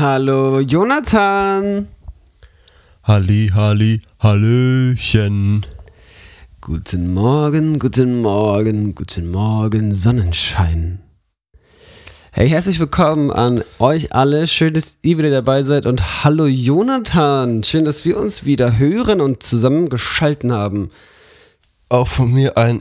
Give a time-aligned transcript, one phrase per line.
[0.00, 1.86] Hallo Jonathan.
[3.02, 5.66] Halli, Halli, Hallöchen.
[6.62, 11.00] Guten Morgen, guten Morgen, guten Morgen, Sonnenschein.
[12.32, 14.46] Hey, herzlich willkommen an euch alle.
[14.46, 15.84] Schön, dass ihr wieder dabei seid.
[15.84, 17.62] Und hallo Jonathan.
[17.62, 20.88] Schön, dass wir uns wieder hören und zusammengeschalten haben.
[21.90, 22.80] Auch von mir ein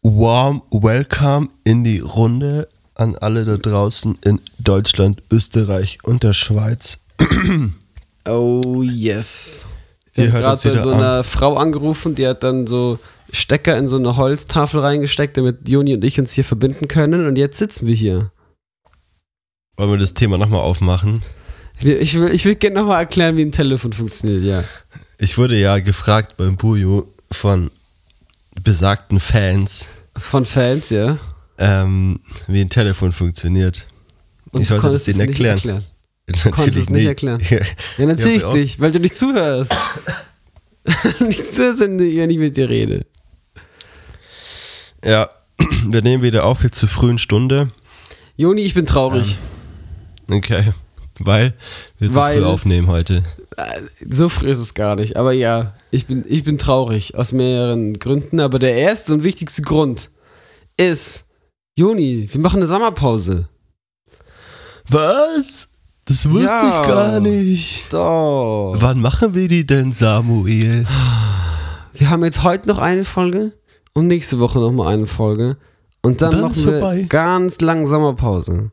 [0.00, 6.98] warm Welcome in die Runde an alle da draußen in Deutschland, Österreich und der Schweiz.
[8.26, 9.66] Oh yes.
[10.14, 12.98] Wir haben gerade bei so einer Frau angerufen, die hat dann so
[13.32, 17.26] Stecker in so eine Holztafel reingesteckt, damit Joni und ich uns hier verbinden können.
[17.26, 18.30] Und jetzt sitzen wir hier.
[19.76, 21.22] Wollen wir das Thema nochmal aufmachen?
[21.78, 24.62] Ich will, ich will, ich will gerne nochmal erklären, wie ein Telefon funktioniert, ja.
[25.18, 27.72] Ich wurde ja gefragt beim Bujo von
[28.62, 31.18] besagten Fans, Von Fans, ja.
[31.58, 33.86] Ähm, wie ein Telefon funktioniert.
[34.50, 35.56] Und ich du sollte das es denen nicht erklären.
[35.56, 35.84] erklären.
[36.26, 37.40] Natürlich konntest es nicht erklären.
[37.98, 39.74] Ja, natürlich nicht, weil du nicht zuhörst.
[41.20, 41.98] nicht zuhörst, wenn
[42.30, 43.04] ich mit dir rede.
[45.04, 45.28] Ja,
[45.90, 47.70] wir nehmen wieder auf jetzt zur frühen Stunde.
[48.36, 49.36] Joni, ich bin traurig.
[50.30, 50.72] Okay.
[51.18, 51.54] Weil
[51.98, 53.22] wir zu Weil- früh aufnehmen heute.
[53.56, 55.16] Äh, So früh ist es gar nicht.
[55.16, 58.40] Aber ja, ich bin, ich bin traurig aus mehreren Gründen.
[58.40, 60.10] Aber der erste und wichtigste Grund
[60.76, 61.23] ist,
[61.76, 63.48] Joni, wir machen eine Sommerpause.
[64.88, 65.66] Was?
[66.04, 66.68] Das wusste Ja.
[66.82, 67.92] ich gar nicht.
[67.92, 68.74] Doch.
[68.78, 70.86] Wann machen wir die denn, Samuel?
[71.94, 73.52] Wir haben jetzt heute noch eine Folge
[73.92, 75.56] und nächste Woche noch mal eine Folge.
[76.02, 77.06] Und dann, Dann machen wir vorbei.
[77.08, 78.70] ganz lang Sommerpause.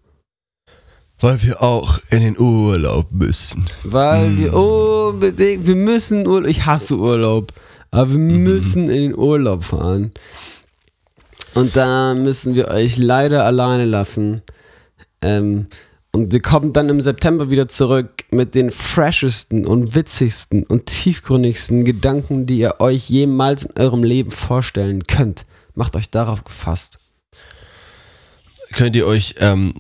[1.22, 3.66] Weil wir auch in den Urlaub müssen.
[3.84, 4.38] Weil Hm.
[4.40, 7.54] wir unbedingt, wir müssen Urlaub, ich hasse Urlaub,
[7.90, 8.44] aber wir Mhm.
[8.44, 10.12] müssen in den Urlaub fahren.
[11.54, 14.42] Und da müssen wir euch leider alleine lassen.
[15.22, 15.68] Ähm,
[16.14, 21.86] und wir kommen dann im September wieder zurück mit den freshesten und witzigsten und tiefgründigsten
[21.86, 25.44] Gedanken, die ihr euch jemals in eurem Leben vorstellen könnt.
[25.74, 26.98] Macht euch darauf gefasst.
[28.74, 29.76] Könnt ihr euch ähm,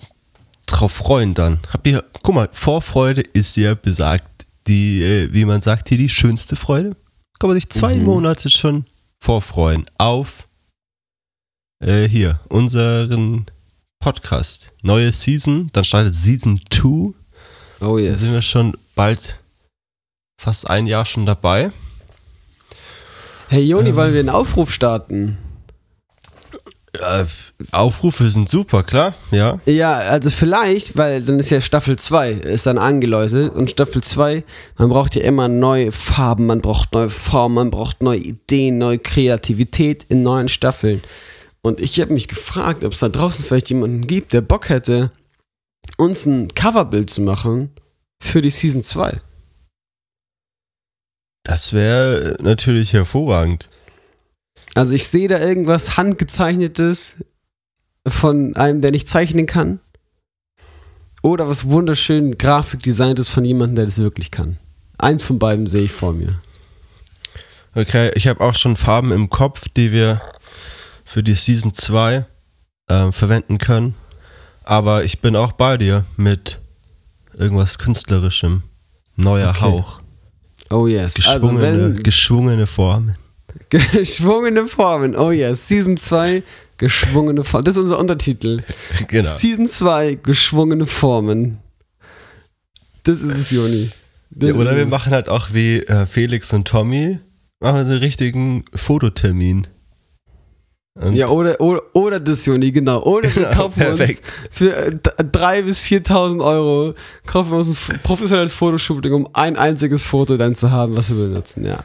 [0.67, 1.59] drauf freuen dann?
[1.71, 4.27] Habt ihr, guck mal, Vorfreude ist ja besagt,
[4.67, 6.95] die, äh, wie man sagt hier, die schönste Freude.
[7.39, 8.03] Kann man sich zwei Mhm.
[8.05, 8.85] Monate schon
[9.19, 10.45] vorfreuen auf
[11.81, 13.45] äh, hier, unseren
[13.99, 14.71] Podcast.
[14.81, 17.13] Neue Season, dann startet Season 2.
[17.81, 18.19] Oh Da yes.
[18.21, 19.39] sind wir schon bald
[20.39, 21.71] fast ein Jahr schon dabei.
[23.49, 23.95] Hey Joni, Ähm.
[23.95, 25.37] wollen wir einen Aufruf starten?
[26.93, 27.25] Äh,
[27.71, 29.59] Aufrufe sind super, klar, ja.
[29.65, 34.43] Ja, also vielleicht, weil dann ist ja Staffel 2, ist dann angeläutet und Staffel 2,
[34.77, 38.99] man braucht ja immer neue Farben, man braucht neue Formen, man braucht neue Ideen, neue
[38.99, 41.01] Kreativität in neuen Staffeln.
[41.63, 45.11] Und ich habe mich gefragt, ob es da draußen vielleicht jemanden gibt, der Bock hätte,
[45.97, 47.71] uns ein Coverbild zu machen
[48.21, 49.19] für die Season 2.
[51.43, 53.69] Das wäre natürlich hervorragend.
[54.73, 57.17] Also ich sehe da irgendwas handgezeichnetes
[58.07, 59.79] von einem, der nicht zeichnen kann.
[61.23, 64.57] Oder was wunderschön Grafikdesigntes von jemandem, der das wirklich kann.
[64.97, 66.41] Eins von beiden sehe ich vor mir.
[67.75, 70.21] Okay, ich habe auch schon Farben im Kopf, die wir
[71.11, 72.25] für die Season 2
[72.87, 73.95] äh, verwenden können.
[74.63, 76.59] Aber ich bin auch bei dir mit
[77.37, 78.63] irgendwas Künstlerischem.
[79.17, 79.61] Neuer Okay.
[79.61, 79.99] Hauch.
[80.69, 81.15] Oh yes.
[81.27, 83.15] Also Geschwungene, wenn geschwungene Formen.
[83.69, 85.17] geschwungene Formen.
[85.17, 85.67] Oh yes.
[85.67, 86.43] Season 2
[86.77, 87.65] geschwungene Formen.
[87.65, 88.63] Das ist unser Untertitel.
[89.07, 89.29] Genau.
[89.37, 91.57] Season 2 geschwungene Formen.
[93.03, 93.91] Das ist es, Joni.
[94.39, 97.19] Ja, oder wir machen halt auch wie äh, Felix und Tommy,
[97.59, 99.67] machen so einen richtigen Fototermin.
[100.95, 103.01] Und Ja, oder, oder, oder das, Joni, genau.
[103.03, 104.01] Oder wir kaufen uns
[104.51, 106.93] für äh, d- 3.000 bis 4.000 Euro,
[107.25, 111.15] kaufen wir uns ein professionelles Fotoshooting, um ein einziges Foto dann zu haben, was wir
[111.15, 111.79] benutzen, ja.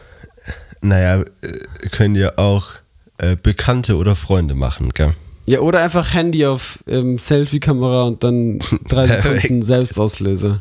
[0.80, 2.70] naja, äh, können ja auch
[3.18, 5.14] äh, Bekannte oder Freunde machen, gell?
[5.46, 8.58] Ja, oder einfach Handy auf ähm, Selfie-Kamera und dann
[8.88, 9.06] drei.
[9.22, 10.60] Sekunden Selbstauslöser.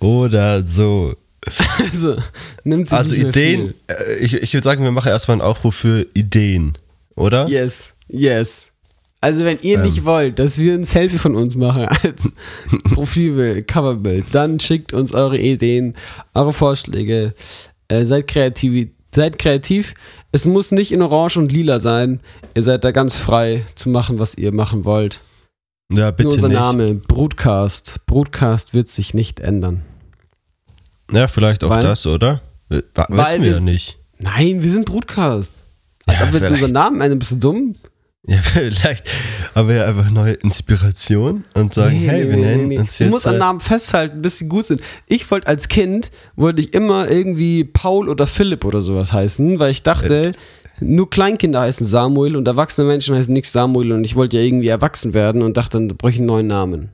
[0.00, 1.14] Oder so.
[1.78, 2.16] Also,
[2.64, 6.06] nimmt sich Also Ideen, äh, ich, ich würde sagen, wir machen erstmal einen Aufruf für
[6.14, 6.72] Ideen,
[7.16, 7.48] oder?
[7.48, 8.68] Yes, yes.
[9.20, 9.82] Also, wenn ihr Ähm.
[9.84, 12.28] nicht wollt, dass wir ein Selfie von uns machen als
[12.92, 15.94] Profilbild, Coverbild, dann schickt uns eure Ideen,
[16.34, 17.34] eure Vorschläge.
[17.88, 18.88] Äh, seid kreativ.
[19.14, 19.94] Seid kreativ.
[20.32, 22.20] Es muss nicht in Orange und Lila sein.
[22.54, 25.20] Ihr seid da ganz frei zu machen, was ihr machen wollt.
[25.92, 26.58] Ja, bitte Nur unser nicht.
[26.58, 28.00] Name, Broadcast.
[28.06, 29.82] Broadcast wird sich nicht ändern.
[31.12, 32.40] Ja, vielleicht auch Weil- das, oder?
[32.68, 33.98] Wa- Weil Wissen wir- ja nicht.
[34.18, 35.52] Nein, wir sind Broadcast.
[36.06, 37.18] Als Ja, ob wir jetzt unseren Namen ändern.
[37.18, 37.74] Bist du dumm?
[38.26, 39.06] Ja, vielleicht
[39.54, 42.78] haben wir ja einfach neue Inspiration und sagen, Nee, hey, nee, wir nennen nee.
[42.78, 43.10] uns Du jetzt.
[43.10, 44.80] musst an äh, Namen festhalten, bis sie gut sind.
[45.06, 49.70] Ich wollte als Kind, wollte ich immer irgendwie Paul oder Philipp oder sowas heißen, weil
[49.72, 50.32] ich dachte,
[50.80, 54.68] nur Kleinkinder heißen Samuel und erwachsene Menschen heißen nicht Samuel und ich wollte ja irgendwie
[54.68, 56.88] erwachsen werden und dachte, dann bräuchte ich einen neuen Namen.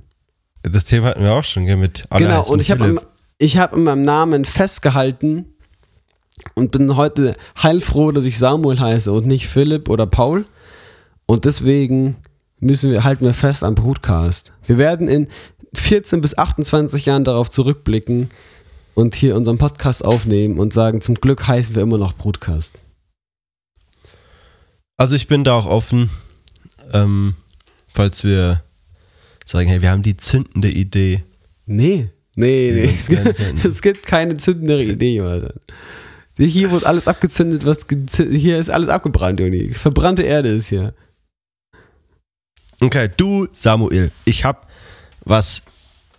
[0.62, 3.00] das Thema hatten wir auch schon, gell, mit alle genau, und habe
[3.38, 5.46] ich habe in meinem Namen festgehalten
[6.54, 10.44] und bin heute heilfroh, dass ich Samuel heiße und nicht Philipp oder Paul.
[11.26, 12.16] Und deswegen
[12.60, 14.52] müssen wir, halten wir fest am Broadcast.
[14.64, 15.28] Wir werden in
[15.74, 18.28] 14 bis 28 Jahren darauf zurückblicken
[18.94, 22.72] und hier unseren Podcast aufnehmen und sagen, zum Glück heißen wir immer noch Broadcast.
[24.96, 26.10] Also ich bin da auch offen,
[26.92, 27.34] ähm,
[27.94, 28.62] falls wir
[29.46, 31.24] sagen, hey, wir haben die zündende Idee.
[31.66, 32.94] Nee, nee, nee.
[33.64, 35.58] Es gibt keine zündendere Idee, Jonathan.
[36.46, 39.74] Hier wird alles abgezündet, was hier ist alles abgebrannt, Joni.
[39.74, 40.94] Verbrannte Erde ist hier.
[42.80, 44.60] Okay, du, Samuel, ich habe
[45.24, 45.62] was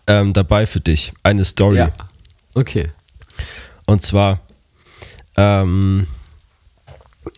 [0.05, 1.11] ähm, dabei für dich.
[1.23, 1.77] Eine Story.
[1.77, 1.89] Ja.
[2.53, 2.91] Okay.
[3.87, 4.39] Und zwar,
[5.37, 6.05] ähm,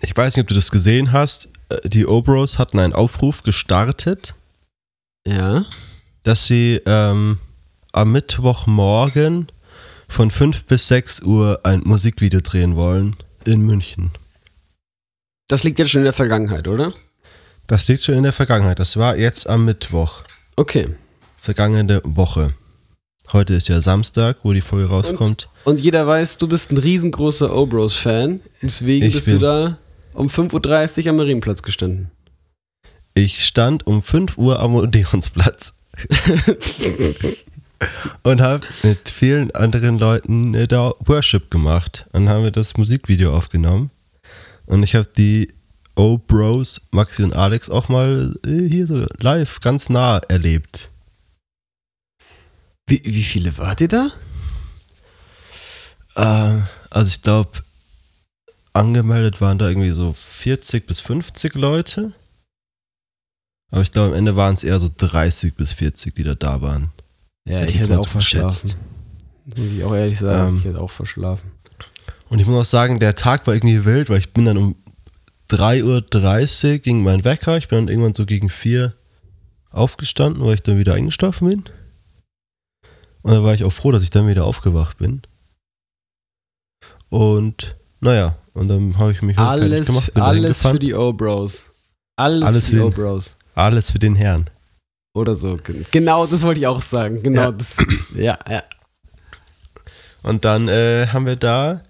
[0.02, 1.48] ich weiß nicht, ob du das gesehen hast.
[1.70, 4.36] äh, Die Obros hatten einen Aufruf gestartet,
[5.26, 5.66] Ja.
[6.24, 7.40] dass sie ähm,
[7.94, 9.48] am Mittwochmorgen
[10.14, 13.16] von 5 bis 6 Uhr ein Musikvideo drehen wollen
[13.46, 14.12] in München.
[15.48, 16.94] Das liegt jetzt schon in der Vergangenheit, oder?
[17.68, 18.80] Das liegt schon in der Vergangenheit.
[18.80, 20.22] Das war jetzt am Mittwoch,
[20.56, 20.88] Okay.
[21.42, 22.54] vergangene Woche.
[23.32, 25.50] Heute ist ja Samstag, wo die Folge rauskommt.
[25.64, 28.40] Und jeder weiß, du bist ein riesengroßer Obros-Fan.
[28.62, 29.78] Deswegen Ich bist du da
[30.14, 32.12] um 5.30 Uhr am Marienplatz gestanden.
[33.16, 35.74] Ich stand um 5 Uhr am Odeonsplatz
[38.24, 42.06] und habe mit vielen anderen Leuten äh, da Worship gemacht.
[42.12, 43.92] Und haben wir das Musikvideo aufgenommen.
[44.66, 45.54] Und ich habe die
[45.96, 50.90] O-Bros, Maxi und Alex, auch mal äh, hier so live, ganz nah erlebt.
[52.88, 54.12] Wie, wie viele wart ihr da?
[56.16, 57.52] Äh, also ich glaube,
[58.74, 62.14] angemeldet waren da irgendwie so 40 bis 50 Leute.
[63.72, 66.62] Aber ich glaube, am Ende waren es eher so 30 bis 40, die da da
[66.62, 66.92] waren.
[67.48, 68.74] Ja, ich hätte auch verschlafen.
[69.56, 70.58] Muss ich auch ehrlich sagen, Ähm.
[70.58, 71.52] ich hätte auch verschlafen.
[72.30, 74.76] Und ich muss auch sagen, der Tag war irgendwie wild, weil ich bin dann um
[75.50, 77.58] 3.30 Uhr ging mein Wecker.
[77.58, 78.94] Ich bin dann irgendwann so gegen 4
[79.72, 81.64] aufgestanden, weil ich dann wieder eingeschlafen bin.
[83.22, 85.22] Und dann war ich auch froh, dass ich dann wieder aufgewacht bin.
[87.10, 90.94] Und naja, und dann habe ich mich halt fertig Alles, gemacht, bin alles für die
[90.94, 91.64] O-Bros.
[92.16, 93.36] Alles, Alles für die O-Bros.
[93.56, 94.50] Alles für den Herrn.
[95.16, 95.58] Oder so.
[95.92, 97.22] Genau, das wollte ich auch sagen.
[97.22, 97.52] Genau, Ja.
[97.52, 97.68] das.
[98.16, 98.64] Ja, ja.
[100.24, 101.82] Und dann äh, haben wir da,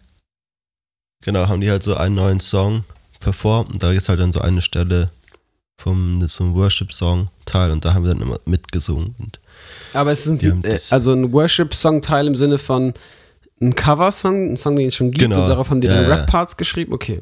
[1.24, 2.84] genau, haben die halt so einen neuen Song
[3.20, 5.10] performt und da ist halt dann so eine Stelle
[5.78, 9.16] vom so Worship-Song-Teil und da haben wir dann immer mitgesungen.
[9.20, 9.40] Und
[9.94, 12.94] Aber es ist ein, also ein Worship-Song-Teil im Sinne von
[13.62, 15.44] ein Cover-Song, ein Song, den es schon gibt Genau.
[15.44, 16.12] und darauf haben die Ja, dann.
[16.20, 16.92] Rap-Parts geschrieben.
[16.94, 17.22] Okay.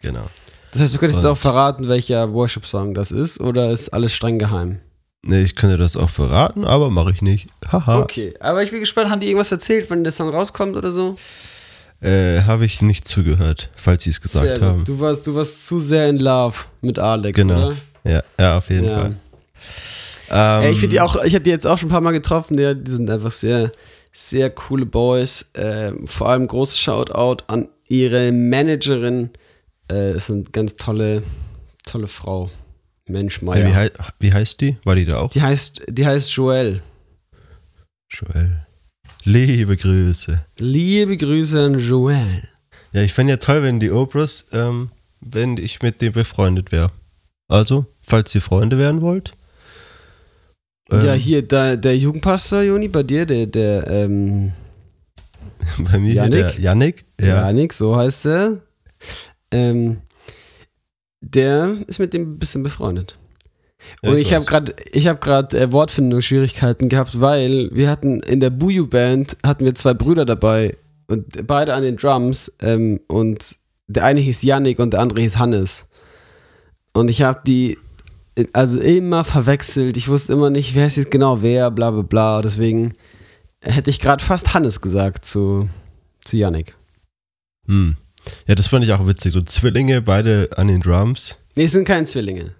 [0.00, 0.28] genau.
[0.72, 4.38] Das heißt, du könntest Und- auch verraten, welcher Worship-Song das ist oder ist alles streng
[4.38, 4.80] geheim?
[5.26, 7.46] Nee, ich könnte das auch verraten, aber mache ich nicht.
[7.70, 8.00] Haha.
[8.00, 11.16] Okay, aber ich bin gespannt, haben die irgendwas erzählt, wenn der Song rauskommt oder so?
[12.02, 14.62] Äh, habe ich nicht zugehört, falls sie es gesagt Sehr gut.
[14.62, 14.84] haben.
[14.84, 17.68] Du warst, du warst zu sehr in Love mit Alex, Genau.
[17.68, 17.76] oder?
[18.04, 18.96] Ja, ja, auf jeden Ja.
[18.98, 19.16] Fall.
[20.30, 22.12] Ähm, Ey, ich finde die auch, ich habe die jetzt auch schon ein paar Mal
[22.12, 23.72] getroffen, die, die sind einfach sehr,
[24.12, 25.46] sehr coole Boys.
[25.54, 29.30] Ähm, vor allem großes Shoutout an ihre Managerin.
[29.90, 31.22] Äh, ist eine ganz tolle,
[31.86, 32.50] tolle Frau.
[33.06, 33.66] Mensch, Meier.
[33.66, 34.76] wie, hei wie heißt die?
[34.84, 35.30] War die da auch?
[35.30, 36.80] die heißt, die heißt Joelle.
[38.10, 38.64] Joel.
[39.24, 40.44] Liebe Grüße.
[40.58, 42.42] Liebe Grüße an Joelle.
[42.92, 46.90] Ja, ich fände ja toll, wenn die Obras, ähm, wenn ich mit dem befreundet wäre.
[47.48, 49.32] Also, falls ihr Freunde werden wollt.
[50.90, 54.52] ähm, ja, hier, da, der Jugendpastor, Joni, bei dir, der, der, ähm,
[55.78, 57.04] Bei mir hier der Yannick.
[57.20, 57.46] Ja.
[57.46, 58.58] Janik, so heißt er.
[59.50, 59.98] Ähm,
[61.24, 63.18] der ist mit dem ein bisschen befreundet.
[64.02, 68.50] Und ich habe gerade, ich habe gerade äh, Wortfindungsschwierigkeiten gehabt, weil wir hatten in der
[68.50, 70.76] Buju Band hatten wir zwei Brüder dabei
[71.06, 75.36] und beide an den Drums ähm, und der eine hieß Yannick und der andere hieß
[75.36, 75.84] Hannes.
[76.92, 77.78] Und ich habe die
[78.52, 79.96] also immer verwechselt.
[79.96, 82.42] Ich wusste immer nicht, wer ist jetzt genau wer, bla bla bla.
[82.42, 82.94] Deswegen
[83.60, 85.68] hätte ich gerade fast Hannes gesagt zu,
[86.24, 86.76] zu Yannick.
[87.66, 87.96] Hm.
[88.46, 89.32] Ja, das fand ich auch witzig.
[89.32, 92.54] So Zwillinge, beide an den Drums, Nee, es sind keine Zwillinge.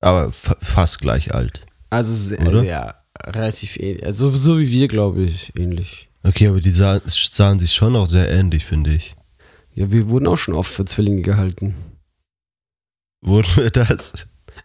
[0.00, 1.64] aber fa fast gleich alt.
[1.90, 2.62] Also sehr, Oder?
[2.64, 4.04] ja, relativ ähnlich.
[4.04, 6.08] Also so wie wir, glaube ich, ähnlich.
[6.24, 9.14] Okay, aber die sahen, sahen sich schon auch sehr ähnlich, finde ich.
[9.74, 11.74] Ja, wir wurden auch schon oft für Zwillinge gehalten.
[13.20, 14.12] Wurden wir das?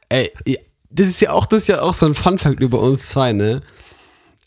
[0.10, 0.32] Ey,
[0.90, 3.62] das ist ja auch, das ist ja auch so ein Funfact über uns zwei, ne?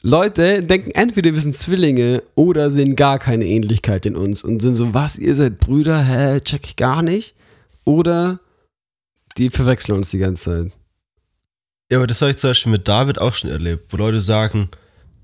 [0.06, 4.76] Leute denken entweder wir sind Zwillinge oder sehen gar keine Ähnlichkeit in uns und sind
[4.76, 6.00] so, was, ihr seid Brüder?
[6.00, 7.34] Hä, check ich gar nicht.
[7.84, 8.38] Oder
[9.36, 10.72] die verwechseln uns die ganze Zeit.
[11.90, 14.68] Ja, aber das habe ich zum Beispiel mit David auch schon erlebt, wo Leute sagen,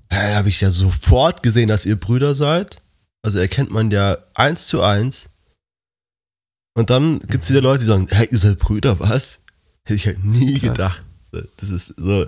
[0.09, 2.81] hä, habe ich ja sofort gesehen, dass ihr Brüder seid.
[3.21, 5.29] Also erkennt man ja eins zu eins.
[6.73, 9.39] Und dann gibt es wieder Leute, die sagen, hey, ihr seid Brüder, was?
[9.85, 10.69] Hätte ich halt nie Krass.
[10.71, 11.03] gedacht.
[11.57, 12.25] Das ist so.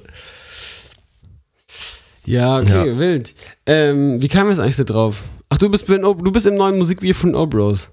[2.26, 3.00] Ja, okay, Ja.
[3.00, 3.34] wild.
[3.66, 5.24] Ähm, wie kam es eigentlich so drauf?
[5.50, 7.90] Ach, du bist, bei den O- du bist im neuen Musikvideo von Obros.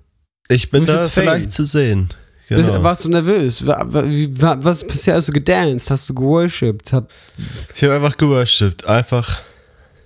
[0.48, 2.08] Ich bin bist da jetzt vielleicht zu sehen.
[2.48, 2.82] Bist- Genau.
[2.82, 3.66] Warst du nervös?
[3.66, 5.90] Wa- wa- wie- wa- Was bisher hast du gedanced?
[5.90, 6.92] Hast du geworshipped?
[6.92, 7.08] Hab,
[7.74, 8.84] Ich habe einfach geworshipped.
[8.86, 9.40] Einfach,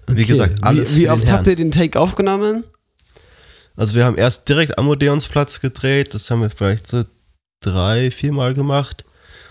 [0.06, 0.24] wie Okay.
[0.24, 0.94] gesagt, alles.
[0.94, 2.64] Wie, wie oft habt ihr den Take aufgenommen?
[3.74, 7.04] Also wir haben erst direkt am Odeonsplatz gedreht, das haben wir vielleicht so
[7.60, 9.04] drei, viermal gemacht.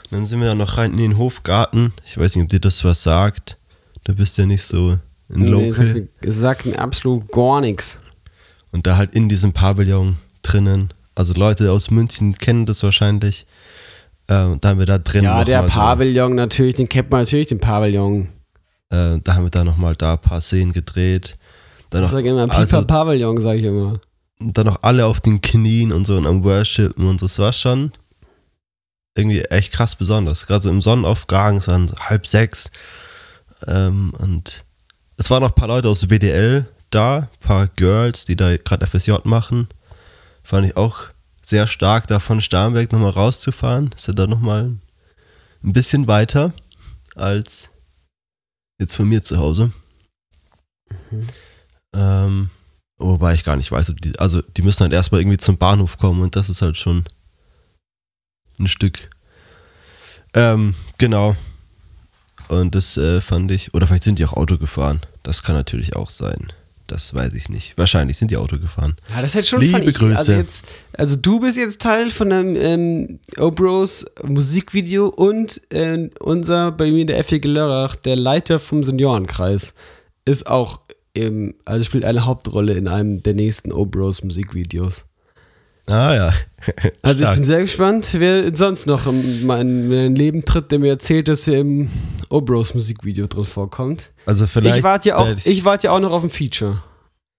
[0.10, 1.92] Und dann sind wir dann noch rein in den Hofgarten.
[2.06, 3.58] Ich weiß nicht, ob dir das was sagt.
[4.06, 6.08] Du bist ja nicht so ein Nee, Local.
[6.26, 7.98] sagt mir absolut gar nichts.
[8.72, 10.94] Und da halt in diesem Pavillon drinnen.
[11.16, 13.46] Also Leute aus München kennen das wahrscheinlich.
[14.28, 17.60] Äh, da haben wir da drin Ja, der Pavillon natürlich, den kennt man natürlich, den
[17.60, 18.28] Pavillon.
[18.92, 21.38] So, äh, da haben wir da nochmal da ein paar Szenen gedreht.
[21.90, 24.00] Dann Ich noch, sag immer, Pipa also, Pavillon, sag ich immer.
[24.40, 27.26] dann noch alle auf den Knien und so und am Worshipen und so.
[27.28, 27.92] Das war schon
[29.18, 30.46] irgendwie echt krass besonders.
[30.46, 32.70] Gerade so im Sonnenaufgang, es waren so halb sechs.
[33.68, 34.64] Ähm, und
[35.18, 38.86] es waren noch ein paar Leute aus WDL da, ein paar Girls, die da gerade
[38.86, 39.68] FSJ machen.
[40.44, 41.10] Fand ich auch
[41.44, 43.92] sehr stark, da von Starnberg nochmal rauszufahren.
[43.96, 44.76] Ist ja dann nochmal
[45.64, 46.54] ein bisschen weiter
[47.16, 47.70] als
[48.80, 49.72] jetzt von mir zu Hause.
[51.94, 52.50] Ähm,
[52.98, 55.98] wobei ich gar nicht weiß, ob die, also die müssen halt erstmal irgendwie zum Bahnhof
[55.98, 57.06] kommen und das ist halt schon
[58.60, 59.10] ein Stück.
[60.34, 61.36] Ähm, genau.
[62.48, 65.02] Und das äh, fand ich, oder vielleicht sind die auch Auto gefahren.
[65.24, 66.52] Das kann natürlich auch sein.
[66.88, 67.74] Das weiß ich nicht.
[67.78, 68.96] Wahrscheinlich sind die Auto gefahren.
[69.10, 69.92] Ja, das ist halt schon Liebe funny.
[69.92, 70.18] Grüße.
[70.18, 76.72] Also, jetzt, also du bist jetzt Teil von einem ähm, Obros Musikvideo und äh, unser,
[76.72, 79.74] bei mir der Effi Lörrach, der Leiter vom Seniorenkreis,
[80.26, 80.82] ist auch,
[81.14, 85.06] im, also spielt eine Hauptrolle in einem der nächsten Obros Musikvideos.
[85.88, 86.34] Ah ja.
[87.04, 91.28] Also ich bin sehr gespannt, wer sonst noch in mein, Leben tritt, der mir erzählt,
[91.28, 91.90] dass er im
[92.30, 94.12] Obros Musikvideo drin vorkommt.
[94.26, 96.82] Also vielleicht ich warte ja auch, werd ich, warte ja auch noch auf ein Feature.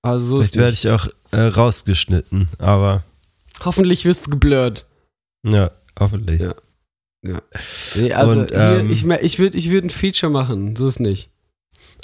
[0.02, 3.02] Also so vielleicht werde ich auch äh, rausgeschnitten, aber
[3.64, 4.86] Hoffentlich wirst du geblurrt.
[5.44, 6.40] ja, hoffentlich.
[6.40, 6.54] Ja.
[7.96, 11.00] Nee, also Und, ähm, ich, mer- ich würde ich würd ein Feature machen, so ist
[11.00, 11.30] nicht.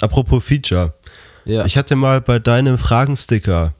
[0.01, 0.93] Apropos Feature.
[1.45, 1.65] Ja.
[1.65, 3.73] Ich hatte mal bei deinem Fragensticker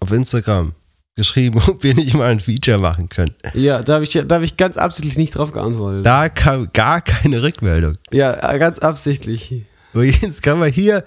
[0.00, 0.72] auf Instagram
[1.18, 3.34] geschrieben, ob wir nicht mal ein Feature machen können.
[3.52, 6.06] ja, da habe ich, da hab ich ganz absichtlich nicht drauf geantwortet.
[6.06, 7.92] Da kam gar keine Rückmeldung.
[8.10, 9.66] ja, ganz absichtlich.
[9.92, 11.04] Und jetzt kann man hier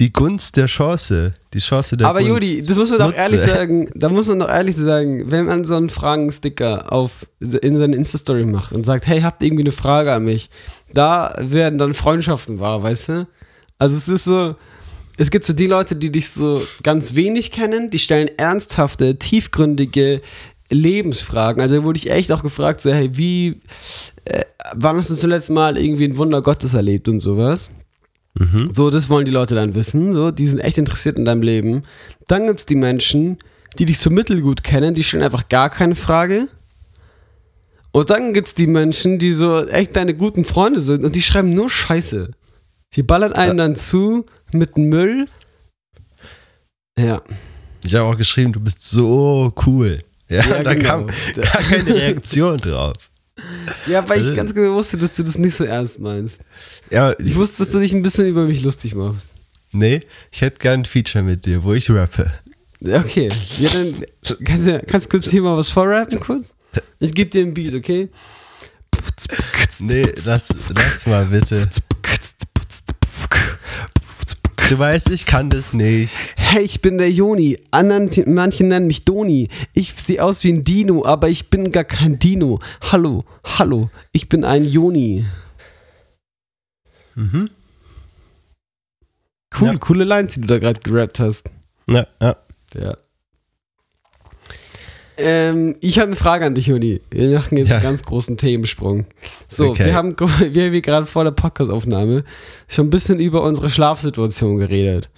[0.00, 2.42] die Gunst der Chance, die Chance der Aber Gunst.
[2.42, 5.64] Judi, das muss man doch ehrlich sagen, da muss man doch ehrlich sagen, wenn man
[5.64, 9.72] so einen Fragensticker auf, in seine Insta-Story macht und sagt, hey, habt ihr irgendwie eine
[9.72, 10.50] Frage an mich,
[10.92, 13.26] da werden dann Freundschaften wahr, weißt du?
[13.78, 14.56] Also es ist so,
[15.22, 20.20] es gibt so die Leute, die dich so ganz wenig kennen, die stellen ernsthafte, tiefgründige
[20.68, 21.62] Lebensfragen.
[21.62, 23.60] Also wurde ich echt auch gefragt, so, hey, wie,
[24.24, 24.42] äh,
[24.74, 27.70] wann hast du zuletzt mal irgendwie ein Wunder Gottes erlebt und sowas?
[28.72, 30.12] So, das wollen die Leute dann wissen.
[30.12, 31.84] So, die sind echt interessiert in deinem Leben.
[32.26, 33.38] Dann gibt es die Menschen,
[33.78, 36.48] die dich so mittelgut kennen, die stellen einfach gar keine Frage.
[37.92, 41.22] Und dann gibt es die Menschen, die so echt deine guten Freunde sind und die
[41.22, 42.32] schreiben nur Scheiße.
[42.96, 45.26] Die ballern einen dann zu mit Müll.
[46.98, 47.22] Ja.
[47.84, 49.98] Ich habe auch geschrieben, du bist so cool.
[50.28, 50.88] Ja, Ja, da genau.
[50.88, 52.94] kam gar keine Reaktion drauf.
[53.86, 56.38] Ja, weil ich Also- ganz genau wusste, dass du das nicht so ernst meinst.
[56.90, 59.28] Ja, Ich wusste, dass du dich ein bisschen über mich lustig machst.
[59.72, 62.30] nee, ich hätte gern ein Feature mit dir, wo ich rappe.
[62.84, 63.30] Okay.
[63.58, 64.04] Ja, dann
[64.44, 66.48] kannst du kannst du kurz hier mal was vorrappen kurz?
[66.98, 68.08] Ich gebe dir ein Beat, okay?
[69.80, 71.68] Nee, lass, lass mal bitte.
[74.72, 76.14] Du weißt, ich kann das nicht.
[76.34, 77.58] Hey, ich bin der Joni.
[77.72, 79.50] Anderen, manche nennen mich Doni.
[79.74, 82.58] Ich sehe aus wie ein Dino, aber ich bin gar kein Dino.
[82.90, 85.26] Hallo, hallo, ich bin ein Joni.
[87.14, 87.50] Mhm.
[89.60, 89.76] Cool, Ja.
[89.76, 91.50] coole Lines, die du da gerade gerappt hast.
[91.86, 92.36] Ja, ja.
[92.72, 92.96] Ja.
[95.22, 97.00] Ähm, ich habe eine Frage an dich, Joni.
[97.10, 97.76] Wir machen jetzt Ja.
[97.76, 99.06] einen ganz großen Themensprung.
[99.48, 99.86] So, Okay.
[99.86, 100.16] wir haben,
[100.50, 102.24] wir haben gerade vor der Podcastaufnahme
[102.68, 105.10] schon ein bisschen über unsere Schlafsituation geredet.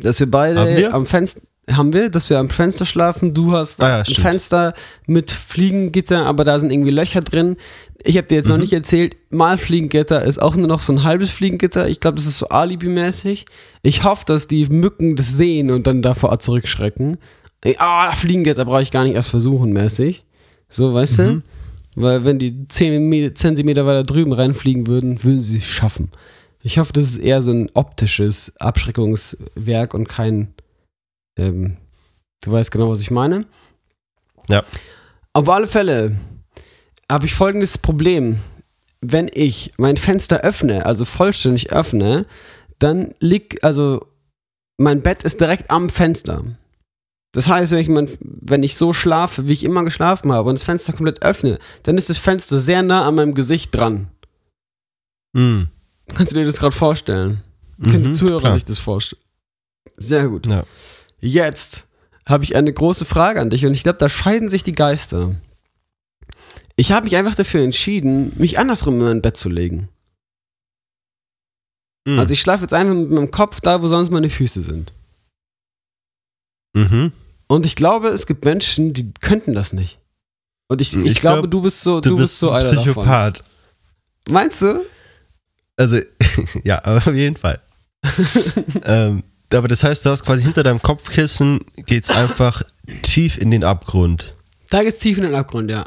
[0.00, 0.94] Dass wir beide wir?
[0.94, 1.40] am Fenster.
[1.70, 3.32] haben wir, dass wir am Fenster schlafen.
[3.32, 4.20] Du hast Ah ja, ein stimmt.
[4.20, 4.74] Fenster
[5.06, 7.56] mit Fliegengitter, aber da sind irgendwie Löcher drin.
[8.02, 8.62] Ich habe dir jetzt noch Mhm.
[8.62, 11.88] nicht erzählt, mal Fliegengitter ist auch nur noch so ein halbes Fliegengitter.
[11.88, 13.46] Ich glaube, das ist so Alibi-mäßig.
[13.82, 17.16] Ich hoffe, dass die Mücken das sehen und dann davor zurückschrecken.
[17.78, 20.24] Ah, Fliegengitter brauche ich gar nicht erst versuchen, mäßig.
[20.68, 21.42] So, weißt Mhm.
[21.96, 22.02] du?
[22.02, 26.10] Weil wenn die 10 Me- Zentimeter weiter drüben reinfliegen würden, würden sie es schaffen.
[26.62, 30.54] Ich hoffe, das ist eher so ein optisches Abschreckungswerk und kein,
[31.38, 31.76] ähm,
[32.42, 33.46] du weißt genau, was ich meine.
[34.48, 34.62] Ja.
[35.32, 36.16] Auf alle Fälle
[37.10, 38.38] habe ich folgendes Problem.
[39.00, 42.26] Wenn ich mein Fenster öffne, also vollständig öffne,
[42.78, 44.06] dann liegt, also
[44.78, 46.42] mein Bett ist direkt am Fenster.
[47.34, 50.54] Das heißt, wenn ich, mein, wenn ich so schlafe, wie ich immer geschlafen habe und
[50.58, 54.08] das Fenster komplett öffne, dann ist das Fenster sehr nah an meinem Gesicht dran.
[55.34, 55.68] Mhm.
[56.14, 57.42] Kannst du dir das gerade vorstellen?
[57.82, 58.52] Können die Mhm, Zuhörer klar.
[58.54, 59.20] sich das vorstellen?
[59.96, 60.46] Sehr gut.
[60.46, 60.64] Ja.
[61.20, 61.84] Jetzt
[62.26, 65.34] habe ich eine große Frage an dich und ich glaube, da scheiden sich die Geister.
[66.76, 69.88] Ich habe mich einfach dafür entschieden, mich andersrum in mein Bett zu legen.
[72.06, 72.18] Mhm.
[72.18, 74.92] Also ich schlafe jetzt einfach mit meinem Kopf da, wo sonst meine Füße sind.
[76.76, 77.12] mhm.
[77.54, 79.98] Und ich glaube, es gibt Menschen, die könnten das nicht.
[80.66, 82.56] Und ich, ich, Ich glaube, glaub, du bist so, Du, du, bist bist so ein
[82.64, 82.82] einer davon.
[82.82, 83.44] Psychopath.
[84.28, 84.84] Meinst du?
[85.76, 85.98] Also,
[86.64, 87.60] ja, aber auf jeden Fall.
[88.84, 92.62] ähm, aber das heißt, du hast quasi hinter deinem Kopfkissen geht's einfach
[93.02, 94.34] tief in den Abgrund.
[94.70, 95.84] Da geht's tief in den Abgrund, ja.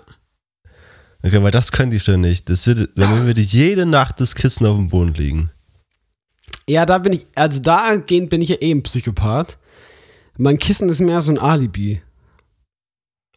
[1.21, 2.47] Okay, weil das könnte ich schon nicht.
[2.49, 5.49] Das würde, wenn würde jede Nacht das Kissen auf dem Boden liegen.
[6.69, 9.57] Ja, da bin ich, also dahingehend bin ich ja eh ein Psychopath.
[10.37, 12.01] Mein Kissen ist mehr so ein Alibi.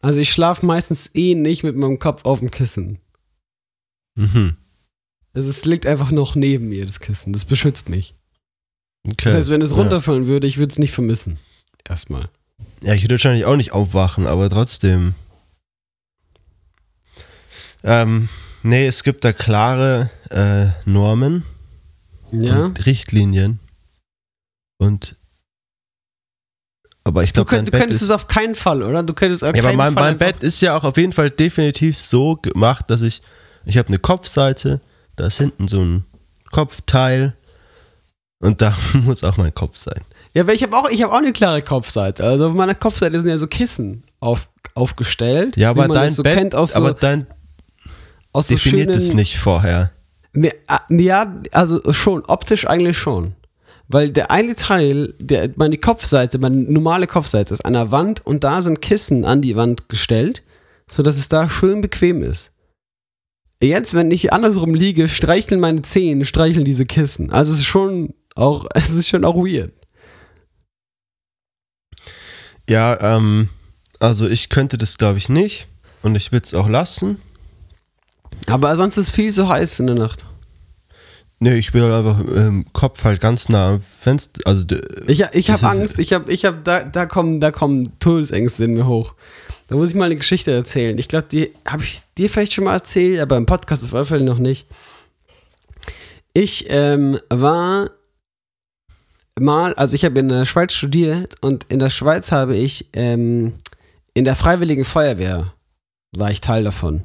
[0.01, 2.97] Also ich schlafe meistens eh nicht mit meinem Kopf auf dem Kissen.
[4.15, 4.55] Mhm.
[5.33, 7.33] Also es liegt einfach noch neben mir, das Kissen.
[7.33, 8.15] Das beschützt mich.
[9.05, 9.15] Okay.
[9.25, 9.77] Das heißt, wenn es Ja.
[9.77, 11.39] runterfallen würde, ich würde es nicht vermissen.
[11.87, 12.29] Erstmal.
[12.83, 15.15] Ja, ich würde wahrscheinlich auch nicht aufwachen, aber trotzdem.
[17.83, 18.29] Ähm,
[18.63, 21.43] nee, es gibt da klare äh, Normen
[22.31, 22.65] Ja.
[22.65, 23.59] und Richtlinien.
[24.77, 25.15] Und
[27.03, 29.03] aber ich Du, glaube, könnt, du könntest es auf keinen Fall, oder?
[29.03, 31.29] Du könntest auf Ja, aber mein, Fall mein Bett ist ja auch auf jeden Fall
[31.29, 33.21] definitiv so gemacht, dass ich,
[33.65, 34.81] ich habe eine Kopfseite,
[35.15, 36.05] da ist hinten so ein
[36.51, 37.35] Kopfteil
[38.39, 40.01] und da muss auch mein Kopf sein.
[40.33, 42.23] Ja, aber ich habe auch, ich hab auch eine klare Kopfseite.
[42.23, 45.57] Also auf meiner Kopfseite sind ja so Kissen auf, aufgestellt.
[45.57, 47.27] Ja, aber dein so Bett, kennt aus so, aber dein
[48.31, 49.91] aus so definiert schönen, es nicht vorher.
[50.33, 50.53] Ne,
[50.89, 53.35] ja, also schon, optisch eigentlich schon.
[53.91, 58.43] Weil der eine Teil, der, meine Kopfseite, meine normale Kopfseite ist an der Wand und
[58.43, 60.43] da sind Kissen an die Wand gestellt,
[60.89, 62.51] sodass es da schön bequem ist.
[63.61, 67.31] Jetzt, wenn ich andersrum liege, streicheln meine Zehen, streicheln diese Kissen.
[67.31, 69.73] Also es ist schon auch, es ist schon auch weird.
[72.69, 73.49] Ja, ähm,
[73.99, 75.67] also ich könnte das glaube ich nicht
[76.01, 77.21] und ich würde es auch lassen.
[78.47, 80.25] Aber sonst ist es viel zu heiß in der Nacht.
[81.43, 84.63] Nee, ich will einfach ähm, Kopf halt ganz nah am Fenster, also
[85.07, 88.73] Ich, ich habe Angst, ich habe, ich habe, da, da kommen, da kommen Todesängste in
[88.73, 89.15] mir hoch.
[89.67, 90.99] Da muss ich mal eine Geschichte erzählen.
[90.99, 94.05] Ich glaube, die habe ich dir vielleicht schon mal erzählt, aber im Podcast auf alle
[94.05, 94.67] Fälle noch nicht.
[96.33, 97.89] Ich ähm, war
[99.39, 103.53] mal, also ich habe in der Schweiz studiert und in der Schweiz habe ich ähm,
[104.13, 105.51] in der Freiwilligen Feuerwehr
[106.15, 107.01] war ich Teil davon.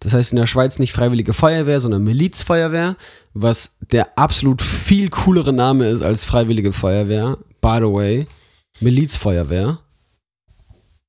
[0.00, 2.96] Das heißt in der Schweiz nicht Freiwillige Feuerwehr, sondern Milizfeuerwehr,
[3.32, 7.38] was der absolut viel coolere Name ist als Freiwillige Feuerwehr.
[7.60, 8.26] By the way,
[8.80, 9.78] Milizfeuerwehr.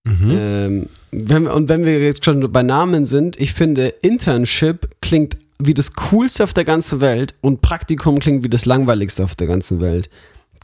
[0.05, 0.31] mhm.
[0.31, 5.73] Ähm, wenn, und wenn wir jetzt schon bei Namen sind, ich finde, Internship klingt wie
[5.73, 9.79] das Coolste auf der ganzen Welt und Praktikum klingt wie das Langweiligste auf der ganzen
[9.79, 10.09] Welt.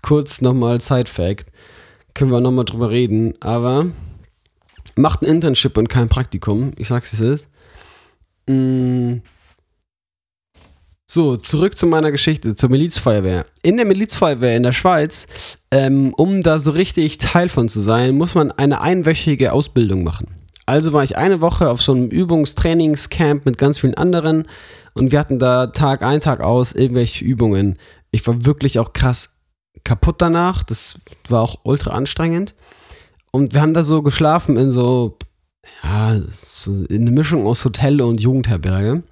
[0.01, 1.45] Kurz nochmal Side-Fact.
[2.13, 3.87] Können wir nochmal drüber reden, aber
[4.95, 6.71] macht ein Internship und kein Praktikum.
[6.77, 7.47] Ich sag's, wie es ist.
[8.51, 9.21] Mm.
[11.07, 13.45] So, zurück zu meiner Geschichte, zur Milizfeuerwehr.
[13.63, 15.27] In der Milizfeuerwehr in der Schweiz,
[15.69, 20.27] ähm, um da so richtig Teil von zu sein, muss man eine einwöchige Ausbildung machen.
[20.65, 24.47] Also war ich eine Woche auf so einem Übungstrainingscamp mit ganz vielen anderen
[24.93, 27.77] und wir hatten da Tag ein, Tag aus irgendwelche Übungen.
[28.11, 29.31] Ich war wirklich auch krass
[29.83, 30.63] kaputt danach.
[30.63, 30.95] Das
[31.27, 32.55] war auch ultra anstrengend.
[33.31, 35.17] Und wir haben da so geschlafen in so,
[35.83, 36.19] ja,
[36.49, 38.93] so in eine Mischung aus Hotel und Jugendherberge.
[38.93, 39.03] Und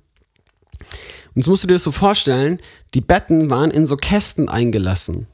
[1.35, 2.59] jetzt musst du dir das so vorstellen,
[2.93, 5.27] die Betten waren in so Kästen eingelassen.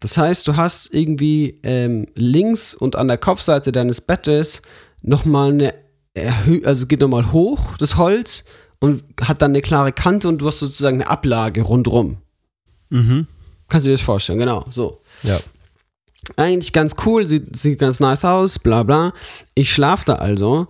[0.00, 4.60] Das heißt, du hast irgendwie ähm, links und an der Kopfseite deines Bettes
[5.02, 5.74] nochmal eine
[6.14, 8.44] Erhö also geht nochmal hoch, das Holz,
[8.78, 12.18] und hat dann eine klare Kante und du hast sozusagen eine Ablage rundrum.
[12.90, 13.26] Mhm.
[13.68, 14.38] Kannst du dir das vorstellen?
[14.38, 15.00] Genau, so.
[15.22, 15.40] Ja.
[16.36, 19.12] Eigentlich ganz cool, sieht, sieht ganz nice aus, bla bla.
[19.54, 20.68] Ich schlafe da also.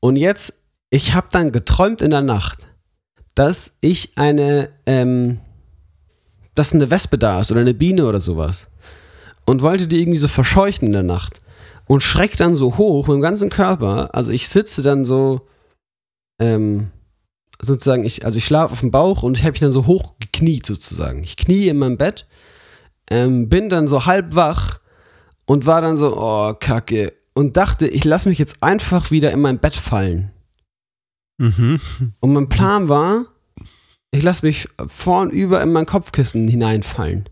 [0.00, 0.54] Und jetzt,
[0.90, 2.66] ich habe dann geträumt in der Nacht,
[3.34, 5.40] dass ich eine, ähm,
[6.54, 8.66] dass eine Wespe da ist oder eine Biene oder sowas.
[9.44, 11.40] Und wollte die irgendwie so verscheuchen in der Nacht.
[11.86, 14.14] Und schreckt dann so hoch mit dem ganzen Körper.
[14.14, 15.46] Also ich sitze dann so,
[16.40, 16.90] ähm,
[17.62, 20.66] sozusagen, ich, also ich schlafe auf dem Bauch und habe mich dann so hoch gekniet
[20.66, 21.22] sozusagen.
[21.22, 22.26] Ich knie in meinem Bett,
[23.10, 24.80] ähm, bin dann so halb wach
[25.46, 27.14] und war dann so, oh, kacke.
[27.34, 30.30] Und dachte, ich lasse mich jetzt einfach wieder in mein Bett fallen.
[31.38, 31.80] Mhm.
[32.20, 33.26] Und mein Plan war,
[34.10, 37.28] ich lasse mich vornüber in mein Kopfkissen hineinfallen.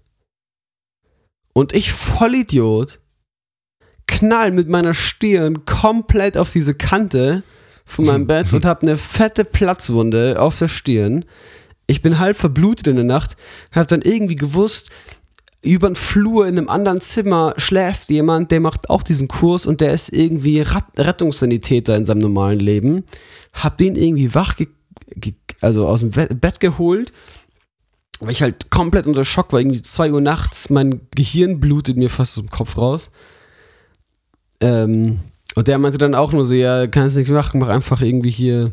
[1.55, 3.01] Und ich, Vollidiot,
[4.07, 7.43] knall mit meiner Stirn komplett auf diese Kante
[7.87, 11.25] von meinem Bett und habe eine fette Platzwunde auf der Stirn.
[11.87, 13.37] Ich bin halb verblutet in der Nacht,
[13.73, 14.91] habe dann irgendwie gewusst,
[15.65, 19.81] über den Flur in einem anderen Zimmer schläft jemand, der macht auch diesen Kurs und
[19.81, 23.05] der ist irgendwie Rat Rettungssanitäter in seinem normalen Leben.
[23.53, 24.55] Hab den irgendwie wach,
[25.61, 27.13] also aus dem Bett geholt,
[28.21, 29.61] weil ich halt komplett unter Schock war.
[29.61, 33.11] Irgendwie 2 Uhr nachts, mein Gehirn blutet mir fast aus dem Kopf raus.
[34.61, 35.21] Ähm,
[35.55, 38.73] und der meinte dann auch nur so, ja, kannst nichts machen, mach einfach irgendwie hier,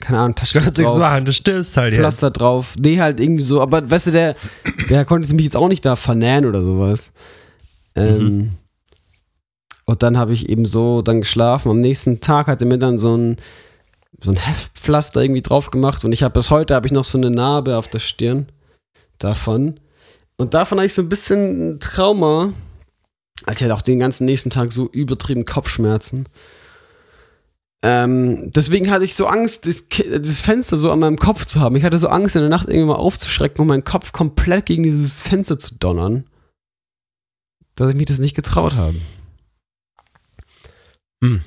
[0.00, 2.00] keine Ahnung, Taschentuch Kannst nichts machen, du stirbst halt jetzt.
[2.00, 2.74] Pflaster drauf.
[2.78, 4.36] Nee, halt irgendwie so, aber weißt du, der,
[4.88, 7.10] der konnte mich jetzt auch nicht da vernähen oder sowas.
[7.94, 8.50] Ähm, Mhm.
[9.84, 11.70] Und dann habe ich eben so dann geschlafen.
[11.70, 13.36] Am nächsten Tag hat er mir dann so ein,
[14.22, 17.16] so ein Heftpflaster irgendwie drauf gemacht und ich habe bis heute habe ich noch so
[17.16, 18.48] eine Narbe auf der Stirn
[19.18, 19.80] davon.
[20.36, 22.52] Und davon habe ich so ein bisschen Trauma.
[23.50, 26.26] Ich hatte auch den ganzen nächsten Tag so übertrieben Kopfschmerzen.
[27.84, 29.84] Ähm, deswegen hatte ich so Angst, das,
[30.20, 31.76] das Fenster so an meinem Kopf zu haben.
[31.76, 34.82] Ich hatte so Angst, in der Nacht irgendwann mal aufzuschrecken und meinen Kopf komplett gegen
[34.82, 36.24] dieses Fenster zu donnern.
[37.76, 39.00] Dass ich mich das nicht getraut habe.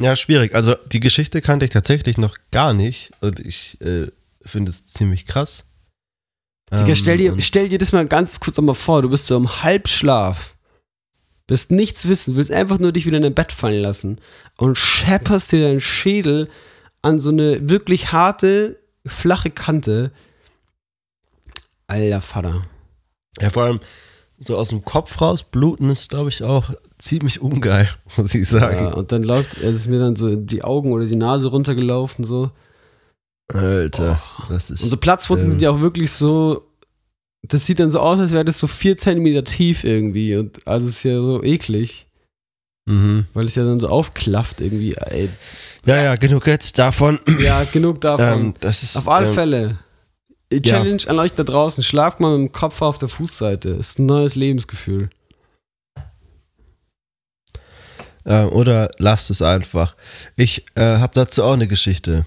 [0.00, 0.54] Ja, schwierig.
[0.54, 4.06] Also die Geschichte kannte ich tatsächlich noch gar nicht und ich äh,
[4.40, 5.64] finde es ziemlich krass.
[6.70, 9.36] Digga, Ähm, stell, dir, stell dir das mal ganz kurz einmal vor, du bist so
[9.36, 10.56] im Halbschlaf,
[11.46, 14.20] bist nichts wissen, willst einfach nur dich wieder in dein Bett fallen lassen
[14.60, 16.48] und schepperst dir deinen Schädel
[17.02, 20.12] an so eine wirklich harte, flache Kante.
[21.86, 22.62] Alter Vater.
[23.40, 23.80] Ja, vor allem
[24.38, 28.84] so aus dem Kopf raus, bluten ist, glaube ich, auch ziemlich ungeil, muss ich sagen.
[28.84, 32.24] Ja, und dann läuft, es ist mir dann so die Augen oder die Nase runtergelaufen,
[32.24, 32.50] so.
[33.48, 34.20] Alter,
[34.50, 34.82] das ist.
[34.82, 36.66] Und so Platzwunden ähm, sind ja auch wirklich so,
[37.42, 40.36] das sieht dann so aus, als wäre das so vier Zentimeter tief irgendwie.
[40.36, 42.06] Und also es ist ja so eklig,
[42.86, 43.26] mhm.
[43.34, 44.94] weil es ja dann so aufklafft irgendwie.
[44.94, 45.28] Ey,
[45.84, 47.18] Ja, ja, genug jetzt davon.
[47.38, 48.40] Ja, genug davon.
[48.40, 49.78] Ähm, das ist, auf alle ähm, Fälle.
[50.52, 50.76] Die ja.
[50.76, 51.84] Challenge an euch da draußen.
[51.84, 53.70] Schlaft mal mit dem Kopf auf der Fußseite.
[53.70, 55.10] Ist ein neues Lebensgefühl.
[58.24, 59.96] Äh, oder lasst es einfach.
[60.36, 62.26] Ich äh, habe dazu auch eine Geschichte.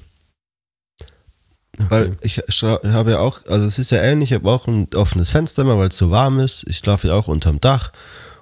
[1.78, 5.30] Weil ich habe ja auch, also es ist ja ähnlich, ich habe auch ein offenes
[5.30, 6.64] Fenster immer, weil es so warm ist.
[6.68, 7.92] Ich schlafe ja auch unterm Dach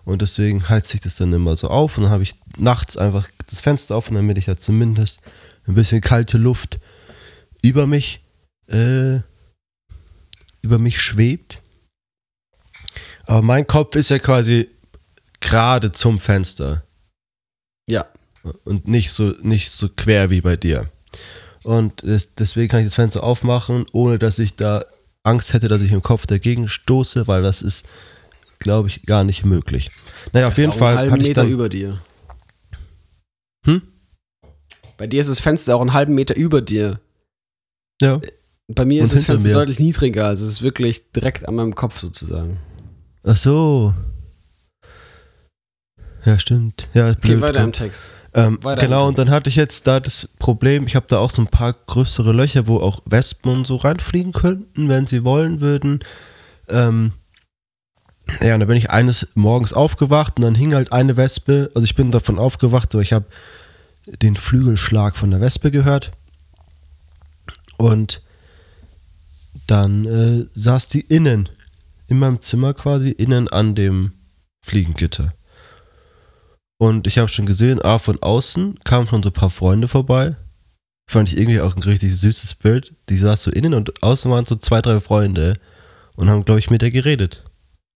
[0.06, 3.28] und deswegen heizt sich das dann immer so auf und dann habe ich nachts einfach
[3.50, 5.20] das Fenster offen, damit ich ja zumindest
[5.68, 6.80] ein bisschen kalte Luft
[7.62, 8.22] über mich,
[8.68, 9.20] äh,
[10.62, 11.62] über mich schwebt.
[13.26, 14.70] Aber mein Kopf ist ja quasi
[15.40, 16.84] gerade zum Fenster
[17.88, 18.06] Ja.
[18.66, 20.90] und nicht so, nicht so quer wie bei dir.
[21.64, 24.84] Und des, deswegen kann ich das Fenster aufmachen, ohne dass ich da
[25.24, 27.84] Angst hätte, dass ich im Kopf dagegen stoße, weil das ist,
[28.62, 29.92] glaube ich, gar nicht möglich.
[30.32, 32.00] Naja, auf jeden Fall einen halben Meter über dir.
[33.66, 33.82] Hm?
[34.98, 37.00] Bei dir ist das Fenster auch einen halben Meter über dir.
[38.02, 38.22] ja,
[38.68, 39.54] Bei mir ist das Fenster mir.
[39.54, 40.26] deutlich niedriger.
[40.28, 42.60] Also es ist wirklich direkt an meinem Kopf sozusagen.
[43.24, 43.94] ach so.
[46.26, 46.88] Ja, stimmt.
[46.94, 47.42] Ja, ist Okay, blöd.
[47.42, 47.66] weiter komm.
[47.66, 48.12] im Text.
[48.34, 51.32] Ähm, Weiter genau, und dann hatte ich jetzt da das Problem, ich habe da auch
[51.32, 55.60] so ein paar größere Löcher, wo auch Wespen und so reinfliegen könnten, wenn sie wollen
[55.60, 56.00] würden.
[56.70, 57.12] Ähm,
[58.42, 61.84] ja, und da bin ich eines Morgens aufgewacht und dann hing halt eine Wespe, also
[61.84, 63.26] ich bin davon aufgewacht, so ich habe
[64.22, 66.12] den Flügelschlag von der Wespe gehört
[67.78, 68.22] und
[69.68, 71.50] dann äh, saß die innen,
[72.08, 74.14] in meinem Zimmer quasi, innen an dem
[74.64, 75.34] Fliegengitter.
[76.78, 80.36] Und ich habe schon gesehen, ah, von außen kamen schon so ein paar Freunde vorbei.
[81.08, 82.94] Fand ich irgendwie auch ein richtig süßes Bild.
[83.10, 85.54] Die saß so innen und außen waren so zwei, drei Freunde
[86.16, 87.44] und haben, glaube ich, mit der geredet.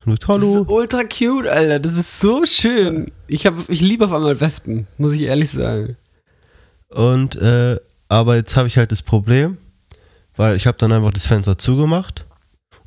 [0.05, 0.61] Und Das Hallo.
[0.61, 1.79] ist ultra cute, Alter.
[1.79, 3.11] Das ist so schön.
[3.27, 5.97] Ich, hab, ich liebe auf einmal Wespen, muss ich ehrlich sagen.
[6.89, 9.57] Und, äh, aber jetzt habe ich halt das Problem,
[10.35, 12.25] weil ich habe dann einfach das Fenster zugemacht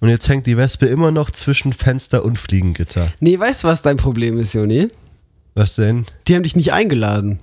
[0.01, 3.13] Und jetzt hängt die Wespe immer noch zwischen Fenster und Fliegengitter.
[3.19, 4.89] Nee, weißt du, was dein Problem ist, Joni?
[5.57, 6.07] Was denn?
[6.29, 7.39] Die haben dich nicht eingeladen.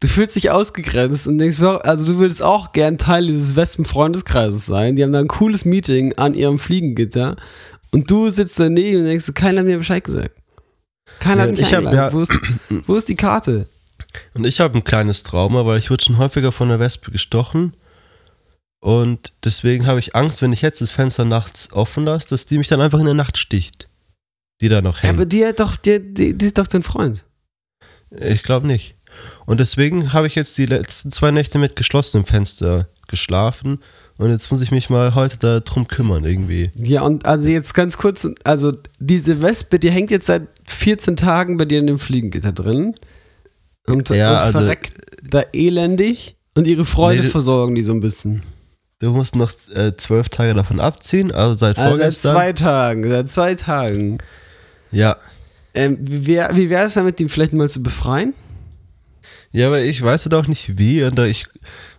[0.00, 4.96] Du fühlst dich ausgegrenzt und denkst, also du würdest auch gern Teil dieses Wespen-Freundeskreises sein.
[4.96, 7.36] Die haben da ein cooles Meeting an ihrem Fliegengitter
[7.90, 10.32] und du sitzt daneben und denkst, keiner hat mir Bescheid gesagt.
[11.20, 11.96] Keiner Ja, hat mich ich hab- eingeladen.
[11.96, 12.12] ja.
[12.12, 12.32] wo, ist,
[12.86, 13.68] wo ist die Karte?
[14.34, 17.74] Und ich habe ein kleines Trauma, weil ich wurde schon häufiger von der Wespe gestochen.
[18.80, 22.58] Und deswegen habe ich Angst, wenn ich jetzt das Fenster nachts offen lasse, dass die
[22.58, 23.88] mich dann einfach in der Nacht sticht.
[24.60, 25.16] Die da noch Ja, hängt.
[25.16, 27.24] aber die hat doch, die, die, die ist doch dein Freund.
[28.10, 28.94] Ich glaube nicht.
[29.46, 33.80] Und deswegen habe ich jetzt die letzten zwei Nächte mit geschlossenem Fenster geschlafen.
[34.18, 36.70] Und jetzt muss ich mich mal heute darum kümmern, irgendwie.
[36.76, 41.56] Ja, und also jetzt ganz kurz, also diese Wespe, die hängt jetzt seit 14 Tagen
[41.56, 42.94] bei dir in dem Fliegengitter drin.
[43.86, 44.92] Und, Ja, und also- verreckt
[45.30, 46.34] da elendig.
[46.54, 48.42] Und ihre Freunde Nee, versorgen die so ein bisschen.
[48.98, 52.34] Du musst noch äh, zwölf Tage davon abziehen, also seit Also seit vorgestern.
[52.34, 54.18] zwei Tagen, seit zwei Tagen.
[54.90, 55.16] ja.
[55.74, 58.34] Ähm, wie wär, wie wäre es damit, die vielleicht mal zu befreien?
[59.52, 61.04] Ja, aber ich weiß doch nicht wie.
[61.04, 61.46] Und da ich,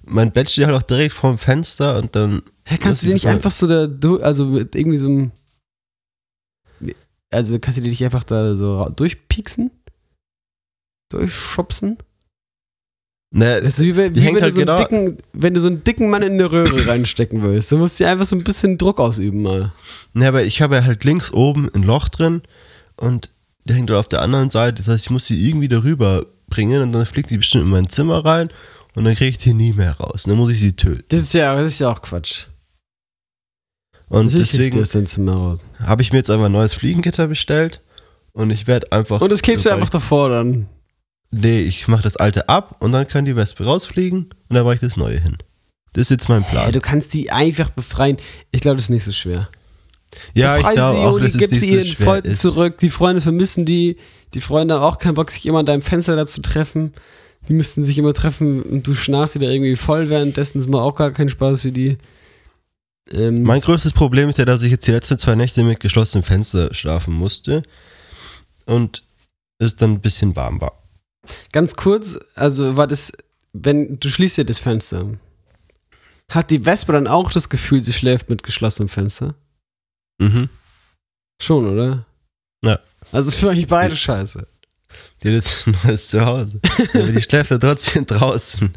[0.10, 2.42] mein Bett steht halt auch direkt vorm Fenster und dann.
[2.66, 5.32] Hä, kannst du die nicht einfach so da, du- also mit irgendwie so einem,
[7.32, 9.72] also kannst du die nicht einfach da so durchpieksen?
[11.12, 11.98] Durchschubsen?
[13.36, 15.62] Ne, Das ist wie, wenn- wie wenn, halt du so einen genau- dicken, wenn du
[15.62, 17.72] so einen dicken Mann in eine Röhre reinstecken willst.
[17.72, 19.72] Du musst dir einfach so ein bisschen Druck ausüben mal.
[20.14, 22.42] ne, aber ich habe ja halt links oben ein Loch drin
[22.98, 23.30] und
[23.66, 24.78] der hängt dort auf der anderen Seite.
[24.78, 27.90] Das heißt, ich muss sie irgendwie darüber bringen und dann fliegt die bestimmt in mein
[27.90, 28.50] Zimmer rein
[29.00, 30.24] und dann kriege ich die nie mehr raus.
[30.28, 31.06] Dann muss ich sie töten.
[31.08, 32.48] Das ist ja, das ist ja auch Quatsch.
[34.10, 37.82] Und Natürlich deswegen habe ich mir jetzt einfach ein neues Fliegengitter bestellt
[38.34, 39.22] und ich werde einfach.
[39.22, 40.68] Und das klebst du einfach davor dann.
[41.32, 44.76] Nee, ich mache das alte ab und dann kann die Wespe rausfliegen und dann mache
[44.76, 45.38] ich das neue hin.
[45.94, 46.72] Das ist jetzt mein Ja, Plan.
[46.74, 48.18] du kannst die einfach befreien.
[48.52, 49.48] Ich glaube, das ist nicht so schwer.
[50.34, 52.42] Ja, ich Befrei glaube sie auch, dass es sie nicht so ihren schwer Freunden ist.
[52.42, 52.78] zurück.
[52.80, 53.96] Die Freunde vermissen die.
[54.34, 56.92] Die Freunde haben auch keinen Bock, sich immer an deinem Fenster da zu treffen.
[57.48, 60.60] Die müssten sich immer treffen und du schnarchst wieder irgendwie voll währenddessen.
[60.60, 61.98] Das macht auch gar keinen Spaß für die.
[63.12, 66.24] Ähm, Mein größtes Problem ist ja, dass ich jetzt die letzten zwei Nächte mit geschlossenem
[66.24, 67.64] Fenster schlafen musste
[68.66, 69.04] und
[69.58, 70.74] es dann ein bisschen warm war.
[71.52, 73.12] ganz kurz, also war das,
[73.54, 75.06] wenn du schließt ja das Fenster.
[76.30, 79.34] Hat die Wespe dann auch das Gefühl, sie schläft mit geschlossenem Fenster?
[80.22, 80.50] Mhm.
[81.42, 82.06] Schon, oder?
[82.64, 82.80] Ja.
[83.12, 84.46] Also ist für euch beide scheiße.
[85.24, 86.60] Die hat jetzt ein neues Zuhause.
[86.94, 88.74] Aber die schläft ja trotzdem draußen.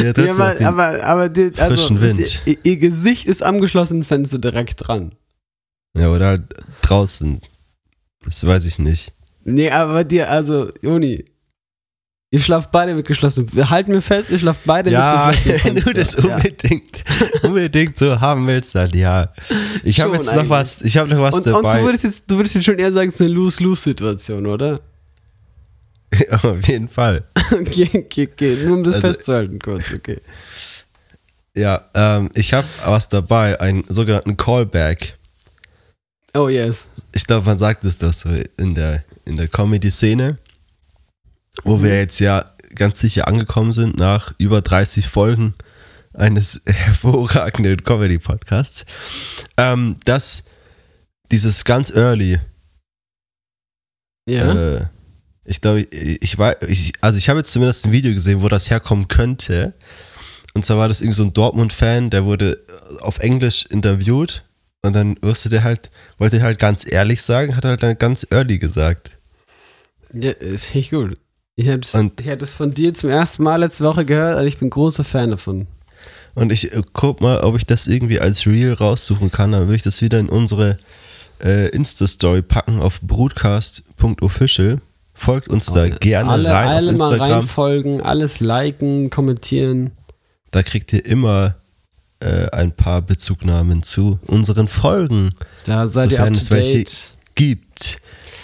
[0.00, 2.20] Die hat Ja, trotzdem aber, den- aber, aber die, also, frischen Wind.
[2.20, 5.12] ist Ihr, ihr Gesicht ist am geschlossenen Fenster direkt dran.
[5.96, 6.42] ja, oder halt
[6.82, 7.40] draußen.
[8.24, 9.12] Das weiß ich nicht.
[9.44, 11.24] Nee, aber dir, also, Joni,
[12.30, 15.76] ihr schlaft beide mit geschlossenem Wir halten mir fest, ihr schlaft beide Ja, mit geschlossenem
[15.76, 16.36] wenn du das Ja.
[16.36, 17.04] unbedingt,
[17.42, 19.32] unbedingt so haben willst, dann ja.
[19.84, 20.48] Ich habe jetzt noch eigentlich.
[20.48, 21.78] was, ich habe noch was Und, und dabei.
[21.78, 24.80] du würdest jetzt, du würdest jetzt schon eher sagen, es ist eine Lose-Lose-Situation, oder?
[26.30, 27.24] Auf jeden Fall.
[27.52, 28.56] Okay, okay, okay.
[28.64, 30.18] Nur um das Also- festzuhalten kurz, okay.
[31.56, 35.16] Ja, ähm, ich habe was dabei, einen sogenannten Callback.
[36.34, 36.86] Oh yes.
[37.12, 40.38] Ich glaube, man sagt es das so in der, in der Comedy-Szene,
[41.62, 45.54] wo wir jetzt ja ganz sicher angekommen sind nach über 30 Folgen
[46.12, 48.84] eines hervorragenden Comedy-Podcasts,
[49.56, 50.42] ähm, dass
[51.30, 52.40] dieses ganz early
[54.28, 54.76] Ja.
[54.78, 54.86] Äh,
[55.44, 58.48] ich glaube, ich, ich weiß, ich, also ich habe jetzt zumindest ein Video gesehen, wo
[58.48, 59.74] das herkommen könnte.
[60.54, 62.58] Und zwar war das irgendwie so ein Dortmund-Fan, der wurde
[63.00, 64.44] auf Englisch interviewt
[64.82, 68.58] und dann wusste der halt, wollte halt ganz ehrlich sagen, hat halt dann ganz early
[68.58, 69.12] gesagt.
[70.12, 71.14] ja äh, finde ich gut.
[71.56, 74.40] Ich habe das, Und- ich hab das von dir zum ersten Mal letzte Woche gehört
[74.40, 75.66] und ich bin großer Fan davon.
[76.34, 79.52] Und ich äh, guck mal, ob ich das irgendwie als Reel raussuchen kann.
[79.52, 80.78] Dann will ich das wieder in unsere
[81.42, 84.80] äh, Insta-Story packen auf broadcast.official.
[85.14, 87.30] Folgt uns da gerne Oh, alle, rein alle auf mal Instagram.
[87.38, 89.92] reinfolgen, alles liken, kommentieren.
[90.50, 91.54] Da kriegt ihr immer
[92.20, 95.30] äh, ein paar Bezugnahmen zu unseren Folgen
[95.64, 97.14] Da seid ihr up es to welche date.
[97.34, 97.98] gibt.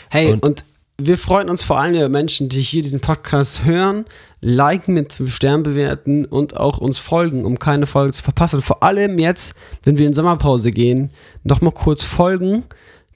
[0.09, 0.65] Hey, und, Und-
[1.03, 4.05] wir freuen uns vor allem über Menschen, die hier diesen Podcast hören,
[4.43, 8.61] liken, mit 5 Sternen bewerten und auch uns folgen, um keine Folge zu verpassen.
[8.61, 9.55] Vor allem jetzt,
[9.85, 11.09] wenn wir in Sommerpause gehen,
[11.43, 12.65] nochmal kurz folgen.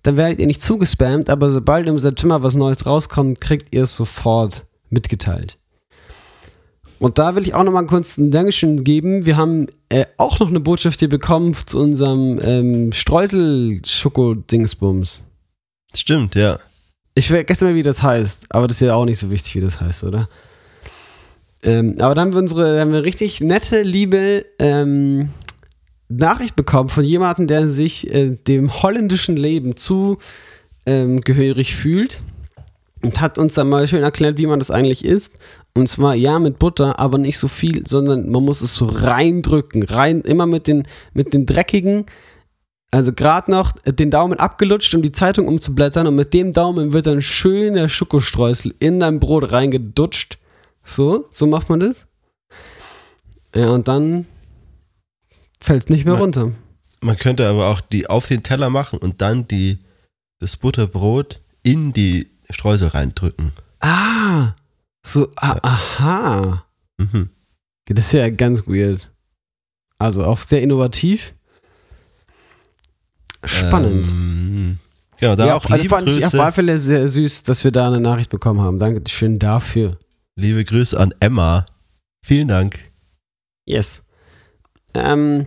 [0.05, 3.97] Dann werdet ihr nicht zugespammt, aber sobald im September was Neues rauskommt, kriegt ihr es
[3.97, 5.57] sofort mitgeteilt.
[6.99, 9.25] Und da will ich auch nochmal kurz ein Dankeschön geben.
[9.27, 15.21] Wir haben äh, auch noch eine Botschaft hier bekommen zu unserem ähm, Streusel-Schoko-Dingsbums.
[15.97, 16.59] Stimmt, ja.
[17.15, 19.61] Ich vergesse mal, wie das heißt, aber das ist ja auch nicht so wichtig, wie
[19.61, 20.29] das heißt, oder?
[21.63, 25.31] Ähm, aber dann haben wir unsere, haben wir richtig nette, liebe ähm,
[26.09, 30.19] Nachricht bekommen von jemandem, der sich äh, dem holländischen Leben zu
[30.87, 32.23] ähm, fühlt
[33.03, 35.33] und hat uns dann mal schön erklärt, wie man das eigentlich isst.
[35.77, 39.83] Und zwar ja mit Butter, aber nicht so viel, sondern man muss es so reindrücken,
[39.83, 42.07] rein immer mit den mit den dreckigen,
[42.95, 47.09] also gerade noch den Daumen abgelutscht, um die Zeitung umzublättern und mit dem Daumen wird
[47.09, 50.39] dann schöner Schokostreusel in dein Brot reingedutscht.
[50.85, 52.07] So, so macht man das.
[53.53, 54.27] Ja, und dann
[55.65, 56.53] fällt es nicht mehr Man- runter.
[57.01, 59.79] Man könnte aber auch die auf den Teller machen und dann die,
[60.41, 63.53] das Butterbrot in die Streusel reindrücken.
[63.81, 64.53] Ah,
[65.07, 66.65] so, ah, aha.
[66.99, 67.29] Mhm.
[67.87, 69.11] Das ist ja ganz weird.
[69.99, 71.35] Also auch sehr innovativ.
[73.45, 74.09] Spannend.
[74.09, 74.79] Ähm,
[75.19, 77.43] genau, da ja, auch auf, also liebe, fand ich auf Grüße, alle Fälle sehr süß,
[77.43, 78.79] dass wir da eine Nachricht bekommen haben.
[78.79, 79.99] Danke schön dafür.
[80.37, 81.67] liebe Grüße an Emma.
[82.25, 82.79] Vielen Dank.
[83.67, 84.01] Yes.
[84.95, 85.47] Ähm,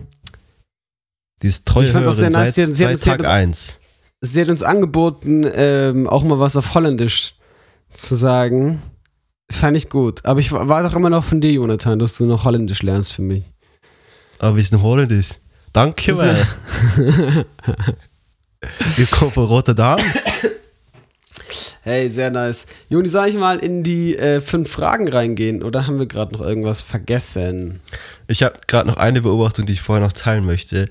[1.42, 3.74] Die ist Ich fand's auch sehr nice, seit, sie seit Tag das- 1.
[4.20, 7.34] sie hat uns angeboten, ähm, auch mal was auf Holländisch
[7.92, 8.82] zu sagen.
[9.50, 10.24] Fand ich gut.
[10.26, 13.22] Aber ich war doch immer noch von dir, Jonathan, dass du noch Holländisch lernst für
[13.22, 13.44] mich.
[14.38, 15.38] Aber wie in Holland ist.
[15.72, 16.22] Danke, So.
[16.22, 17.44] well.
[18.98, 19.98] Ich komme von Rotterdam.
[21.82, 22.66] Hey, sehr nice.
[22.88, 26.40] Joni, soll ich mal in die äh, fünf Fragen reingehen oder haben wir gerade noch
[26.40, 27.80] irgendwas vergessen?
[28.26, 30.88] Ich habe gerade noch eine Beobachtung, die ich vorher noch teilen möchte.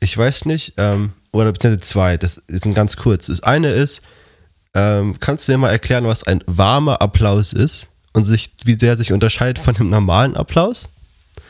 [0.00, 3.26] Ich weiß nicht, ähm, oder beziehungsweise zwei, das ist ein ganz kurz.
[3.26, 4.02] Das eine ist,
[4.74, 8.96] ähm, kannst du dir mal erklären, was ein warmer Applaus ist und sich, wie der
[8.96, 10.88] sich unterscheidet von einem normalen Applaus?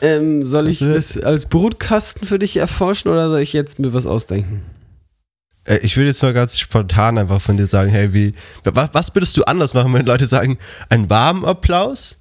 [0.01, 4.07] Ähm, soll ich das als Brutkasten für dich erforschen oder soll ich jetzt mir was
[4.07, 4.61] ausdenken?
[5.65, 9.15] Äh, ich würde jetzt mal ganz spontan einfach von dir sagen, hey, wie, was, was
[9.15, 10.57] würdest du anders machen, wenn Leute sagen,
[10.89, 12.17] einen warmen Applaus?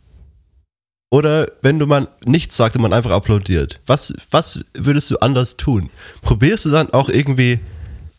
[1.13, 3.81] Oder wenn du mal nichts sagst und man einfach applaudiert?
[3.87, 5.91] Was, was würdest du anders tun?
[6.23, 7.59] Probierst du dann auch irgendwie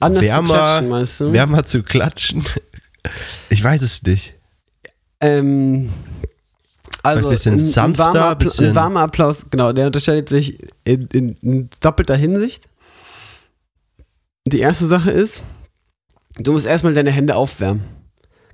[0.01, 2.43] Anders Wärmer- zu klatschen, wärmer zu klatschen?
[3.49, 4.33] Ich weiß es nicht.
[5.21, 5.89] Ähm,
[7.03, 11.07] also Ein bisschen sanfter, ein, warmer, bisschen- ein warmer Applaus, genau, der unterscheidet sich in,
[11.13, 12.65] in, in doppelter Hinsicht.
[14.47, 15.43] Die erste Sache ist,
[16.37, 17.83] du musst erstmal deine Hände aufwärmen.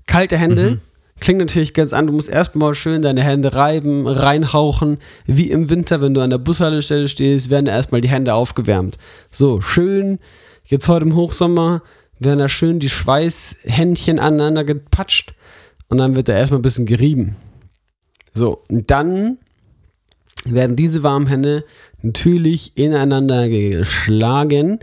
[0.06, 0.82] Kalte Hände Mhm.
[1.20, 2.08] klingt natürlich ganz an.
[2.08, 4.98] Du musst erstmal schön deine Hände reiben, reinhauchen.
[5.26, 8.98] Wie im Winter, wenn du an der Bushaltestelle stehst, werden erstmal die Hände aufgewärmt.
[9.32, 10.20] So, schön,
[10.66, 11.82] jetzt heute im Hochsommer,
[12.20, 15.34] werden da schön die Schweißhändchen aneinander gepatscht
[15.88, 17.36] und dann wird da erstmal ein bisschen gerieben.
[18.34, 19.38] So, und dann
[20.46, 21.64] werden diese warmen Hände
[22.02, 24.80] natürlich ineinander geschlagen.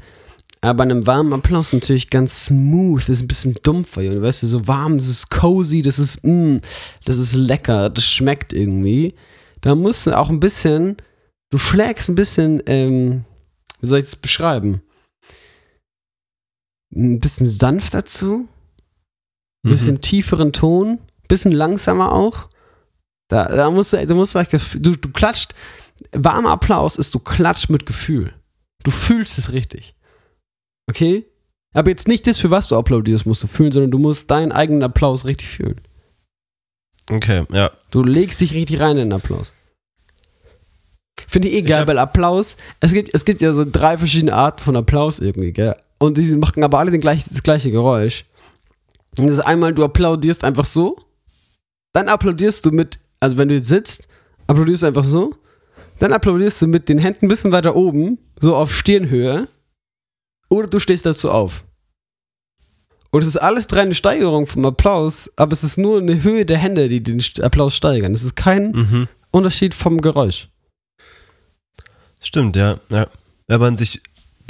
[0.64, 4.22] Aber bei einem warmen Applaus natürlich ganz smooth, das ist ein bisschen dumpfer, Junge.
[4.22, 6.56] Weißt du, so warm, das ist cozy, das ist, mm,
[7.04, 9.14] das ist lecker, das schmeckt irgendwie.
[9.60, 10.96] Da musst du auch ein bisschen,
[11.50, 13.24] du schlägst ein bisschen, ähm,
[13.80, 14.80] wie soll ich das beschreiben?
[16.94, 18.48] Ein bisschen sanft dazu,
[19.64, 20.98] ein bisschen tieferen Ton,
[21.28, 22.48] bisschen langsamer auch.
[23.28, 25.54] Da, da musst du, du musst vielleicht, gef- du, du klatscht,
[26.12, 28.32] warmer Applaus ist, du klatscht mit Gefühl.
[28.82, 29.94] Du fühlst es richtig.
[30.88, 31.24] Okay?
[31.72, 34.52] Aber jetzt nicht das, für was du applaudierst, musst du fühlen, sondern du musst deinen
[34.52, 35.80] eigenen Applaus richtig fühlen.
[37.10, 37.70] Okay, ja.
[37.90, 39.52] Du legst dich richtig rein in den Applaus.
[41.28, 44.62] Finde ich eh Ich weil Applaus, es gibt, es gibt ja so drei verschiedene Arten
[44.62, 45.74] von Applaus irgendwie, gell?
[45.98, 48.24] Und die machen aber alle den gleich, das gleiche Geräusch.
[49.16, 50.96] Und das ist einmal, du applaudierst einfach so,
[51.92, 54.08] dann applaudierst du mit, also wenn du jetzt sitzt,
[54.46, 55.34] applaudierst du einfach so,
[55.98, 59.48] dann applaudierst du mit den Händen ein bisschen weiter oben, so auf Stirnhöhe,
[60.58, 61.64] oder du stehst dazu auf.
[63.10, 66.44] Und es ist alles drei eine Steigerung vom Applaus, aber es ist nur eine Höhe
[66.44, 68.12] der Hände, die den Applaus steigern.
[68.12, 69.08] Es ist kein Mhm.
[69.30, 70.48] Unterschied vom Geräusch.
[72.20, 73.06] Stimmt, ja, ja.
[73.46, 74.00] Wenn man sich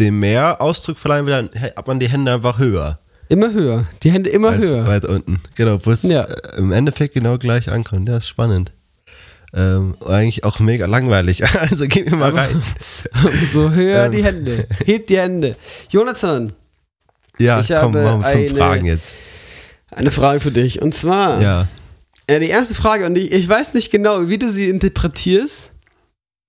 [0.00, 2.98] dem mehr Ausdruck verleihen will, dann hat man die Hände einfach höher.
[3.28, 3.86] Immer höher.
[4.02, 4.86] Die Hände immer als höher.
[4.86, 5.40] Weiter unten.
[5.54, 6.22] Genau, wo es Ja.
[6.24, 8.08] äh, im Endeffekt genau gleich ankommt.
[8.08, 8.72] Ja, ist spannend.
[9.56, 11.42] Ähm, eigentlich auch mega langweilig.
[11.54, 12.60] Also gehen wir mal rein.
[13.52, 14.12] so höher Ähm.
[14.12, 14.66] die Hände.
[14.84, 15.56] Hebt die Hände.
[15.90, 16.52] Jonathan,
[17.38, 19.14] Ja, Ich komm, habe machen fünf eine- Fragen jetzt.
[19.90, 20.82] eine Frage für dich.
[20.82, 21.68] Und zwar, Ja.
[22.26, 25.70] äh, die erste Frage, und ich, ich weiß nicht genau, wie du sie interpretierst,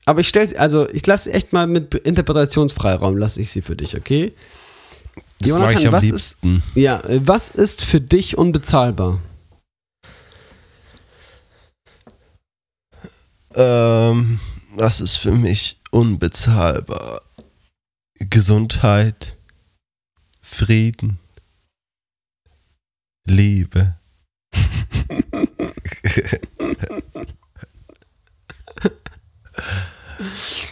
[0.06, 3.76] aber ich stelle sie, also ich lasse echt mal mit Interpretationsfreiraum, lasse ich sie für
[3.76, 4.34] dich, okay?
[5.40, 6.64] Das Jonathan, ich am was liebsten.
[6.76, 9.20] Ja, äh, was ist für dich unbezahlbar?
[13.56, 14.40] Ähm,
[14.78, 17.22] das ist für mich unbezahlbar.
[18.20, 19.36] Gesundheit,
[20.42, 21.20] Frieden,
[23.26, 23.96] Liebe.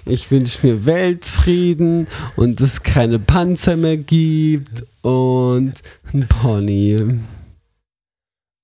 [0.06, 5.74] Ich wünsche mir Weltfrieden und es keine Panzer mehr gibt und
[6.14, 7.22] ein Pony.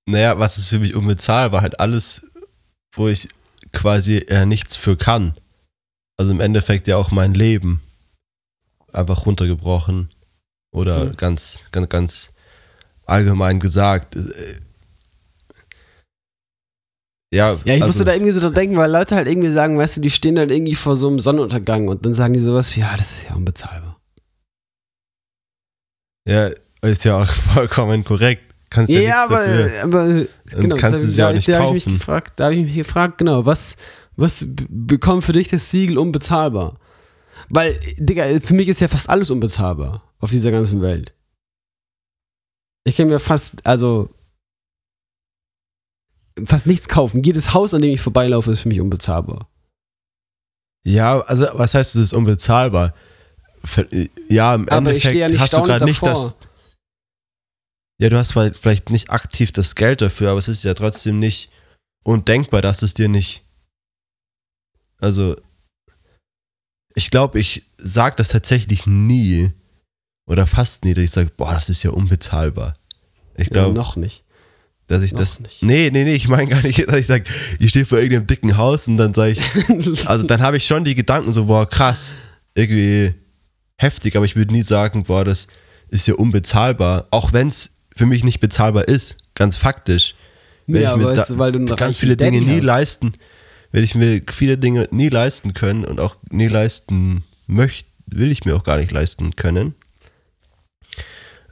[0.06, 1.62] Naja, was ist für mich unbezahlbar?
[1.62, 2.26] Halt alles,
[2.94, 3.28] wo ich
[3.72, 5.34] quasi äh, nichts für kann.
[6.16, 7.80] Also im Endeffekt ja auch mein Leben.
[8.92, 10.08] Einfach runtergebrochen.
[10.72, 11.16] Oder Mhm.
[11.16, 12.30] ganz, ganz, ganz
[13.06, 14.16] allgemein gesagt.
[14.16, 14.20] äh,
[17.32, 19.78] Ja, Ja, ich also, musste da irgendwie so dran denken, weil Leute halt irgendwie sagen,
[19.78, 22.74] weißt du, die stehen dann irgendwie vor so einem Sonnenuntergang und dann sagen die sowas
[22.74, 24.00] wie, ja, das ist ja unbezahlbar.
[26.28, 26.50] Ja,
[26.82, 28.49] ist ja auch vollkommen korrekt.
[28.70, 29.44] Kannst ja, Ja, aber,
[29.82, 31.98] aber Und genau, kannst da, es ja auch da, nicht da habe ich mich kaufen.
[31.98, 33.76] gefragt, da habe ich mich gefragt, genau, was,
[34.16, 36.78] was bekommt für dich das Siegel unbezahlbar?
[37.48, 41.12] Weil, Digga, für mich ist ja fast alles unbezahlbar auf dieser ganzen Welt.
[42.84, 44.08] Ich kann mir fast, also
[46.44, 47.22] fast nichts kaufen.
[47.22, 49.48] Jedes Haus, an dem ich vorbeilaufe, ist für mich unbezahlbar.
[50.84, 52.94] Ja, also was heißt, es ist unbezahlbar?
[54.28, 56.36] Ja, im Aber Endeffekt ja hast du gerade nicht das.
[58.00, 61.50] Ja, du hast vielleicht nicht aktiv das Geld dafür, aber es ist ja trotzdem nicht
[62.02, 63.42] undenkbar, dass es dir nicht.
[65.00, 65.36] Also,
[66.94, 69.52] ich glaube, ich sage das tatsächlich nie
[70.26, 72.74] oder fast nie, dass ich sage, boah, das ist ja unbezahlbar.
[73.36, 74.24] Ich Ja, glaube, noch nicht.
[74.86, 75.40] dass ich noch das.
[75.40, 75.62] nicht.
[75.62, 77.24] Nee, nee, nee, ich meine gar nicht, dass ich sage,
[77.58, 80.84] ich stehe vor irgendeinem dicken Haus und dann sage ich, also dann habe ich schon
[80.84, 82.16] die Gedanken so, boah, krass,
[82.54, 83.14] irgendwie
[83.76, 85.46] heftig, aber ich würde nie sagen, boah, das
[85.88, 87.70] ist ja unbezahlbar, auch wenn es
[88.00, 90.14] für mich nicht bezahlbar ist, ganz faktisch.
[90.66, 92.64] Wenn ja, ich mir weißt weil du ganz viele Dinge Daddy nie hast.
[92.64, 93.12] leisten,
[93.72, 98.46] werde ich mir viele Dinge nie leisten können und auch nie leisten möchte, will ich
[98.46, 99.74] mir auch gar nicht leisten können.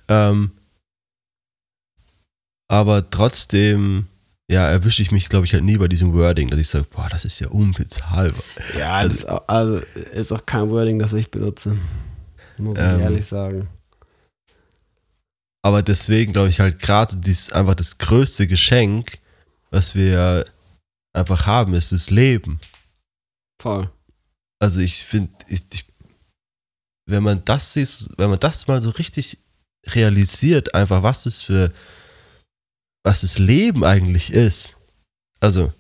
[0.08, 0.52] Ähm,
[2.66, 4.06] aber trotzdem,
[4.50, 7.08] ja, erwische ich mich, glaube ich, halt nie bei diesem Wording, dass ich sage, boah,
[7.10, 8.42] das ist ja unbezahlbar.
[8.78, 9.82] Ja, das ist auch, also
[10.14, 11.76] ist auch kein Wording, das ich benutze.
[12.56, 13.68] Muss ich Ähm, ehrlich sagen.
[15.62, 19.18] Aber deswegen glaube ich halt gerade dies einfach das größte Geschenk,
[19.70, 20.44] was wir
[21.12, 22.60] einfach haben, ist das Leben.
[23.60, 23.90] Voll.
[24.60, 25.84] Also ich finde, ich, ich,
[27.06, 29.38] wenn man das sieht, wenn man das mal so richtig
[29.86, 31.72] realisiert, einfach was das für,
[33.04, 34.74] was das Leben eigentlich ist.
[35.40, 35.72] Also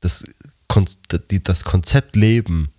[0.00, 0.24] das,
[0.68, 2.72] das Konzept Leben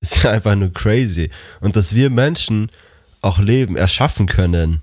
[0.00, 1.30] ist ja einfach nur crazy.
[1.60, 2.70] Und dass wir Menschen
[3.20, 4.82] auch Leben erschaffen können,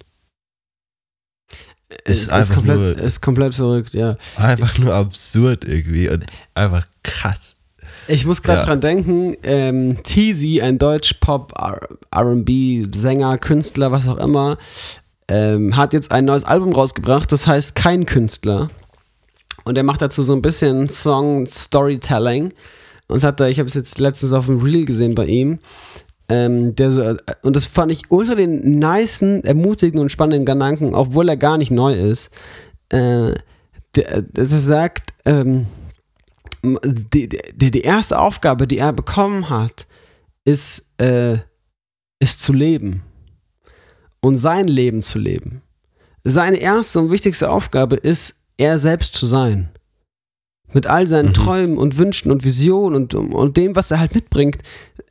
[2.06, 4.16] Es ist einfach komplett, nur- ist komplett verrückt, ja.
[4.36, 6.26] einfach nur absurd irgendwie und
[6.56, 7.56] einfach krass.
[8.08, 8.66] Ich muss gerade Ja.
[8.66, 11.54] dran denken, ähm, Teasy, ein Deutsch-Pop,
[12.12, 14.58] R&B-Sänger, Künstler, was auch immer,
[15.30, 18.70] ähm, hat jetzt ein neues Album rausgebracht, das heißt Kein Künstler.
[19.64, 22.54] Und er macht dazu so ein bisschen Song-Storytelling.
[23.08, 25.60] Und hat da, ich habe es jetzt letztens auf dem Reel gesehen bei ihm.
[26.30, 31.28] Ähm, der so, und das fand ich unter den nicen, ermutigenden und spannenden Gedanken, obwohl
[31.28, 32.30] er gar nicht neu ist,
[32.90, 33.34] äh,
[33.96, 35.68] der, dass er sagt, ähm,
[36.64, 39.86] die, die, die erste Aufgabe, die er bekommen hat,
[40.46, 41.38] ist, äh,
[42.20, 43.04] ist zu leben.
[44.22, 45.62] Und sein Leben zu leben.
[46.24, 49.70] Seine erste und wichtigste Aufgabe ist, er selbst zu sein.
[50.74, 51.34] Mit all seinen Mhm.
[51.34, 54.58] Träumen und Wünschen und Visionen und, und dem, was er halt mitbringt.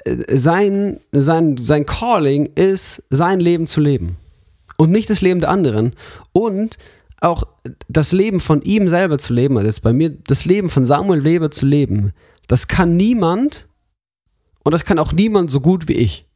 [0.05, 4.17] Äh, Sein, sein, sein Calling ist, sein Leben zu leben.
[4.77, 5.95] Und nicht das Leben der anderen.
[6.33, 6.77] Und
[7.21, 7.45] auch
[7.89, 11.23] das Leben von ihm selber zu leben, also jetzt bei mir das Leben von Samuel
[11.23, 12.13] Weber zu leben,
[12.49, 13.69] das kann niemand
[14.65, 16.27] und das kann auch niemand so gut wie ich.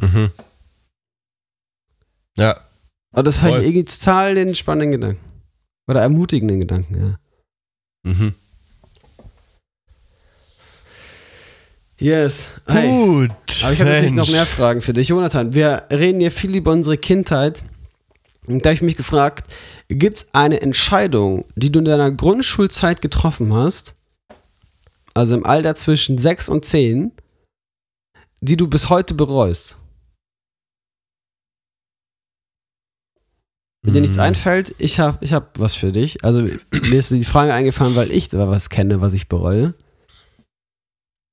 [0.00, 0.30] Mhm.
[2.36, 2.60] Ja,
[3.12, 5.20] Und das fand ich irgendwie total den spannenden Gedanken.
[5.88, 7.18] Oder ermutigenden Gedanken, ja.
[8.02, 8.34] Mhm.
[12.00, 12.50] Yes.
[12.66, 12.88] Hey.
[12.88, 13.30] Gut.
[13.62, 14.30] Aber ich habe natürlich noch Mensch.
[14.30, 15.08] mehr Fragen für dich.
[15.08, 17.64] Jonathan, wir reden hier viel über unsere Kindheit.
[18.46, 19.52] Und da habe ich mich gefragt,
[19.88, 23.94] gibt es eine Entscheidung, die du in deiner Grundschulzeit getroffen hast,
[25.12, 27.12] also im Alter zwischen 6 und 10,
[28.40, 29.76] die du bis heute bereust?
[33.88, 34.22] Wenn dir nichts Mhm.
[34.22, 36.22] einfällt, ich habe ich hab was für dich.
[36.22, 39.72] Also mir ist die Frage eingefallen, weil ich da was kenne, was ich bereue.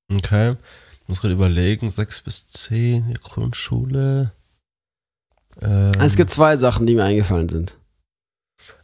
[0.09, 0.55] Okay.
[1.01, 4.31] Ich muss gerade überlegen, 6 bis 10, die Grundschule.
[5.61, 7.77] Ähm, Es gibt zwei Sachen, die mir eingefallen sind.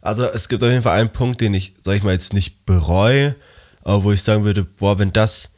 [0.02, 2.66] also es gibt auf jeden Fall einen Punkt, den ich, sag ich mal, jetzt nicht
[2.66, 3.34] bereue,
[3.82, 5.50] aber wo ich sagen würde, boah, wenn das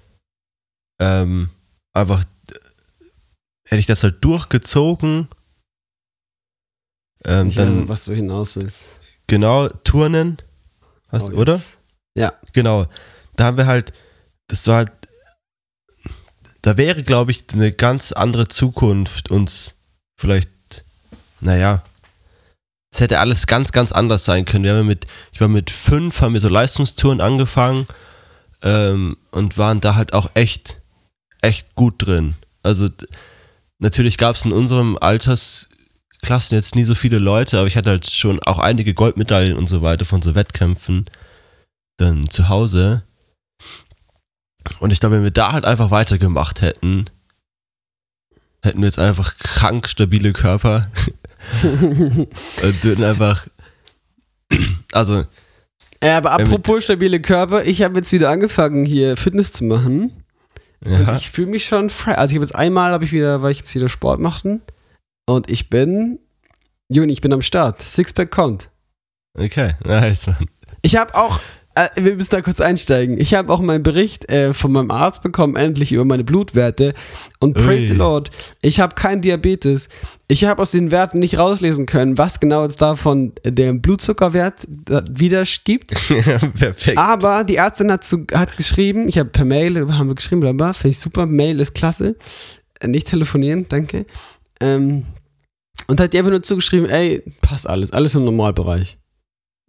[1.01, 1.51] ähm,
[1.93, 2.23] einfach,
[3.67, 5.27] hätte ich das halt durchgezogen,
[7.27, 8.79] ähm, Ich dann weiß, was du hinaus willst.
[9.27, 10.39] genau Turnen,
[11.11, 11.61] was, Oh, oder?
[12.15, 12.33] Ja.
[12.53, 12.87] Genau.
[13.37, 13.93] Da haben wir halt,
[14.49, 14.93] das war halt,
[16.63, 19.75] da wäre, glaube ich, eine ganz andere Zukunft uns
[20.17, 20.51] vielleicht,
[21.41, 21.83] naja,
[22.93, 24.65] es hätte alles ganz, ganz anders sein können.
[24.65, 27.89] Wir haben mit, ich war mit fünf, haben wir so Leistungstouren angefangen
[28.63, 30.81] ähm, und waren da halt auch echt,
[31.43, 32.37] echt gut drin.
[32.63, 32.89] Also
[33.81, 34.97] natürlich gab es in unserem
[36.25, 39.69] Altersklassen jetzt nie so viele Leute, aber ich hatte halt schon auch einige Goldmedaillen und
[39.69, 41.07] so weiter von so Wettkämpfen
[41.99, 43.03] dann zu Hause.
[44.79, 47.05] Und ich glaube, wenn wir da halt einfach weitergemacht hätten,
[48.63, 50.87] hätten wir jetzt einfach krank stabile Körper
[51.63, 53.47] und würden einfach,
[54.93, 55.25] also.
[56.03, 60.11] Ja, aber apropos stabile Körper, ich habe jetzt wieder angefangen hier Fitness zu machen.
[60.85, 61.11] Ja.
[61.11, 62.17] Und ich fühle mich schon frei.
[62.17, 64.63] Also ich habe jetzt einmal, habe ich wieder, weil ich jetzt wieder Sport machten
[65.27, 66.19] und ich bin,
[66.89, 67.83] Juni, ich bin am Start.
[67.83, 68.71] Sixpack kommt.
[69.37, 70.37] Okay, nice, man.
[70.83, 71.41] Ich habe auch
[71.77, 73.19] äh, wir müssen da kurz einsteigen.
[73.19, 76.95] Ich habe auch meinen Bericht äh, von meinem Arzt bekommen, endlich über meine Blutwerte.
[77.41, 77.89] Und praise Ui.
[77.89, 78.31] the Lord,
[78.63, 79.89] ich habe kein Diabetes.
[80.29, 84.67] Ich habe aus den Werten nicht rauslesen können, was genau jetzt davon der Blutzuckerwert
[85.11, 85.95] wiedergibt.
[86.25, 86.97] Ja, perfekt.
[86.97, 90.73] Aber die Ärztin hat, zu, hat geschrieben, ich habe per Mail, haben wir geschrieben, bla
[90.73, 92.17] finde ich super, Mail ist klasse.
[92.81, 94.07] Äh, nicht telefonieren, danke.
[94.61, 95.05] Ähm,
[95.87, 98.99] und hat die einfach nur zugeschrieben, ey, passt alles, alles im Normalbereich.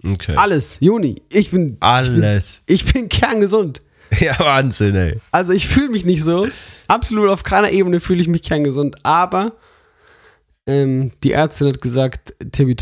[0.03, 0.35] Okay.
[0.35, 1.15] Alles, Juni.
[1.29, 1.77] Ich bin.
[1.79, 2.61] Alles.
[2.65, 3.81] Ich bin, ich bin kerngesund.
[4.19, 5.19] Ja, Wahnsinn, ey.
[5.31, 6.47] Also ich fühle mich nicht so.
[6.87, 8.97] Absolut auf keiner Ebene fühle ich mich kerngesund.
[9.03, 9.53] Aber
[10.67, 12.75] ähm, die Ärztin hat gesagt, Tibi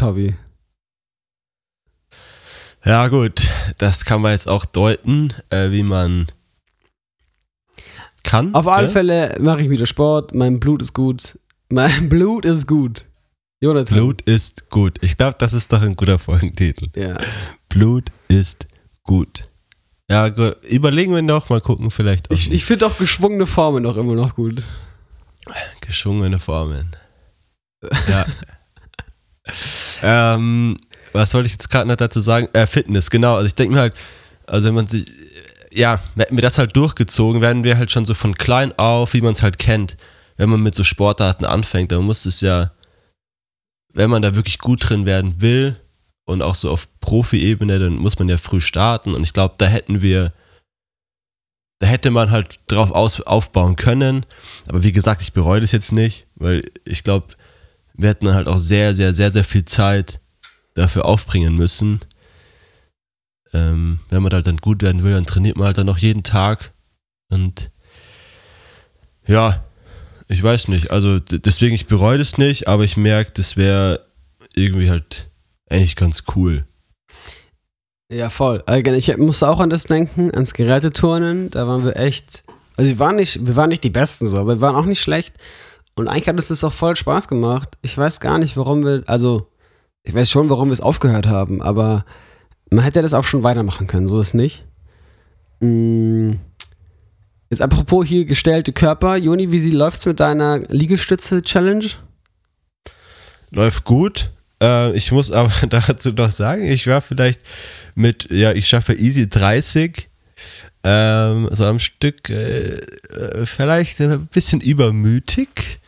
[2.86, 3.50] Ja, gut.
[3.78, 6.28] Das kann man jetzt auch deuten, äh, wie man
[8.24, 8.54] kann.
[8.54, 10.36] Auf alle Fälle mache ich wieder Sport.
[10.36, 11.40] Mein Blut ist gut.
[11.74, 13.06] Mein Blut ist gut.
[13.60, 13.98] Jonathan.
[13.98, 15.00] Blut ist gut.
[15.02, 16.90] Ich glaube, das ist doch ein guter Folgentitel.
[16.96, 17.18] Ja.
[17.68, 18.68] Blut ist
[19.04, 19.44] gut.
[20.08, 20.58] Ja, gut.
[20.70, 22.32] überlegen wir noch, mal gucken, vielleicht.
[22.32, 24.62] ich ich finde auch geschwungene Formen noch immer noch gut.
[25.82, 26.96] Geschwungene Formen.
[28.08, 28.26] Ja.
[30.36, 30.78] ähm,
[31.12, 32.50] was wollte ich jetzt gerade noch dazu sagen?
[32.54, 33.36] Äh, Fitness, genau.
[33.36, 33.96] Also ich denke mir halt,
[34.46, 35.06] also wenn man sich,
[35.74, 39.22] ja, hätten wir das halt durchgezogen, werden wir halt schon so von klein auf, wie
[39.22, 39.98] man es halt kennt,
[40.38, 42.72] wenn man mit so Sportarten anfängt, dann muss es ja
[43.94, 45.80] wenn man da wirklich gut drin werden will
[46.26, 49.14] und auch so auf Profi-Ebene, dann muss man ja früh starten.
[49.14, 50.34] Und ich glaube, da hätten wir,
[51.80, 54.26] da hätte man halt drauf aus, aufbauen können.
[54.68, 57.28] Aber wie gesagt, ich bereue das jetzt nicht, weil ich glaube,
[57.94, 60.20] wir hätten dann halt auch sehr, sehr, sehr, sehr viel Zeit
[60.74, 62.00] dafür aufbringen müssen.
[63.54, 66.24] Ähm, wenn man halt dann gut werden will, dann trainiert man halt dann noch jeden
[66.24, 66.72] Tag.
[67.30, 67.70] Und
[69.28, 69.64] ja,
[70.34, 70.92] ich weiß nicht.
[70.92, 74.06] Also deswegen, ich bereue das nicht, aber ich merke, das wäre
[74.56, 75.30] irgendwie halt
[75.70, 76.66] eigentlich ganz cool.
[78.12, 78.64] Ja, voll.
[78.98, 81.50] Ich musste auch an das denken, ans Geräteturnen.
[81.50, 82.44] Da waren wir echt.
[82.76, 85.02] Also wir waren nicht, wir waren nicht die Besten so, aber wir waren auch nicht
[85.02, 85.36] schlecht.
[85.96, 87.78] Und eigentlich hat uns das auch voll Spaß gemacht.
[87.84, 89.48] Ich weiß gar nicht, warum wir, also
[90.04, 92.06] ich weiß schon, warum wir es aufgehört haben, aber
[92.72, 94.66] man hätte das auch schon weitermachen können, so ist nicht.
[95.60, 96.38] Mmh.
[97.54, 101.86] Jetzt apropos hier gestellte Körper, Joni, wie läuft's mit deiner Liegestütze-Challenge?
[103.52, 104.32] Läuft gut.
[104.60, 107.42] Äh, ich muss aber dazu noch sagen, ich war vielleicht
[107.94, 110.10] mit, ja, ich schaffe easy 30.
[110.84, 115.80] Ähm, so am Stück äh, äh, vielleicht ein bisschen übermütig.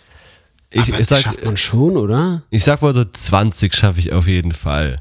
[0.70, 2.44] Ich, aber ich sag, schafft man schon, oder?
[2.52, 4.98] Ich sag mal so 20 schaffe ich auf jeden Fall.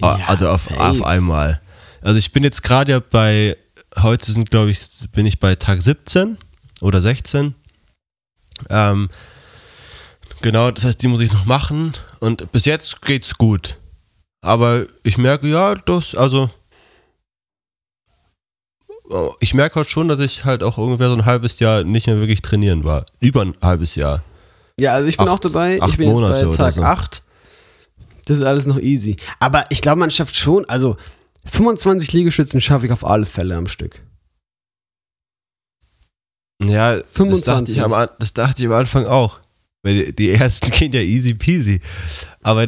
[0.00, 1.60] Ja, also auf, auf einmal.
[2.00, 3.58] Also ich bin jetzt gerade ja bei
[3.98, 4.80] heute sind, glaube ich,
[5.12, 6.38] bin ich bei Tag 17
[6.80, 7.54] oder 16.
[8.68, 9.08] Ähm,
[10.42, 11.92] genau, das heißt, die muss ich noch machen.
[12.20, 13.78] Und bis jetzt geht's gut.
[14.42, 16.50] Aber ich merke, ja, das, also.
[19.08, 22.06] Oh, ich merke halt schon, dass ich halt auch ungefähr so ein halbes Jahr nicht
[22.06, 23.04] mehr wirklich trainieren war.
[23.18, 24.22] Über ein halbes Jahr.
[24.78, 25.80] Ja, also ich bin acht, auch dabei.
[25.88, 26.82] Ich bin Monate jetzt bei Tag so.
[26.82, 27.22] 8.
[28.26, 29.16] Das ist alles noch easy.
[29.40, 30.96] Aber ich glaube, man schafft schon, also
[31.44, 34.02] 25 Liegestützen schaffe ich auf alle Fälle am Stück.
[36.62, 37.34] Ja, 25.
[37.34, 39.40] Das dachte, ich am, das dachte ich am Anfang auch.
[39.82, 41.80] Weil die ersten gehen ja easy peasy.
[42.42, 42.66] Aber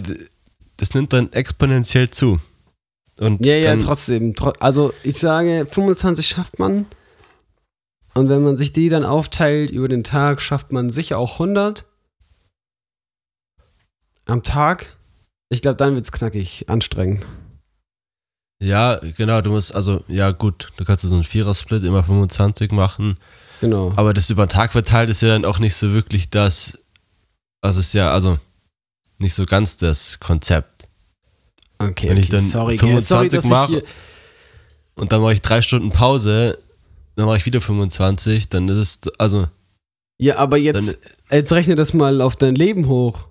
[0.76, 2.40] das nimmt dann exponentiell zu.
[3.18, 4.34] Und ja, ja, trotzdem.
[4.60, 6.86] Also ich sage, 25 schafft man.
[8.14, 11.86] Und wenn man sich die dann aufteilt über den Tag, schafft man sicher auch 100.
[14.26, 14.96] Am Tag.
[15.50, 17.26] Ich glaube, dann wird es knackig, anstrengend.
[18.62, 23.16] Ja, genau, du musst, also, ja gut, du kannst so einen Vierer-Split immer 25 machen.
[23.60, 23.92] Genau.
[23.96, 26.78] Aber das über den Tag verteilt ist ja dann auch nicht so wirklich das,
[27.60, 28.38] also ist ja, also
[29.18, 30.88] nicht so ganz das Konzept.
[31.78, 33.82] Okay, Wenn okay, ich dann sorry, 25 mache
[34.94, 36.56] und dann mache ich drei Stunden Pause,
[37.16, 39.48] dann mache ich wieder 25, dann ist es, also.
[40.18, 40.94] Ja, aber jetzt, Dann-
[41.32, 43.26] jetzt rechne das mal auf dein Leben hoch.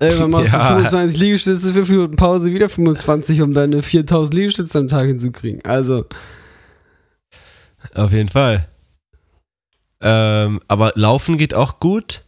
[0.00, 0.68] Irgendwann machst Ja.
[0.70, 5.64] du 25 Liegestütze, 5 Minuten Pause, wieder 25, um deine 4000 Liegestütze am Tag hinzukriegen.
[5.64, 6.06] Also,
[7.94, 8.68] Auf jeden Fall.
[10.00, 12.24] Ähm, aber Laufen geht auch gut.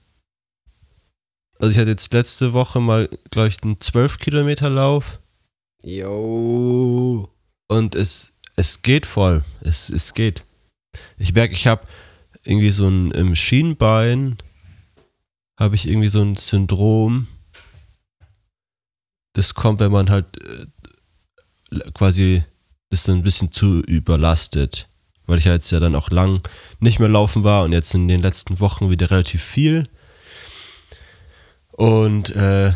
[1.59, 5.21] Also ich hatte jetzt letzte Woche mal, glaube ich, einen 12 Kilometer Lauf
[5.83, 7.29] yo.
[7.69, 9.45] und es, es geht voll.
[9.61, 10.45] Es, es geht.
[11.17, 11.83] Ich merke, ich habe
[12.45, 14.37] irgendwie so ein im Schienbein
[15.59, 17.27] habe ich irgendwie so ein Syndrom.
[19.35, 22.43] Das kommt, wenn man halt äh, quasi
[22.91, 24.89] das ein bisschen zu überlastet.
[25.27, 26.43] Weil ich ja jetzt ja dann auch lang
[26.81, 29.85] nicht mehr laufen war und jetzt in den letzten Wochen wieder relativ viel.
[31.73, 32.73] Und äh,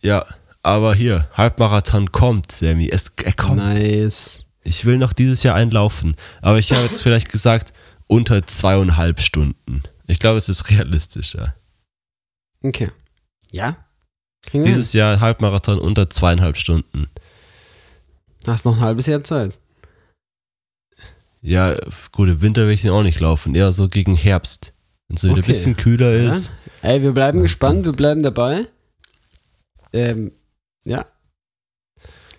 [0.00, 0.24] ja,
[0.62, 2.88] aber hier, Halbmarathon kommt, Sammy.
[2.88, 3.56] Es, er kommt.
[3.56, 4.40] Nice.
[4.62, 6.16] Ich will noch dieses Jahr einlaufen.
[6.40, 7.72] Aber ich habe jetzt vielleicht gesagt,
[8.08, 9.82] unter zweieinhalb Stunden.
[10.06, 11.54] Ich glaube, es ist realistischer.
[12.62, 12.90] Okay.
[13.50, 13.76] Ja?
[14.46, 16.98] Kriegen wir Dieses Jahr Halbmarathon unter zweieinhalb Stunden.
[17.00, 17.06] hin.
[18.46, 19.58] Hast noch ein halbes Jahr Zeit.
[21.42, 21.74] Ja,
[22.12, 23.54] gut, im Winter will ich den auch nicht laufen.
[23.54, 24.72] Eher so gegen Herbst.
[25.08, 25.42] Wenn es wieder Okay.
[25.42, 26.32] ein bisschen kühler Ja.
[26.32, 26.50] ist.
[26.82, 28.66] Ey, wir bleiben gespannt, wir bleiben dabei.
[29.92, 30.32] Ähm,
[30.84, 31.06] ja.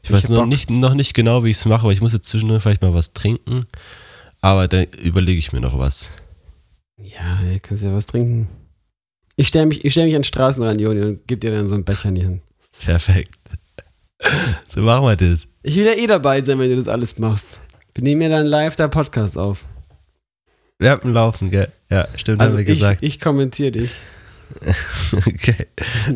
[0.02, 0.48] Ich weiß hab noch Bock.
[0.50, 2.94] nicht, noch nicht genau, wie ich es mache, aber ich muss jetzt zwischendurch vielleicht mal
[2.94, 3.66] was trinken.
[4.42, 6.10] Aber da überlege ich mir noch was.
[6.98, 8.48] Ja, ihr kannst ja was trinken.
[9.40, 11.76] Ich stelle mich, ich stell mich an den Straßenrand, Joni, und geb dir dann so
[11.76, 12.42] einen Becher in die Hand.
[12.84, 13.32] Perfekt.
[14.66, 15.48] so machen wir das.
[15.62, 17.46] Ich will ja eh dabei sein, wenn du das alles machst.
[17.94, 19.64] Wir nehmen ja dann live der Podcast auf.
[20.80, 21.72] Wir haben Laufen, gell?
[21.92, 23.04] Ja, stimmt, Also haben wir ich, gesagt.
[23.04, 23.92] ich kommentiere dich.
[25.12, 25.68] Okay.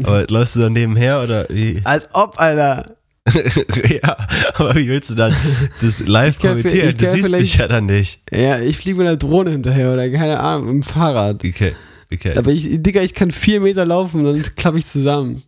[0.04, 1.82] Aber läufst du dann nebenher oder wie?
[1.84, 2.86] Als ob, Alter.
[3.90, 4.18] ja,
[4.56, 5.36] aber wie willst du dann
[5.82, 6.96] das live kommentieren?
[6.98, 8.22] Du siehst mich ja dann nicht.
[8.32, 11.44] Ja, ich fliege mit einer Drohne hinterher oder keine Ahnung, mit dem Fahrrad.
[11.44, 11.76] Okay,
[12.14, 12.38] okay.
[12.38, 15.44] Aber ich, Digga, ich kann vier Meter laufen, dann klappe ich zusammen.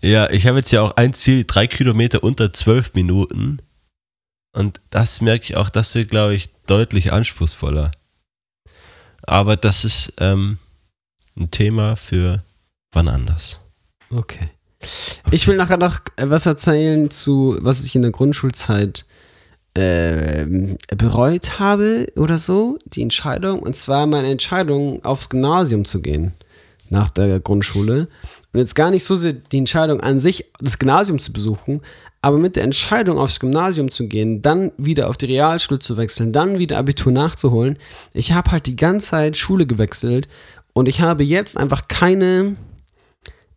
[0.00, 3.58] Ja, ich habe jetzt ja auch ein Ziel, drei Kilometer unter zwölf Minuten.
[4.52, 7.90] Und das merke ich auch, das wird, glaube ich, deutlich anspruchsvoller.
[9.22, 10.58] Aber das ist ähm,
[11.36, 12.42] ein Thema für
[12.92, 13.60] wann anders.
[14.10, 14.48] Okay.
[15.30, 19.04] Ich will nachher noch was erzählen zu, was ich in der Grundschulzeit
[19.76, 23.60] ähm, bereut habe oder so, die Entscheidung.
[23.60, 26.32] Und zwar meine Entscheidung, aufs Gymnasium zu gehen
[26.88, 28.08] nach der Grundschule.
[28.52, 31.82] Und jetzt gar nicht so sehr die Entscheidung an sich, das Gymnasium zu besuchen,
[32.22, 36.32] aber mit der Entscheidung, aufs Gymnasium zu gehen, dann wieder auf die Realschule zu wechseln,
[36.32, 37.78] dann wieder Abitur nachzuholen.
[38.14, 40.26] Ich habe halt die ganze Zeit Schule gewechselt
[40.72, 42.56] und ich habe jetzt einfach keine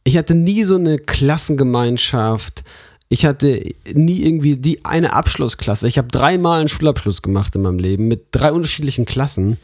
[0.09, 2.63] ich hatte nie so eine Klassengemeinschaft.
[3.11, 3.61] Ich hatte
[3.93, 5.87] nie irgendwie die eine Abschlussklasse.
[5.87, 9.57] Ich habe dreimal einen Schulabschluss gemacht in meinem Leben mit drei unterschiedlichen Klassen.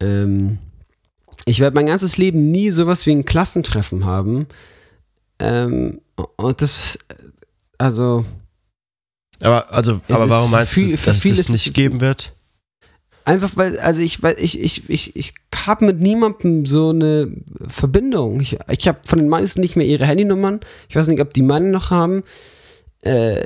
[0.00, 0.58] Ähm,
[1.44, 4.46] ich werde mein ganzes Leben nie sowas wie ein Klassentreffen haben.
[5.38, 6.00] Ähm,
[6.36, 6.98] und das,
[7.78, 8.24] also,
[9.38, 12.34] Aber, also, aber warum meinst viel- du, dass es das es- nicht geben wird?
[13.24, 17.30] Einfach weil, also ich, weil ich, ich, ich, ich habe mit niemandem so eine
[17.68, 18.40] Verbindung.
[18.40, 20.60] Ich, ich habe von den meisten nicht mehr ihre Handynummern.
[20.88, 22.22] Ich weiß nicht, ob die meine noch haben.
[23.02, 23.40] Äh,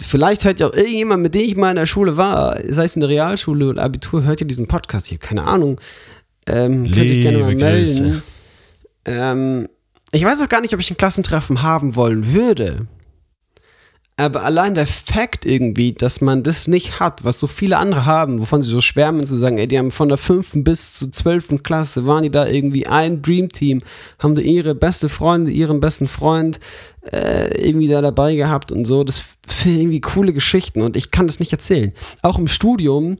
[0.00, 2.94] vielleicht hört ja auch irgendjemand, mit dem ich mal in der Schule war, sei es
[2.94, 5.06] in der Realschule oder Abitur, hört ja diesen Podcast.
[5.06, 5.80] Ich habe keine Ahnung.
[6.46, 8.22] Ähm, könnte ich gerne mal melden.
[9.04, 9.68] Ähm,
[10.12, 12.86] ich weiß auch gar nicht, ob ich ein Klassentreffen haben wollen würde.
[14.20, 18.38] Aber allein der Fakt irgendwie, dass man das nicht hat, was so viele andere haben,
[18.38, 21.62] wovon sie so schwärmen, zu sagen, ey, die haben von der fünften bis zur zwölften
[21.62, 23.82] Klasse, waren die da irgendwie ein Dreamteam,
[24.18, 26.60] haben da ihre beste Freunde, ihren besten Freund
[27.10, 29.04] äh, irgendwie da dabei gehabt und so.
[29.04, 31.92] Das sind irgendwie coole Geschichten und ich kann das nicht erzählen.
[32.20, 33.16] Auch im Studium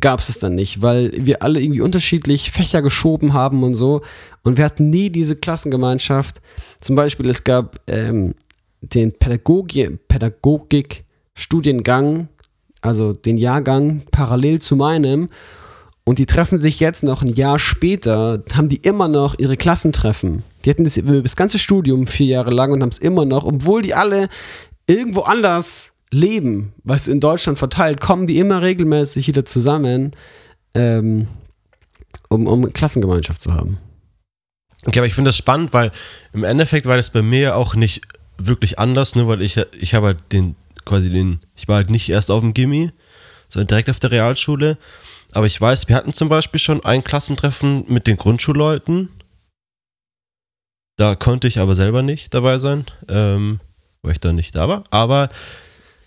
[0.00, 4.00] gab es es dann nicht, weil wir alle irgendwie unterschiedlich Fächer geschoben haben und so.
[4.44, 6.40] Und wir hatten nie diese Klassengemeinschaft.
[6.80, 8.34] Zum Beispiel, es gab ähm,
[8.80, 12.28] den Pädagogi Pädagogik-Studiengang,
[12.80, 15.28] also den Jahrgang parallel zu meinem.
[16.04, 20.42] Und die treffen sich jetzt noch ein Jahr später, haben die immer noch ihre Klassentreffen.
[20.64, 23.82] Die hatten das das ganze Studium vier Jahre lang und haben es immer noch, obwohl
[23.82, 24.30] die alle
[24.86, 30.12] irgendwo anders leben, was in Deutschland verteilt, kommen die immer regelmäßig wieder zusammen,
[30.74, 31.28] ähm,
[32.28, 33.76] um, um Klassengemeinschaft zu haben.
[34.86, 35.90] Okay, aber ich finde das spannend, weil
[36.32, 38.02] im Endeffekt war das bei mir auch nicht
[38.38, 42.08] wirklich anders, nur weil ich, ich habe halt den, quasi den, ich war halt nicht
[42.08, 42.90] erst auf dem Gimmi,
[43.48, 44.78] sondern direkt auf der Realschule.
[45.32, 49.10] Aber ich weiß, wir hatten zum Beispiel schon ein Klassentreffen mit den Grundschulleuten.
[50.96, 53.60] Da konnte ich aber selber nicht dabei sein, ähm,
[54.02, 54.84] weil ich da nicht da war.
[54.90, 55.28] Aber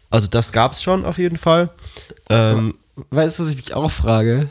[0.09, 1.69] Also das gab es schon auf jeden Fall.
[2.29, 2.77] Ähm,
[3.09, 4.49] Weißt du, was ich mich auch frage?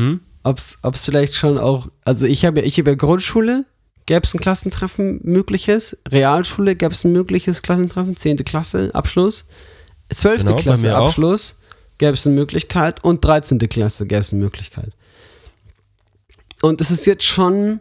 [0.00, 0.20] hm?
[0.42, 3.64] Ob es vielleicht schon auch, also ich habe ja, ich habe ja Grundschule,
[4.06, 8.38] gäbe es ein Klassentreffen mögliches, Realschule gäbe es ein mögliches Klassentreffen, 10.
[8.44, 9.44] Klasse, Abschluss,
[10.12, 10.44] 12.
[10.44, 10.96] Genau, Klasse.
[10.96, 11.56] Abschluss,
[11.98, 13.58] gäbe es eine Möglichkeit und 13.
[13.58, 14.92] Klasse gäbe es eine Möglichkeit.
[16.62, 17.80] Und es ist jetzt schon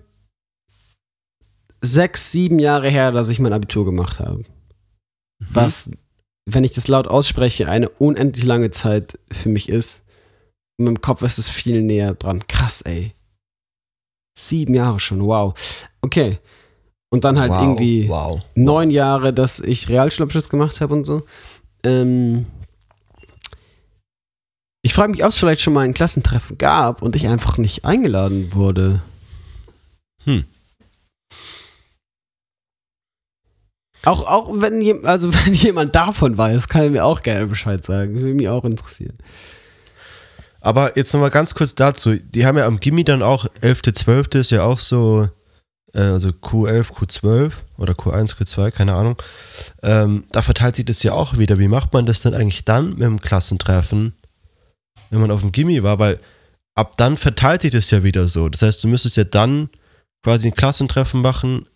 [1.81, 4.39] sechs, sieben Jahre her, dass ich mein Abitur gemacht habe.
[4.39, 4.45] Mhm.
[5.49, 5.89] Was,
[6.45, 10.03] wenn ich das laut ausspreche, eine unendlich lange Zeit für mich ist.
[10.77, 12.47] Und im Kopf ist es viel näher dran.
[12.47, 13.13] Krass, ey.
[14.37, 15.53] Sieben Jahre schon, wow.
[16.03, 16.37] Okay.
[17.09, 18.39] Und dann halt wow, irgendwie Wow.
[18.55, 21.23] neun Jahre, dass ich Realschulabschluss gemacht habe und so.
[21.83, 22.45] Ähm,
[24.81, 27.85] ich frage mich, ob es vielleicht schon mal ein Klassentreffen gab und ich einfach nicht
[27.85, 29.01] eingeladen wurde.
[30.25, 30.43] Hm.
[34.05, 37.83] Auch, auch wenn, jem- also wenn jemand davon weiß, kann er mir auch gerne Bescheid
[37.85, 38.15] sagen.
[38.15, 39.17] Würde mich auch interessieren.
[40.61, 42.15] Aber jetzt nochmal ganz kurz dazu.
[42.15, 44.39] Die haben ja am Gimmi dann auch 11.12.
[44.39, 45.29] ist ja auch so,
[45.99, 49.15] also Q11, Q12 oder Q1, Q2, keine Ahnung.
[49.83, 51.59] Ähm, da verteilt sich das ja auch wieder.
[51.59, 54.13] Wie macht man das denn eigentlich dann mit dem Klassentreffen,
[55.11, 55.99] wenn man auf dem Gimmi war?
[55.99, 56.19] Weil
[56.75, 58.49] ab dann verteilt sich das ja wieder so.
[58.49, 59.69] Das heißt, du müsstest ja dann
[60.23, 61.67] quasi ein Klassentreffen machen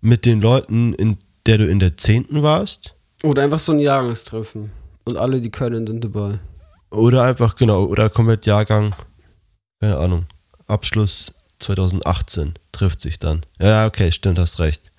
[0.00, 2.42] mit den Leuten, in der du in der 10.
[2.42, 2.94] warst.
[3.22, 4.72] Oder einfach so ein Jahrestreffen.
[5.04, 6.40] Und alle, die können, sind dabei.
[6.90, 8.94] Oder einfach, genau, oder komplett Jahrgang,
[9.80, 10.26] keine Ahnung,
[10.66, 13.42] Abschluss 2018 trifft sich dann.
[13.60, 14.90] Ja, okay, stimmt, hast recht.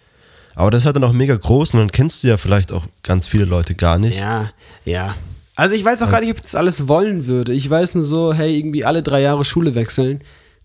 [0.56, 2.84] Aber das ist halt dann auch mega groß und dann kennst du ja vielleicht auch
[3.04, 4.18] ganz viele Leute gar nicht.
[4.20, 4.50] Ja,
[4.86, 5.16] ja.
[5.56, 7.54] Also ich weiß auch gar nicht, ob ich das alles wollen würde.
[7.54, 10.20] Ich weiß nur so, hey, irgendwie alle drei Jahre Schule wechseln.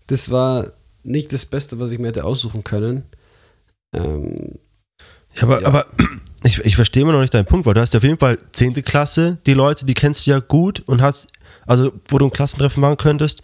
[0.07, 0.67] Das war
[1.03, 3.03] nicht das Beste, was ich mir hätte aussuchen können.
[3.95, 4.57] Ähm,
[5.35, 5.67] Ja, aber, Ja.
[5.67, 5.85] aber
[6.43, 8.37] ich, ich verstehe immer noch nicht deinen Punkt, weil du hast ja auf jeden Fall
[8.53, 8.73] 10.
[8.83, 11.27] Klasse, die Leute, die kennst du ja gut und hast,
[11.65, 13.41] also wo du ein Klassentreffen machen könntest,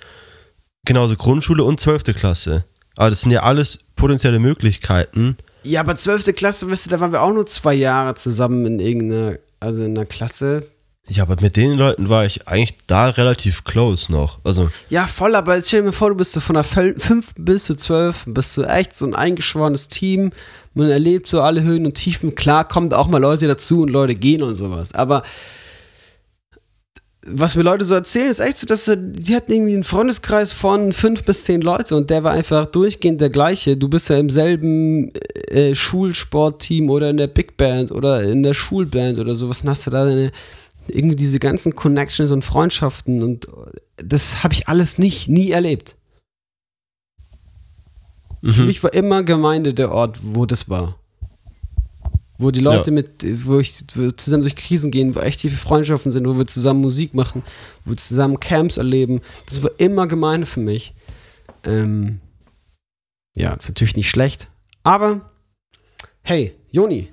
[0.90, 2.16] genauso Grundschule und 12.
[2.16, 2.66] Klasse.
[2.96, 5.38] Aber das sind ja alles potenzielle Möglichkeiten.
[5.64, 6.36] ja, aber 12.
[6.36, 9.96] Klasse, wisst ihr, da waren wir auch nur zwei Jahre zusammen in irgendeiner, also in
[9.96, 10.66] einer Klasse.
[11.08, 14.40] Ja, aber mit den Leuten war ich eigentlich da relativ close noch.
[14.44, 17.34] Also, Ja, voll, aber jetzt stell dir mal vor, du bist so von der 5
[17.38, 20.32] bis zu 12, bist du echt so ein eingeschworenes Team.
[20.74, 22.34] Man erlebt so alle Höhen und Tiefen.
[22.34, 24.94] Klar, kommt auch mal Leute dazu und Leute gehen und sowas.
[24.94, 25.22] Aber
[27.32, 30.54] was mir Leute so erzählen, ist echt so, dass sie, die hatten irgendwie einen Freundeskreis
[30.54, 33.78] von fünf bis zehn Leute und der war einfach durchgehend der gleiche.
[33.78, 35.12] Du bist ja im selben
[35.50, 39.86] äh, Schulsportteam oder in der Big Band oder in der Schulband oder sowas und hast
[39.86, 40.32] du da deine,
[40.88, 43.48] irgendwie diese ganzen Connections und Freundschaften und
[43.98, 45.96] das habe ich alles nicht, nie erlebt.
[48.42, 48.68] Für mhm.
[48.68, 50.99] mich war immer Gemeinde der Ort, wo das war.
[52.42, 52.96] Wo die Leute Ja.
[52.96, 56.48] mit, wo ich wo zusammen durch Krisen gehen, wo echt tiefe Freundschaften sind, wo wir
[56.48, 57.44] zusammen Musik machen,
[57.84, 59.20] wo wir zusammen Camps erleben.
[59.46, 60.94] Das war immer Gemeinde für mich.
[61.66, 62.22] Ähm,
[63.36, 64.48] ja, natürlich nicht schlecht.
[64.84, 65.30] Aber,
[66.22, 67.10] hey, Joni.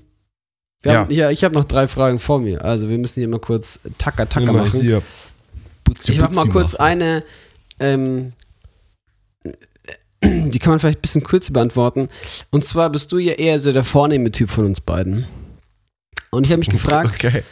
[0.85, 1.09] Ja.
[1.11, 2.65] Ja, ich habe noch drei Fragen vor mir.
[2.65, 5.03] Also wir müssen hier mal kurz Tacker Tacker machen.
[6.07, 7.25] Ich mach mal kurz eine,
[7.81, 8.33] ähm,
[10.25, 12.09] die kann man vielleicht ein bisschen kürzer beantworten.
[12.51, 15.27] Und zwar bist du ja eher so der vornehme Typ von uns beiden.
[16.31, 17.43] Und ich habe mich gefragt, Okay.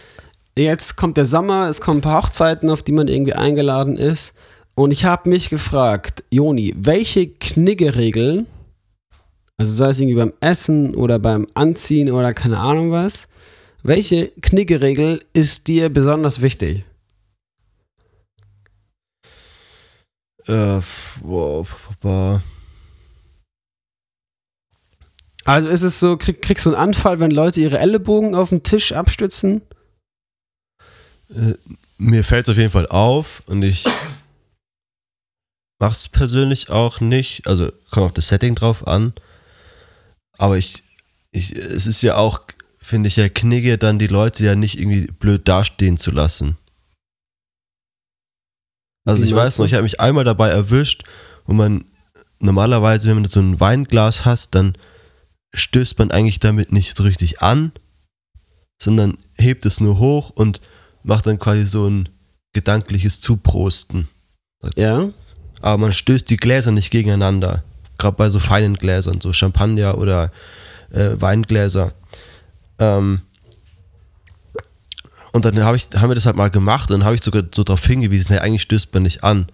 [0.56, 4.34] jetzt kommt der Sommer, es kommen ein paar Hochzeiten, auf die man irgendwie eingeladen ist.
[4.74, 8.46] Und ich habe mich gefragt, Joni, welche Kniggeregeln,
[9.56, 13.28] also sei es irgendwie beim Essen oder beim Anziehen oder keine Ahnung was,
[13.84, 16.84] welche Kniggeregel ist dir besonders wichtig?
[20.46, 20.80] Äh,
[21.20, 21.68] wow.
[25.44, 28.62] Also ist es so, krieg, kriegst du einen Anfall, wenn Leute ihre Ellenbogen auf den
[28.62, 29.62] Tisch abstützen?
[31.30, 31.54] Äh,
[31.98, 33.84] mir fällt es auf jeden Fall auf und ich
[35.78, 37.46] mach's persönlich auch nicht.
[37.46, 39.12] Also kommt auf das Setting drauf an.
[40.38, 40.82] Aber ich,
[41.30, 42.40] ich, es ist ja auch,
[42.78, 46.56] finde ich ja Knigge, dann die Leute ja nicht irgendwie blöd dastehen zu lassen.
[49.04, 51.04] Also Wie ich weiß noch, ich habe mich einmal dabei erwischt,
[51.44, 51.84] wo man
[52.38, 54.76] normalerweise, wenn man so ein Weinglas hast, dann
[55.54, 57.72] stößt man eigentlich damit nicht richtig an,
[58.78, 60.60] sondern hebt es nur hoch und
[61.02, 62.08] macht dann quasi so ein
[62.52, 64.08] gedankliches Zuprosten.
[64.76, 65.08] Ja.
[65.60, 67.62] Aber man stößt die Gläser nicht gegeneinander.
[67.98, 70.30] Gerade bei so feinen Gläsern, so Champagner oder
[70.90, 71.92] äh, Weingläser.
[72.78, 73.20] Ähm,
[75.32, 77.42] und dann hab ich, haben wir das halt mal gemacht und dann habe ich sogar
[77.52, 79.46] so darauf hingewiesen, hey, eigentlich stößt man nicht an.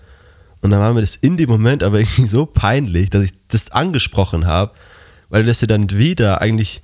[0.60, 3.70] Und dann war mir das in dem Moment aber irgendwie so peinlich, dass ich das
[3.70, 4.72] angesprochen habe,
[5.30, 6.82] weil das ja dann wieder eigentlich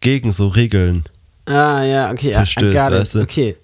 [0.00, 1.04] gegen so Regeln
[1.46, 2.32] Ah, ja, okay.
[2.32, 3.20] Verstößt, weißt du?
[3.22, 3.56] Okay.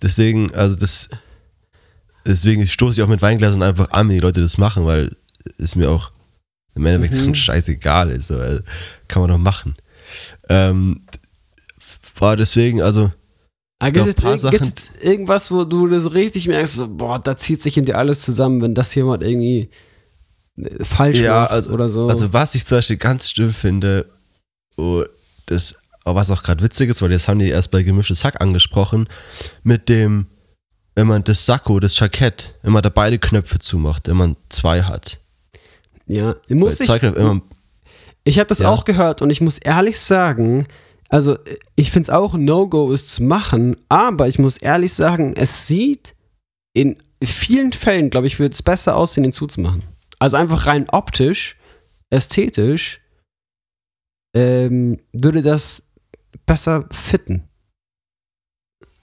[0.00, 1.08] Deswegen, also das,
[2.24, 5.10] deswegen stoße ich auch mit Weingläsern einfach an, wenn die Leute das machen, weil
[5.58, 6.10] es mir auch
[6.74, 7.34] im Endeffekt Mhm.
[7.34, 8.30] scheißegal ist.
[8.30, 8.62] Also,
[9.08, 9.74] kann man doch machen.
[10.48, 11.00] Ähm,
[12.18, 13.10] war deswegen, also,
[13.80, 16.88] Aber glaub, gibt es irg- gibt's jetzt irgendwas, wo du das so richtig merkst, so,
[16.88, 19.68] boah, da zieht sich in dir alles zusammen, wenn das jemand irgendwie
[20.82, 22.08] falsch ja, also, oder so.
[22.08, 24.06] also was ich zum Beispiel ganz schlimm finde,
[24.76, 25.04] oh,
[25.46, 28.40] das, aber was auch gerade witzig ist, weil das haben die erst bei gemischtes Hack
[28.40, 29.08] angesprochen,
[29.62, 30.26] mit dem,
[30.94, 34.82] wenn man das Sakko, das Jackett, wenn man da beide Knöpfe zumacht, wenn man zwei
[34.82, 35.18] hat.
[36.06, 37.42] ja, muss ich, man,
[38.24, 38.70] ich habe das Ja.
[38.70, 40.66] auch gehört und ich muss ehrlich sagen,
[41.08, 41.38] also
[41.76, 46.14] ich finde es auch No-Go, es zu machen, aber ich muss ehrlich sagen, es sieht
[46.74, 49.82] in vielen Fällen, glaube ich, würde es besser aussehen, den zuzumachen.
[50.18, 51.56] Also einfach rein optisch,
[52.10, 53.00] ästhetisch,
[54.34, 55.82] ähm, würde das
[56.46, 57.48] besser fitten.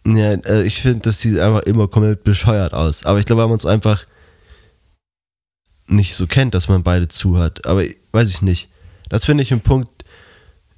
[0.06, 3.06] Ja, äh, ich finde, das sieht einfach immer komplett bescheuert aus.
[3.06, 4.06] Aber ich glaube, weil man es einfach
[5.88, 7.66] nicht so kennt, dass man beide zu hat.
[7.66, 8.70] Aber weiß ich nicht.
[9.10, 9.90] Das finde ich ein Punkt.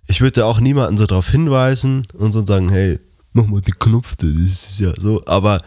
[0.07, 2.99] Ich würde auch niemanden so darauf hinweisen und so sagen, hey,
[3.33, 5.25] mach mal die Knopf, das ist ja so.
[5.25, 5.61] Aber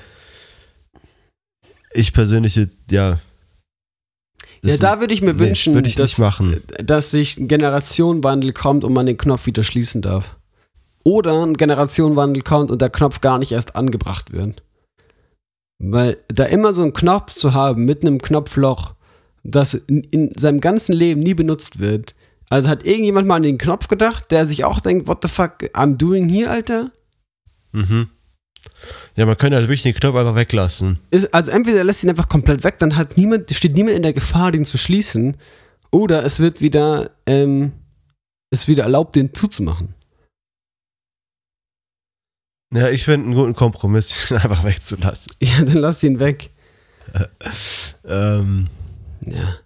[1.93, 2.59] ich persönlich,
[2.91, 3.21] ja.
[4.62, 6.20] Das Ja, da würde ich mir nee, wünschen, ich dass,
[6.82, 10.36] dass sich ein Generationenwandel kommt und man den Knopf wieder schließen darf.
[11.02, 14.62] Oder ein Generationenwandel kommt und der Knopf gar nicht erst angebracht wird.
[15.78, 18.94] Weil da immer so einen Knopf zu haben mit einem Knopfloch,
[19.42, 22.14] das in, in seinem ganzen Leben nie benutzt wird.
[22.50, 25.62] Also hat irgendjemand mal an den Knopf gedacht, der sich auch denkt, what the fuck
[25.72, 26.90] I'm doing here, Alter?
[27.72, 28.11] Mhm.
[29.16, 30.98] Ja, man könnte halt wirklich den Knopf einfach weglassen.
[31.11, 34.02] Ist, also entweder er lässt ihn einfach komplett weg, dann hat niemand, steht niemand in
[34.02, 35.36] der Gefahr, den zu schließen,
[35.90, 37.72] oder es wird wieder, ähm,
[38.50, 39.94] es wieder erlaubt, den zuzumachen.
[42.72, 45.32] Ja, ich finde einen guten Kompromiss, ihn einfach wegzulassen.
[45.40, 46.50] Ja, dann lass ihn weg.
[48.04, 48.68] Ähm,
[49.26, 49.56] Ja.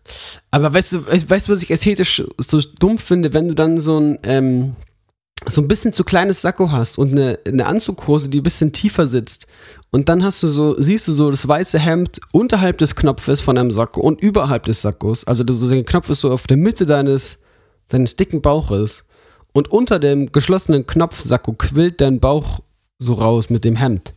[0.50, 3.80] Aber weißt du, weißt, weißt du, was ich ästhetisch so dumm finde, wenn du dann
[3.80, 4.76] so ein, ähm,
[5.46, 9.06] so ein bisschen zu kleines Sakko hast und eine, eine Anzughose, die ein bisschen tiefer
[9.06, 9.46] sitzt.
[9.90, 13.58] Und dann hast du so, siehst du so das weiße Hemd unterhalb des Knopfes von
[13.58, 15.24] einem Sakko und überhalb des Sakkos.
[15.24, 17.38] Also du, der Knopf ist so auf der Mitte deines,
[17.88, 19.04] deines dicken Bauches.
[19.52, 22.60] Und unter dem geschlossenen Knopfsakko quillt dein Bauch
[22.98, 24.14] so raus mit dem Hemd.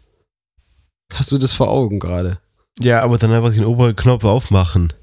[1.14, 2.40] Hast du das vor Augen gerade?
[2.80, 4.94] ja, aber dann einfach den oberen Knopf aufmachen.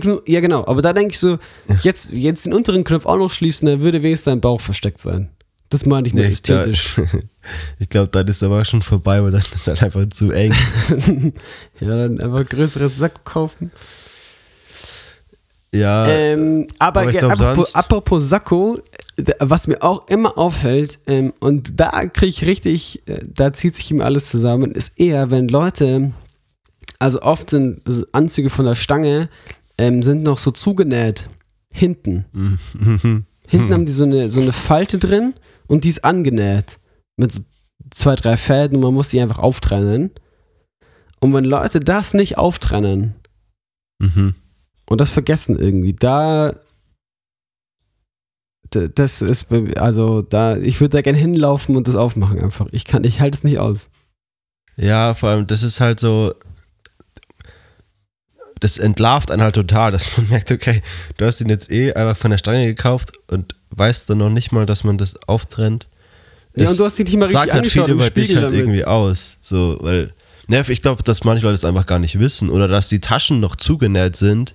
[0.00, 1.38] Knopf, ja genau, aber da denke ich so,
[1.82, 5.30] jetzt, jetzt den unteren Knopf auch noch schließen, dann würde wenigstens dein Bauch versteckt sein.
[5.70, 7.00] Das meine ich mit Nee, ich glaub- ästhetisch.
[7.78, 10.52] Ich glaube, dann ist aber schon vorbei, weil dann ist halt einfach zu eng.
[11.80, 13.70] ja, dann einfach größeres Sack kaufen.
[15.72, 18.78] Ja, ähm, aber aber glaub, apropos, apropos Sakko,
[19.38, 23.90] was mir auch immer auffällt, ähm, und da kriege ich richtig, äh, da zieht sich
[23.90, 26.12] ihm alles zusammen, ist eher, wenn Leute,
[26.98, 29.28] also oft sind Anzüge von der Stange,
[29.76, 31.28] ähm, sind noch so zugenäht.
[31.70, 32.24] Hinten.
[32.32, 33.24] Mhm.
[33.46, 35.34] Hinten haben die so eine, so eine Falte drin
[35.68, 36.78] und die ist angenäht.
[37.16, 37.40] Mit so
[37.90, 40.10] zwei, drei Fäden und man muss die einfach auftrennen.
[41.20, 43.14] Und wenn Leute das nicht auftrennen
[44.00, 44.34] Mhm.
[44.86, 46.54] und das vergessen irgendwie, da.
[48.70, 49.46] Das ist,
[49.78, 52.66] also da, ich würde da gerne hinlaufen und das aufmachen einfach.
[52.70, 53.88] Ich kann, ich halte es nicht aus.
[54.76, 56.34] Ja, vor allem, das ist halt so.
[58.60, 60.82] Das entlarvt einen halt total, dass man merkt, okay,
[61.16, 64.52] du hast ihn jetzt eh einfach von der Stange gekauft und weißt dann noch nicht
[64.52, 65.86] mal, dass man das auftrennt.
[66.56, 68.10] Ja, Das und du hast dich nicht mal richtig sagt halt angeschaut viel im über
[68.10, 68.58] dich Spiegel halt damit.
[68.60, 69.36] irgendwie aus.
[69.40, 70.12] So, weil,
[70.48, 73.40] ne, ich glaube, dass manche Leute es einfach gar nicht wissen oder dass die Taschen
[73.40, 74.54] noch zugenäht sind.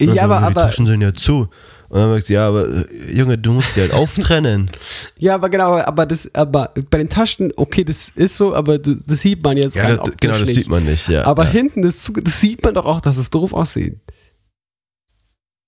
[0.00, 1.48] Und Ja, dann aber, so, die aber, Taschen sind ja zu.
[1.88, 4.70] Und dann sagt sie, ja, aber äh, Junge, du musst die halt auftrennen.
[5.18, 8.94] ja, aber genau, aber das, aber bei den Taschen, okay, das ist so, aber das,
[9.20, 10.54] sieht man jetzt ja, rein das, genau, das nicht.
[10.56, 11.24] sieht man nicht, ja.
[11.24, 11.50] Aber ja.
[11.50, 13.96] hinten, das, das sieht man doch auch, dass es doof aussieht.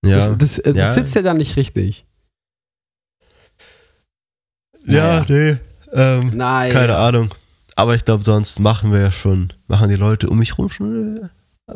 [0.05, 0.29] ja.
[0.29, 0.95] Das, das, das Ja.
[0.95, 2.05] sitzt ja dann nicht richtig.
[4.87, 5.57] Ja, nee.
[5.93, 6.73] Ähm, Nein.
[6.73, 7.31] keine Ahnung.
[7.77, 11.17] Aber ich glaube, sonst machen wir ja schon, machen die Leute um mich rum schon,
[11.17, 11.21] äh,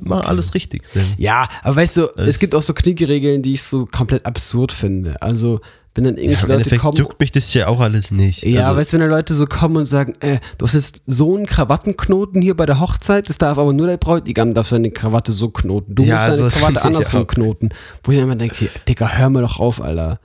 [0.00, 0.82] machen alles richtig.
[1.16, 4.72] Ja, aber weißt du, Das- es gibt auch so Knickeregeln, die ich so komplett absurd
[4.72, 5.20] finde.
[5.22, 5.60] Also,
[5.94, 6.96] wenn dann Ja, irgendwelche Im Leute Endeffekt kommen.
[6.98, 8.42] juckt mich das ja auch alles nicht.
[8.42, 11.34] Ja, also, weißt du, wenn Leute so kommen und sagen, äh, du hast jetzt so
[11.34, 15.32] einen Krawattenknoten hier bei der Hochzeit, das darf aber nur der Bräutigam darf seine Krawatte
[15.32, 15.94] so knoten.
[15.94, 17.70] Du Ja, musst deine Krawatte andersrum knoten.
[18.02, 20.20] Wo ich immer denke, Digga, hör mal doch auf, Alter.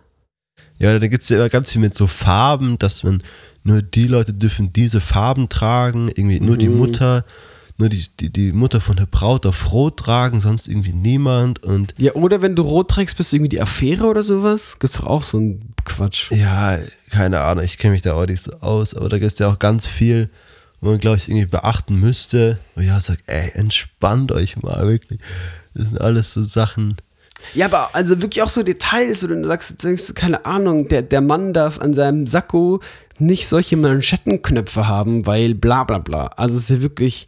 [0.82, 3.20] Ja, da gibt es ja immer ganz viel mit so Farben, dass man
[3.64, 6.78] nur die Leute dürfen diese Farben tragen, irgendwie nur die Mhm.
[6.78, 7.24] Mutter,
[7.78, 11.94] nur die, die, die Mutter von der Braut auf Rot tragen, sonst irgendwie niemand und
[12.00, 14.78] Ja, oder wenn du rot trägst, bist du irgendwie die Affäre oder sowas?
[14.80, 16.32] Gibt's doch auch so einen Quatsch.
[16.32, 16.78] ja,
[17.10, 19.48] keine Ahnung, ich kenne mich da auch nicht so aus, aber da gibt es ja
[19.50, 20.30] auch ganz viel,
[20.80, 22.60] wo man, glaube ich, irgendwie beachten müsste.
[22.76, 25.20] Und ja, sag, ey, entspannt euch mal, wirklich.
[25.74, 26.98] Das sind alles so Sachen.
[27.54, 31.22] Ja, aber also wirklich auch so Details, wo du sagst, denkst, keine Ahnung, der, der
[31.22, 32.80] Mann darf an seinem Sakko
[33.20, 36.28] nicht solche Manschettenknöpfe haben, weil bla bla bla.
[36.36, 37.28] Also es ist ja wirklich.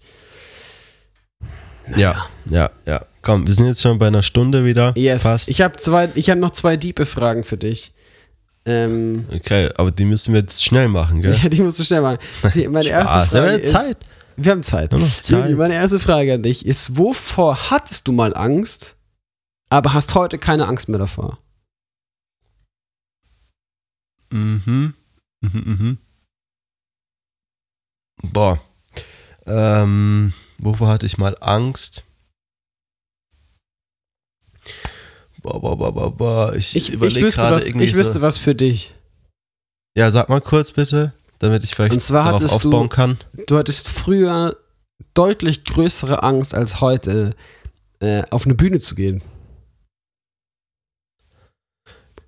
[1.96, 3.02] Ja, ja, ja.
[3.22, 4.94] Komm, wir sind jetzt schon bei einer Stunde wieder.
[4.98, 5.22] Yes.
[5.22, 5.48] Fast.
[5.48, 7.94] Ich habe zwei, ich habe noch zwei diepe Fragen für dich.
[8.66, 11.38] Ähm, okay, aber die müssen wir jetzt schnell machen, gell?
[11.44, 12.20] ja, die musst du schnell machen.
[12.70, 13.98] Meine erste Spaß, Frage wir haben ist, Zeit.
[14.36, 14.92] Wir haben Zeit.
[14.92, 15.58] Wir haben Zeit.
[15.58, 18.96] Meine erste Frage an dich ist: Wovor hattest du mal Angst,
[19.74, 21.40] aber hast heute keine Angst mehr davor?
[24.32, 24.94] Mhm.
[25.42, 25.98] Mhm, mhm.
[28.32, 28.60] Boah.
[29.46, 32.04] Ähm, wovor hatte ich mal Angst?
[35.42, 36.56] Boah, boah, boah, boah, boah.
[36.56, 38.22] Ich, Ich, überlege wüsste, gerade was, irgendwie ich wüsste so.
[38.22, 38.94] was für dich.
[39.98, 43.18] Ja, sag mal kurz bitte, damit ich vielleicht Und zwar darauf hattest du- aufbauen kann.
[43.48, 44.56] Du hattest früher
[45.14, 47.36] deutlich größere Angst als heute,
[48.00, 49.22] äh, auf eine Bühne zu gehen.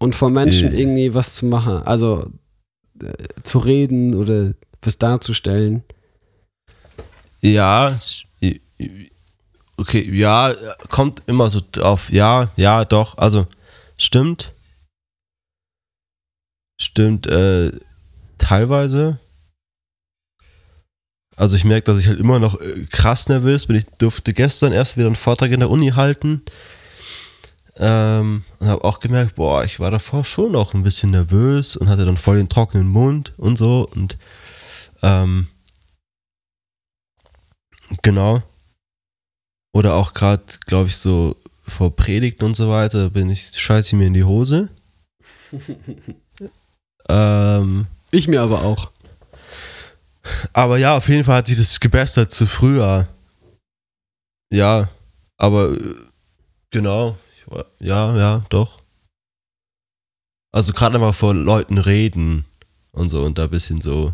[0.05, 0.79] Und vor Menschen Äh.
[0.81, 1.81] irgendwie was zu machen.
[1.81, 2.31] Also
[3.01, 5.83] äh, zu reden oder was darzustellen.
[7.41, 7.99] Ja,
[9.77, 10.53] okay, ja,
[10.89, 13.47] kommt immer so auf, ja, ja, doch, also
[13.97, 14.53] stimmt.
[16.79, 17.71] Stimmt, äh,
[18.37, 19.19] teilweise.
[21.35, 23.75] Also ich merke, dass ich halt immer noch äh, krass nervös bin.
[23.75, 26.43] Ich durfte gestern erst wieder einen Vortrag in der Uni halten.
[27.77, 31.89] Ähm, und habe auch gemerkt, boah, ich war davor schon noch ein bisschen nervös und
[31.89, 33.87] hatte dann voll den trockenen Mund und so.
[33.93, 34.17] Und
[35.01, 35.47] ähm,
[38.01, 38.41] genau.
[39.73, 41.35] Oder auch gerade, glaube ich, so
[41.67, 44.69] vor Predigten und so weiter, bin ich, scheiße mir in die Hose.
[47.09, 48.91] ähm, Ich mir aber auch.
[50.53, 53.07] aber ja, auf jeden Fall hat sich das gebessert zu früher.
[54.51, 54.87] Ja,
[55.37, 55.95] aber äh,
[56.71, 57.17] genau.
[57.47, 58.79] Ich ja, ja, doch.
[60.51, 62.45] Also gerade einfach vor Leuten reden
[62.91, 64.13] und so und da ein bisschen so.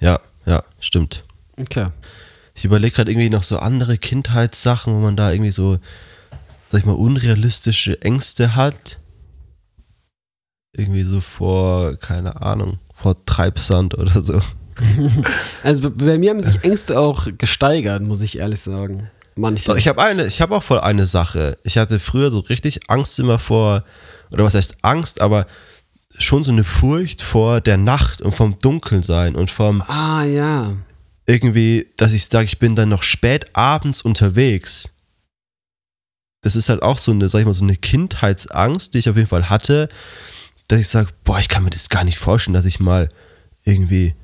[0.00, 1.24] Ja, ja, stimmt.
[1.56, 1.88] Okay.
[2.54, 5.78] Ich überlege gerade irgendwie noch so andere Kindheitssachen, wo man da irgendwie so,
[6.70, 8.98] sag ich mal, unrealistische Ängste hat.
[10.76, 14.40] Irgendwie so vor, keine Ahnung, vor Treibsand oder so.
[15.64, 19.10] Also bei mir haben sich Ängste auch gesteigert, muss ich ehrlich sagen.
[19.38, 19.76] Manche.
[19.78, 21.58] Ich habe eine, ich habe auch voll eine Sache.
[21.62, 23.84] Ich hatte früher so richtig Angst immer vor,
[24.32, 25.46] oder was heißt Angst, aber
[26.18, 30.76] schon so eine Furcht vor der Nacht und vom Dunkelsein und vom ah ja.
[31.26, 34.90] irgendwie, dass ich sage, ich bin dann noch spät abends unterwegs.
[36.42, 39.16] Das ist halt auch so eine, sag ich mal, so eine Kindheitsangst, die ich auf
[39.16, 39.88] jeden Fall hatte,
[40.68, 43.08] dass ich sage, boah, ich kann mir das gar nicht vorstellen, dass ich mal
[43.64, 44.14] irgendwie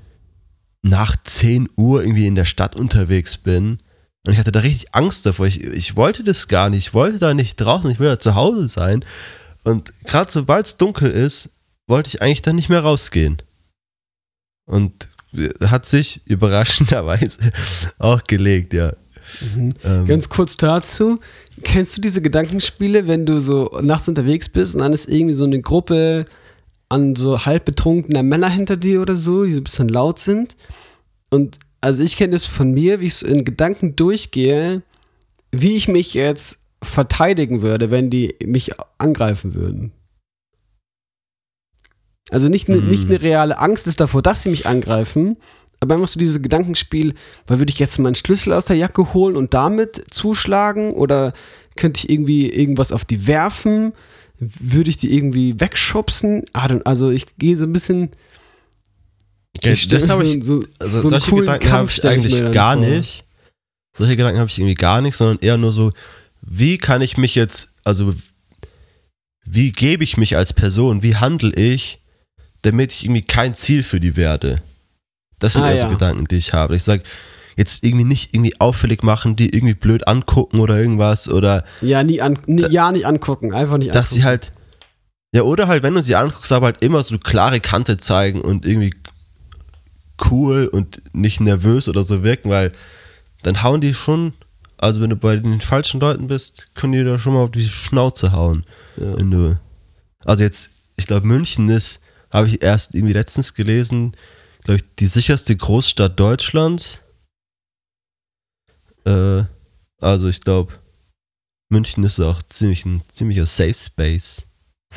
[0.83, 3.79] nach 10 Uhr irgendwie in der Stadt unterwegs bin.
[4.27, 5.47] Und ich hatte da richtig Angst davor.
[5.47, 6.79] Ich, ich wollte das gar nicht.
[6.87, 7.91] Ich wollte da nicht draußen.
[7.91, 9.05] Ich will da zu Hause sein.
[9.65, 11.51] Und gerade sobald es dunkel ist,
[11.87, 13.43] wollte ich eigentlich dann nicht mehr rausgehen.
[14.67, 15.09] Und
[15.67, 17.53] hat sich überraschenderweise
[17.99, 18.95] auch gelegt, ja.
[19.41, 19.73] Mhm.
[19.85, 21.21] Ähm, Ganz kurz dazu.
[21.63, 25.45] Kennst du diese Gedankenspiele, wenn du so nachts unterwegs bist und dann ist irgendwie so
[25.45, 26.25] eine Gruppe
[26.89, 30.57] an so halb betrunkener Männer hinter dir oder so, die so ein bisschen laut sind?
[31.31, 34.83] Und also ich kenne das von mir, wie ich so in Gedanken durchgehe,
[35.53, 39.93] wie ich mich jetzt verteidigen würde, wenn die mich angreifen würden.
[42.31, 42.89] Also nicht, ne, Mhm.
[42.89, 45.37] nicht eine reale Angst ist davor, dass sie mich angreifen,
[45.81, 47.15] aber einfach so dieses Gedankenspiel,
[47.47, 51.35] weil würde ich jetzt meinen Schlüssel aus der Jacke holen und damit zuschlagen oder
[51.77, 53.93] könnte ich irgendwie irgendwas auf die werfen?
[54.39, 56.45] Würde ich die irgendwie wegschubsen?
[56.55, 58.11] Also ich gehe so ein bisschen.
[59.57, 62.77] Okay, stell das habe ich, so, also so solche Gedanken habe ich eigentlich dann gar
[62.77, 62.87] vor.
[62.87, 63.25] nicht.
[63.97, 65.91] Solche Gedanken habe ich irgendwie gar nicht, sondern eher nur so,
[66.43, 68.13] wie kann ich mich jetzt, also
[69.45, 72.01] wie gebe ich mich als Person, wie handle ich,
[72.63, 74.63] damit ich irgendwie kein Ziel für die werde.
[75.39, 75.85] Das sind Ah, eher ja.
[75.87, 76.75] so Gedanken, die ich habe.
[76.77, 77.03] Ich sage,
[77.57, 82.21] jetzt irgendwie nicht irgendwie auffällig machen, die irgendwie blöd angucken oder irgendwas oder Ja, nie
[82.21, 84.15] an, nie, ja, nicht angucken, einfach nicht dass angucken.
[84.21, 84.53] sie halt,
[85.35, 88.67] ja, oder halt, wenn du sie anguckst, aber halt immer so klare Kante zeigen und
[88.67, 88.95] irgendwie
[90.31, 92.73] cool und nicht nervös oder so wirken, weil
[93.43, 94.33] dann hauen die schon,
[94.79, 97.65] also wenn du bei den falschen Leuten bist, können die da schon mal auf die
[97.65, 98.63] Schnauze hauen.
[98.97, 99.17] Ja.
[99.19, 99.59] Wenn du,
[100.25, 102.01] also jetzt, ich glaube, München ist,
[102.31, 104.17] habe ich erst irgendwie letztens gelesen,
[104.65, 107.01] glaube ich, die sicherste Großstadt Deutschlands.
[109.05, 109.45] Äh,
[110.01, 110.73] also ich glaube,
[111.69, 114.43] München ist auch ziemlich ein ziemlicher Safe Space.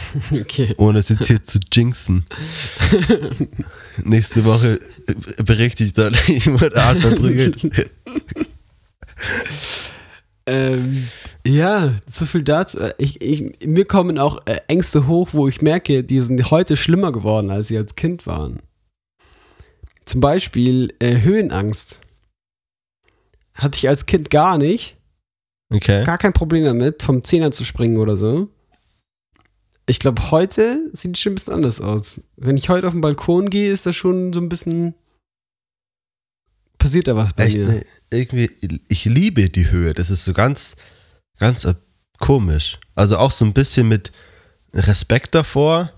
[0.31, 0.73] Okay.
[0.77, 2.25] Ohne es jetzt hier zu jinxen.
[4.03, 7.69] Nächste Woche äh, berichte ich dann, ich wurde hart verprügelt.
[10.45, 11.09] Ähm,
[11.45, 12.79] ja, so viel dazu.
[12.97, 17.11] Ich, ich, mir kommen auch äh, Ängste hoch, wo ich merke, die sind heute schlimmer
[17.11, 18.59] geworden, als sie als Kind waren.
[20.05, 21.99] Zum Beispiel äh, Höhenangst.
[23.55, 24.95] Hatte ich als Kind gar nicht.
[25.69, 26.05] Okay.
[26.05, 28.47] Gar kein Problem damit, vom Zehner zu springen oder so.
[29.89, 32.19] Ich glaube, heute sieht es schon ein bisschen anders aus.
[32.35, 34.93] Wenn ich heute auf den Balkon gehe, ist da schon so ein bisschen.
[36.77, 37.67] Passiert da was bei Echt, mir.
[37.67, 38.49] ne, irgendwie,
[38.89, 39.93] ich liebe die Höhe.
[39.93, 40.75] Das ist so ganz,
[41.39, 41.73] ganz äh,
[42.19, 42.79] komisch.
[42.95, 44.11] Also auch so ein bisschen mit
[44.73, 45.91] Respekt davor.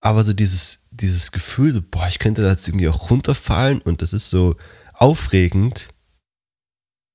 [0.00, 4.02] Aber so dieses, dieses Gefühl, so, boah, ich könnte da jetzt irgendwie auch runterfallen und
[4.02, 4.54] das ist so
[4.92, 5.88] aufregend.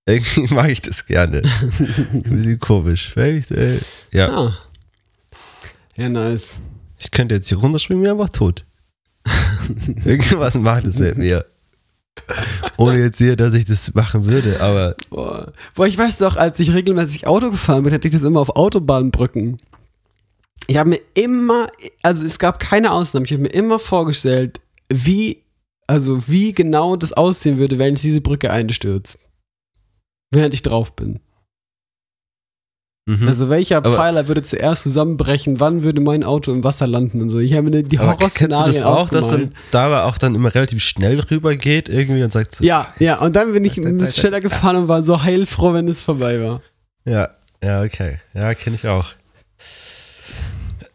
[0.08, 1.44] Irgendwie mag ich das gerne.
[1.80, 3.16] Ein bisschen komisch.
[3.16, 3.80] Echt, ey.
[4.12, 4.58] Ja, Ah.
[6.00, 6.54] Ja, nice.
[6.97, 8.66] ich könnte jetzt hier runterspringen, bin einfach tot.
[10.06, 11.45] Irgendwas macht es mit mir.
[12.78, 15.52] Ohne jetzt hier, dass ich das machen würde, aber Boah.
[15.76, 18.56] Boah, ich weiß doch, als ich regelmäßig Auto gefahren bin, hatte ich das immer auf
[18.56, 19.58] Autobahnbrücken.
[20.68, 21.68] Ich habe mir immer,
[22.02, 25.43] also es gab keine Ausnahme, ich habe mir immer vorgestellt, wie,
[25.86, 29.18] also wie genau das aussehen würde, wenn jetzt diese Brücke einstürzt.
[30.32, 31.20] Während ich drauf bin.
[33.18, 33.28] Mhm.
[33.28, 37.30] Also welcher Aber- Pfeiler würde zuerst zusammenbrechen, wann würde mein Auto im Wasser landen und
[37.30, 37.39] so.
[37.39, 41.20] Ich habe mir die Horrorszenarien das auch, dass man dabei auch dann immer relativ schnell
[41.20, 44.41] rüber geht irgendwie und sagt so, Ja, ja, und dann bin ich ein bisschen schneller
[44.41, 46.62] gefahren und war so heilfroh, wenn es vorbei war.
[47.05, 47.30] ja,
[47.64, 49.05] ja, okay, ja, kenne ich auch.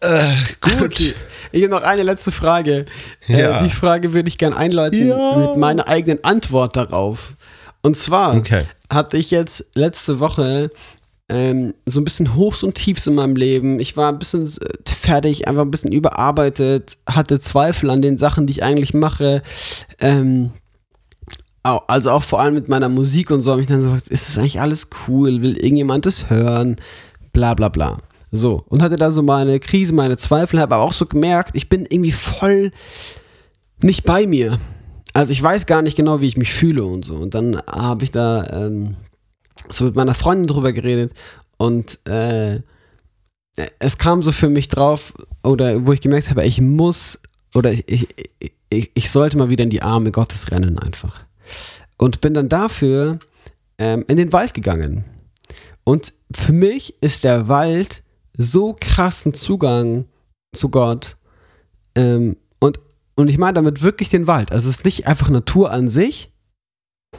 [0.00, 1.14] Äh, gut, Okay.
[1.52, 2.84] Ich habe noch eine letzte Frage.
[3.28, 3.60] Ja.
[3.60, 5.36] Äh, die Frage würde ich gern einläuten Ja.
[5.36, 7.34] mit meiner eigenen Antwort darauf.
[7.82, 8.62] Und zwar Okay.
[8.90, 10.70] hatte ich jetzt letzte Woche
[11.29, 13.81] ähm, so ein bisschen Hochs und Tiefs in meinem Leben.
[13.81, 18.47] Ich war ein bisschen äh, fertig, einfach ein bisschen überarbeitet, hatte Zweifel an den Sachen,
[18.47, 19.43] die ich eigentlich mache.
[20.01, 20.51] Ähm,
[21.62, 24.29] also auch vor allem mit meiner Musik und so, habe ich dann so gesagt, ist
[24.29, 25.41] das eigentlich alles cool?
[25.41, 26.77] Will irgendjemand das hören?
[27.33, 27.99] Bla bla bla.
[28.31, 31.68] So, und hatte da so meine Krise, meine Zweifel, habe aber auch so gemerkt, ich
[31.68, 32.70] bin irgendwie voll
[33.83, 34.59] nicht bei mir.
[35.14, 37.14] Also ich weiß gar nicht genau, wie ich mich fühle und so.
[37.14, 38.97] Und dann habe ich da ähm,
[39.70, 41.12] so mit meiner Freundin drüber geredet
[41.56, 42.60] und äh,
[43.78, 47.20] es kam so für mich drauf, oder wo ich gemerkt habe, ich muss,
[47.54, 48.08] oder ich, ich,
[48.68, 51.24] ich, ich sollte mal wieder in die Arme Gottes rennen einfach.
[51.96, 53.18] Und bin dann dafür
[53.78, 55.04] ähm, in den Wald gegangen.
[55.84, 58.02] Und für mich ist der Wald
[58.36, 60.06] so krassen Zugang
[60.52, 61.16] zu Gott.
[61.94, 62.80] Ähm, und,
[63.14, 64.50] und ich meine damit wirklich den Wald.
[64.50, 66.32] Also es ist nicht einfach Natur an sich.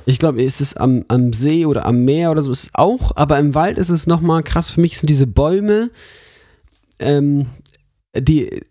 [0.06, 3.16] Ich glaube, es ist am, am See oder am Meer oder so ist es auch,
[3.16, 4.72] aber im Wald ist es nochmal krass.
[4.72, 5.90] Für mich sind diese Bäume,
[7.00, 7.48] ähm,
[8.18, 8.62] die,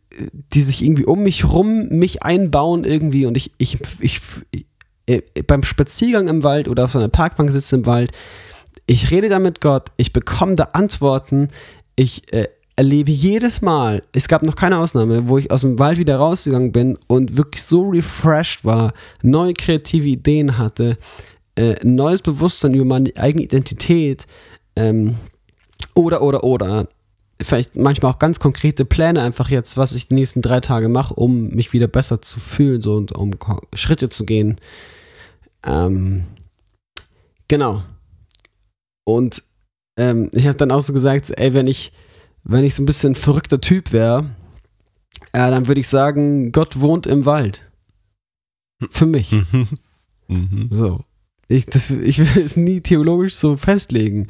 [0.53, 4.21] die sich irgendwie um mich rum mich einbauen irgendwie und ich, ich, ich,
[5.07, 8.13] äh, beim Spaziergang im Wald oder auf so einer Parkbank sitze im Wald,
[8.87, 11.49] ich rede da mit Gott, ich bekomme da Antworten,
[11.97, 15.99] ich äh, erlebe jedes Mal, es gab noch keine Ausnahme, wo ich aus dem Wald
[15.99, 20.97] wieder rausgegangen bin und wirklich so refreshed war, neue kreative Ideen hatte,
[21.57, 24.27] äh, neues Bewusstsein über meine eigene Identität
[24.77, 25.17] ähm,
[25.95, 26.89] oder, oder, oder.
[27.41, 31.15] Vielleicht manchmal auch ganz konkrete Pläne einfach jetzt, was ich die nächsten drei Tage mache,
[31.15, 33.33] um mich wieder besser zu fühlen so, und um
[33.75, 34.61] Schritte zu gehen.
[35.67, 36.25] Ähm,
[37.49, 37.83] genau.
[39.05, 39.43] Und
[39.97, 41.93] ähm, ich habe dann auch so gesagt, ey, wenn ich,
[42.45, 44.35] wenn ich so ein bisschen ein verrückter Typ wäre,
[45.33, 47.71] äh, dann würde ich sagen, Gott wohnt im Wald.
[48.91, 49.35] Für mich.
[50.27, 50.69] Mhm.
[50.71, 51.05] So.
[51.49, 54.29] Ich, das, ich will es nie theologisch so festlegen.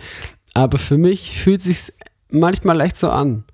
[0.53, 1.93] Aber für mich fühlt sich
[2.31, 3.45] manchmal leicht so an.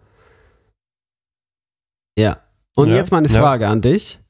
[2.18, 2.40] Ja.
[2.74, 3.38] Und Ja, jetzt mal eine ja.
[3.38, 4.20] Frage an dich.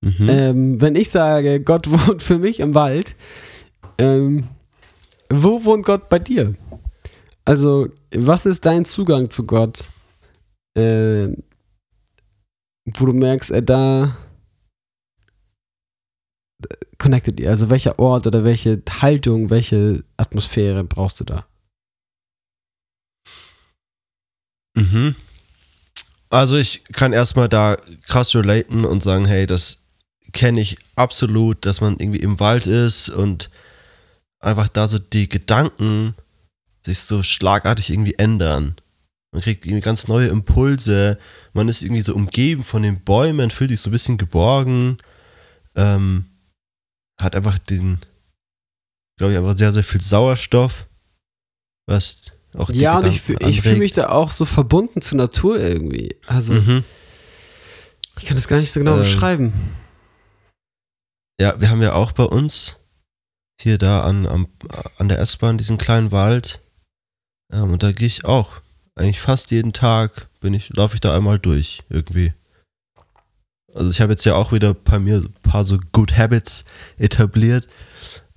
[0.00, 0.28] Mhm.
[0.30, 3.14] Ähm, wenn ich sage, Gott wohnt für mich im Wald,
[3.98, 4.44] ähm,
[5.28, 6.54] wo wohnt Gott bei dir?
[7.44, 9.88] Also, was ist dein Zugang zu Gott?
[10.76, 11.42] Ähm,
[12.96, 14.16] wo du merkst, äh, da
[16.98, 17.50] connected ihr.
[17.50, 21.46] Also, welcher Ort oder welche Haltung, welche Atmosphäre brauchst du da?
[24.74, 25.14] Mhm.
[26.30, 27.76] Also ich kann erstmal da
[28.06, 29.78] krass relaten und sagen, hey, das
[30.32, 33.50] kenne ich absolut, dass man irgendwie im Wald ist und
[34.38, 36.14] einfach da so die Gedanken
[36.84, 38.76] sich so schlagartig irgendwie ändern.
[39.32, 41.18] Man kriegt irgendwie ganz neue Impulse,
[41.52, 44.98] man ist irgendwie so umgeben von den Bäumen, fühlt sich so ein bisschen geborgen.
[45.76, 46.26] ähm,
[47.16, 47.98] hat einfach den,
[49.18, 50.88] glaube ich, einfach sehr, sehr viel Sauerstoff,
[51.86, 55.60] was auch die Ja, und ich, ich fühle mich da auch so verbunden zur Natur
[55.60, 56.16] irgendwie.
[56.26, 56.82] Also, Mhm.
[58.18, 59.52] ich kann das gar nicht so genau Ähm, beschreiben.
[61.40, 62.76] Ja, wir haben ja auch bei uns
[63.60, 64.48] hier da an, am,
[64.98, 66.60] an der S-Bahn diesen kleinen Wald.
[67.52, 68.60] Ähm, und da gehe ich auch.
[68.94, 72.32] Eigentlich fast jeden Tag bin ich, laufe ich da einmal durch irgendwie.
[73.74, 76.64] Also ich habe jetzt ja auch wieder bei mir ein paar so Good Habits
[76.98, 77.68] etabliert.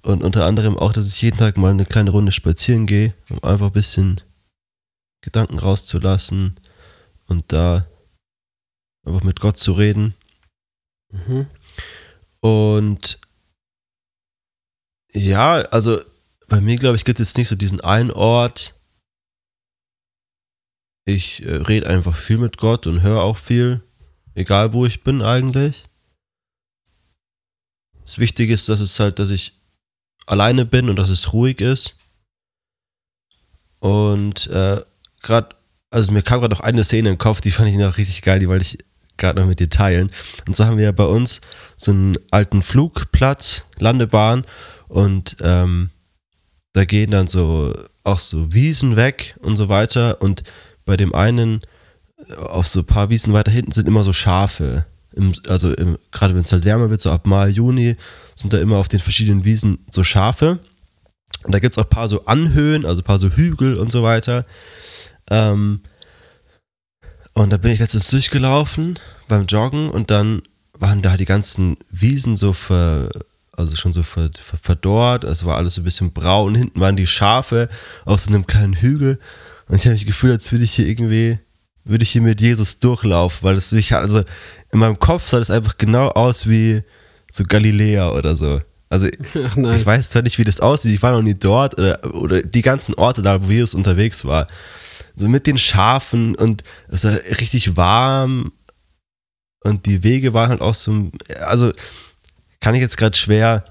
[0.04, 3.42] Und unter anderem auch, dass ich jeden Tag mal eine kleine Runde spazieren gehe, um
[3.44, 4.22] einfach ein bisschen
[5.22, 6.56] Gedanken rauszulassen
[7.28, 7.88] und da
[9.06, 10.14] einfach mit Gott zu reden.
[11.10, 11.48] Mhm.
[12.42, 13.20] Und
[15.14, 16.02] ja, also
[16.50, 18.76] bei mir, glaube ich, gibt es nicht so diesen einen Ort.
[21.06, 23.82] Ich äh, rede einfach viel mit Gott und höre auch viel,
[24.36, 25.86] egal wo ich bin eigentlich.
[28.04, 29.54] Das Wichtige ist, dass es halt, dass ich
[30.26, 31.96] alleine bin und dass es ruhig ist.
[33.80, 34.82] Und äh,
[35.22, 35.56] gerade,
[35.90, 38.22] also mir kam gerade noch eine Szene in den Kopf, die fand ich noch richtig
[38.22, 38.78] geil, die wollte ich
[39.18, 40.10] gerade noch mit dir teilen.
[40.48, 41.42] Und so haben wir ja bei uns
[41.76, 44.46] so einen alten Flugplatz, Landebahn
[44.88, 45.90] und ähm,
[46.74, 47.74] da gehen dann so
[48.04, 50.44] auch so Wiesen weg und so weiter und
[50.86, 51.62] bei dem einen
[52.30, 54.86] äh, auf so ein paar Wiesen weiter hinten sind immer so Schafe.
[55.16, 57.96] Im, also im, gerade wenn es halt wärmer wird, so ab Mai, Juni,
[58.36, 60.60] sind da immer auf den verschiedenen Wiesen so Schafe.
[61.44, 63.92] Und da gibt es auch ein paar so Anhöhen, also ein paar so Hügel und
[63.92, 64.46] so weiter.
[65.30, 65.82] Ähm,
[67.34, 70.42] und da bin ich letztens durchgelaufen beim Joggen und dann
[70.78, 73.10] waren da die ganzen Wiesen so ver,
[73.52, 76.56] also schon so ver, ver, verdorrt, es war alles so ein bisschen braun.
[76.56, 77.70] Hinten waren die Schafe
[78.06, 79.20] auf so einem kleinen Hügel
[79.68, 81.40] und ich habe mich gefühlt, als würde ich hier irgendwie,
[81.84, 84.24] würde ich hier mit Jesus durchlaufen, weil es sich also
[84.72, 86.82] in meinem Kopf sah das einfach genau aus wie
[87.32, 88.60] so Galiläa oder so.
[88.90, 89.08] Also
[89.46, 89.82] Ach, nice.
[89.82, 92.62] ich weiß zwar nicht, wie das aussieht, ich war noch nie dort oder, oder die
[92.62, 94.48] ganzen Orte da, wo Jesus unterwegs war.
[95.16, 98.52] So mit den Schafen und es war richtig warm
[99.64, 101.72] und die Wege waren halt auch so, also
[102.60, 103.66] kann ich jetzt gerade schwer,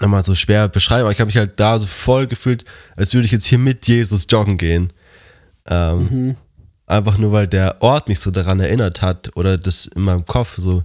[0.00, 2.64] nochmal so schwer beschreiben, aber ich habe mich halt da so voll gefühlt,
[2.96, 4.92] als würde ich jetzt hier mit Jesus joggen gehen.
[5.68, 6.36] Ähm, Mhm.
[6.88, 10.56] Einfach nur, weil der Ort mich so daran erinnert hat oder das in meinem Kopf
[10.56, 10.84] so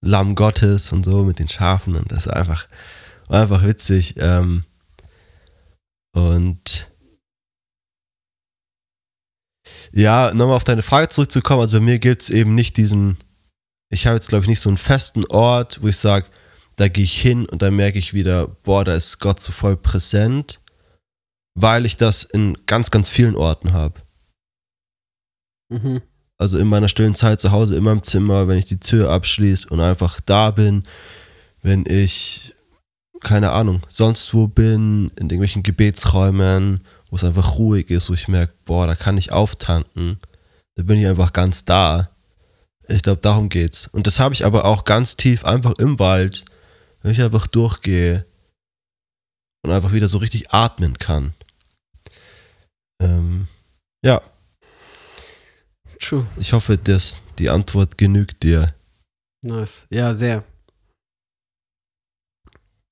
[0.00, 2.66] Lamm Gottes und so mit den Schafen und das war einfach,
[3.28, 4.16] war einfach witzig.
[4.18, 4.64] Ähm,
[6.12, 6.90] und
[9.92, 13.16] ja, nochmal auf deine Frage zurückzukommen, also bei mir gibt es eben nicht diesen,
[13.90, 16.26] ich habe jetzt glaube ich nicht so einen festen Ort, wo ich sage,
[16.74, 19.76] da gehe ich hin und dann merke ich wieder, boah, da ist Gott so voll
[19.76, 20.60] präsent,
[21.54, 24.00] weil ich das in ganz, ganz vielen Orten habe.
[25.68, 26.02] Mhm.
[26.38, 29.68] Also in meiner stillen Zeit zu Hause, in meinem Zimmer, wenn ich die Tür abschließe
[29.70, 30.84] und einfach da bin,
[31.62, 32.54] wenn ich,
[33.20, 36.80] keine Ahnung, sonst wo bin, in irgendwelchen Gebetsräumen,
[37.10, 40.18] wo es einfach ruhig ist, wo ich merke, boah, da kann ich auftanken,
[40.76, 42.10] da bin ich einfach ganz da.
[42.86, 43.88] Ich glaube, darum geht's.
[43.88, 46.44] Und das habe ich aber auch ganz tief einfach im Wald,
[47.02, 48.24] wenn ich einfach durchgehe
[49.62, 51.34] und einfach wieder so richtig atmen kann.
[53.00, 53.48] Ähm,
[54.02, 54.22] ja,
[56.00, 56.26] True.
[56.38, 58.74] ich hoffe, dass die Antwort genügt dir.
[59.42, 59.86] Nice.
[59.90, 60.44] Ja, sehr.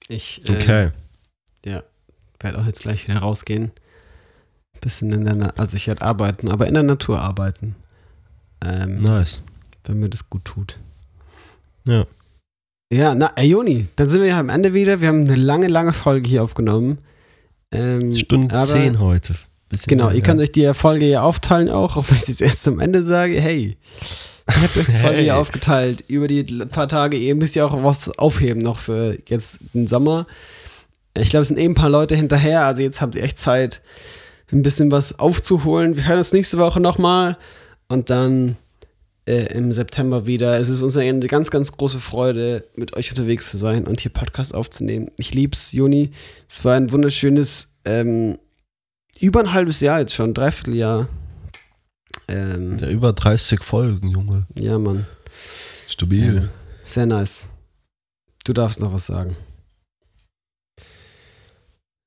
[0.09, 0.91] Ich äh, Okay.
[2.41, 3.73] werde auch jetzt gleich wieder rausgehen.
[4.81, 7.75] Bisschen in der, Na also ich werde arbeiten, aber in der Natur arbeiten.
[8.63, 9.41] Ähm, Nice.
[9.85, 10.77] wenn mir das gut tut.
[11.87, 12.05] Ja.
[12.93, 15.01] Ja, na, ey, Juni, dann sind wir ja am Ende wieder.
[15.01, 16.99] Wir haben eine lange, lange Folge hier aufgenommen.
[17.73, 19.35] Ähm, Stunde aber- 10 heute.
[19.87, 22.63] Genau, ihr könnt euch die Folge ja aufteilen auch, auch wenn ich es jetzt erst
[22.63, 23.41] zum Ende sage.
[23.41, 23.77] Hey,
[24.49, 25.27] ihr habt euch die Folge Hey.
[25.27, 27.17] ja aufgeteilt über die paar Tage.
[27.17, 30.27] Ihr müsst ja auch was aufheben noch für jetzt den Sommer.
[31.19, 32.65] Ich glaube, es sind eben ein paar Leute hinterher.
[32.65, 33.81] Also jetzt habt ihr echt Zeit,
[34.53, 35.97] ein bisschen was aufzuholen.
[35.97, 37.37] Wir hören uns nächste Woche nochmal
[37.89, 38.57] und dann
[39.27, 40.59] äh, im September wieder.
[40.59, 44.13] Es ist uns eine ganz, ganz große Freude, mit euch unterwegs zu sein und hier
[44.13, 45.11] Podcast aufzunehmen.
[45.19, 46.13] Ich lieb's, Juni.
[46.49, 48.39] Es war ein wunderschönes, ähm,
[49.21, 51.09] über ein halbes Jahr jetzt schon, dreiviertel Jahr.
[52.29, 54.47] Ähm, Ja, über 30 Folgen, Junge.
[54.59, 55.07] ja, Mann.
[55.89, 56.37] Stabil.
[56.43, 56.49] Ja,
[56.85, 57.47] sehr nice.
[58.45, 59.37] Du darfst noch was sagen.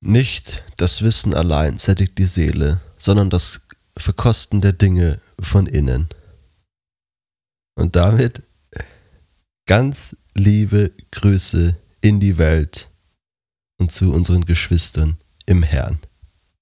[0.01, 3.61] Nicht das Wissen allein sättigt die Seele, sondern das
[3.97, 6.07] Verkosten der Dinge von innen.
[7.75, 8.43] Und damit
[9.65, 12.89] ganz liebe Grüße in die Welt
[13.77, 15.99] und zu unseren Geschwistern im Herrn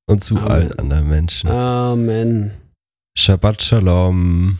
[0.07, 0.51] und zu Amen.
[0.51, 1.49] allen anderen Menschen.
[1.49, 2.51] Amen.
[3.15, 4.57] Shabbat Shalom.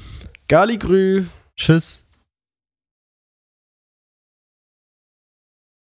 [0.48, 1.26] Galigrü.
[1.56, 2.02] Tschüss.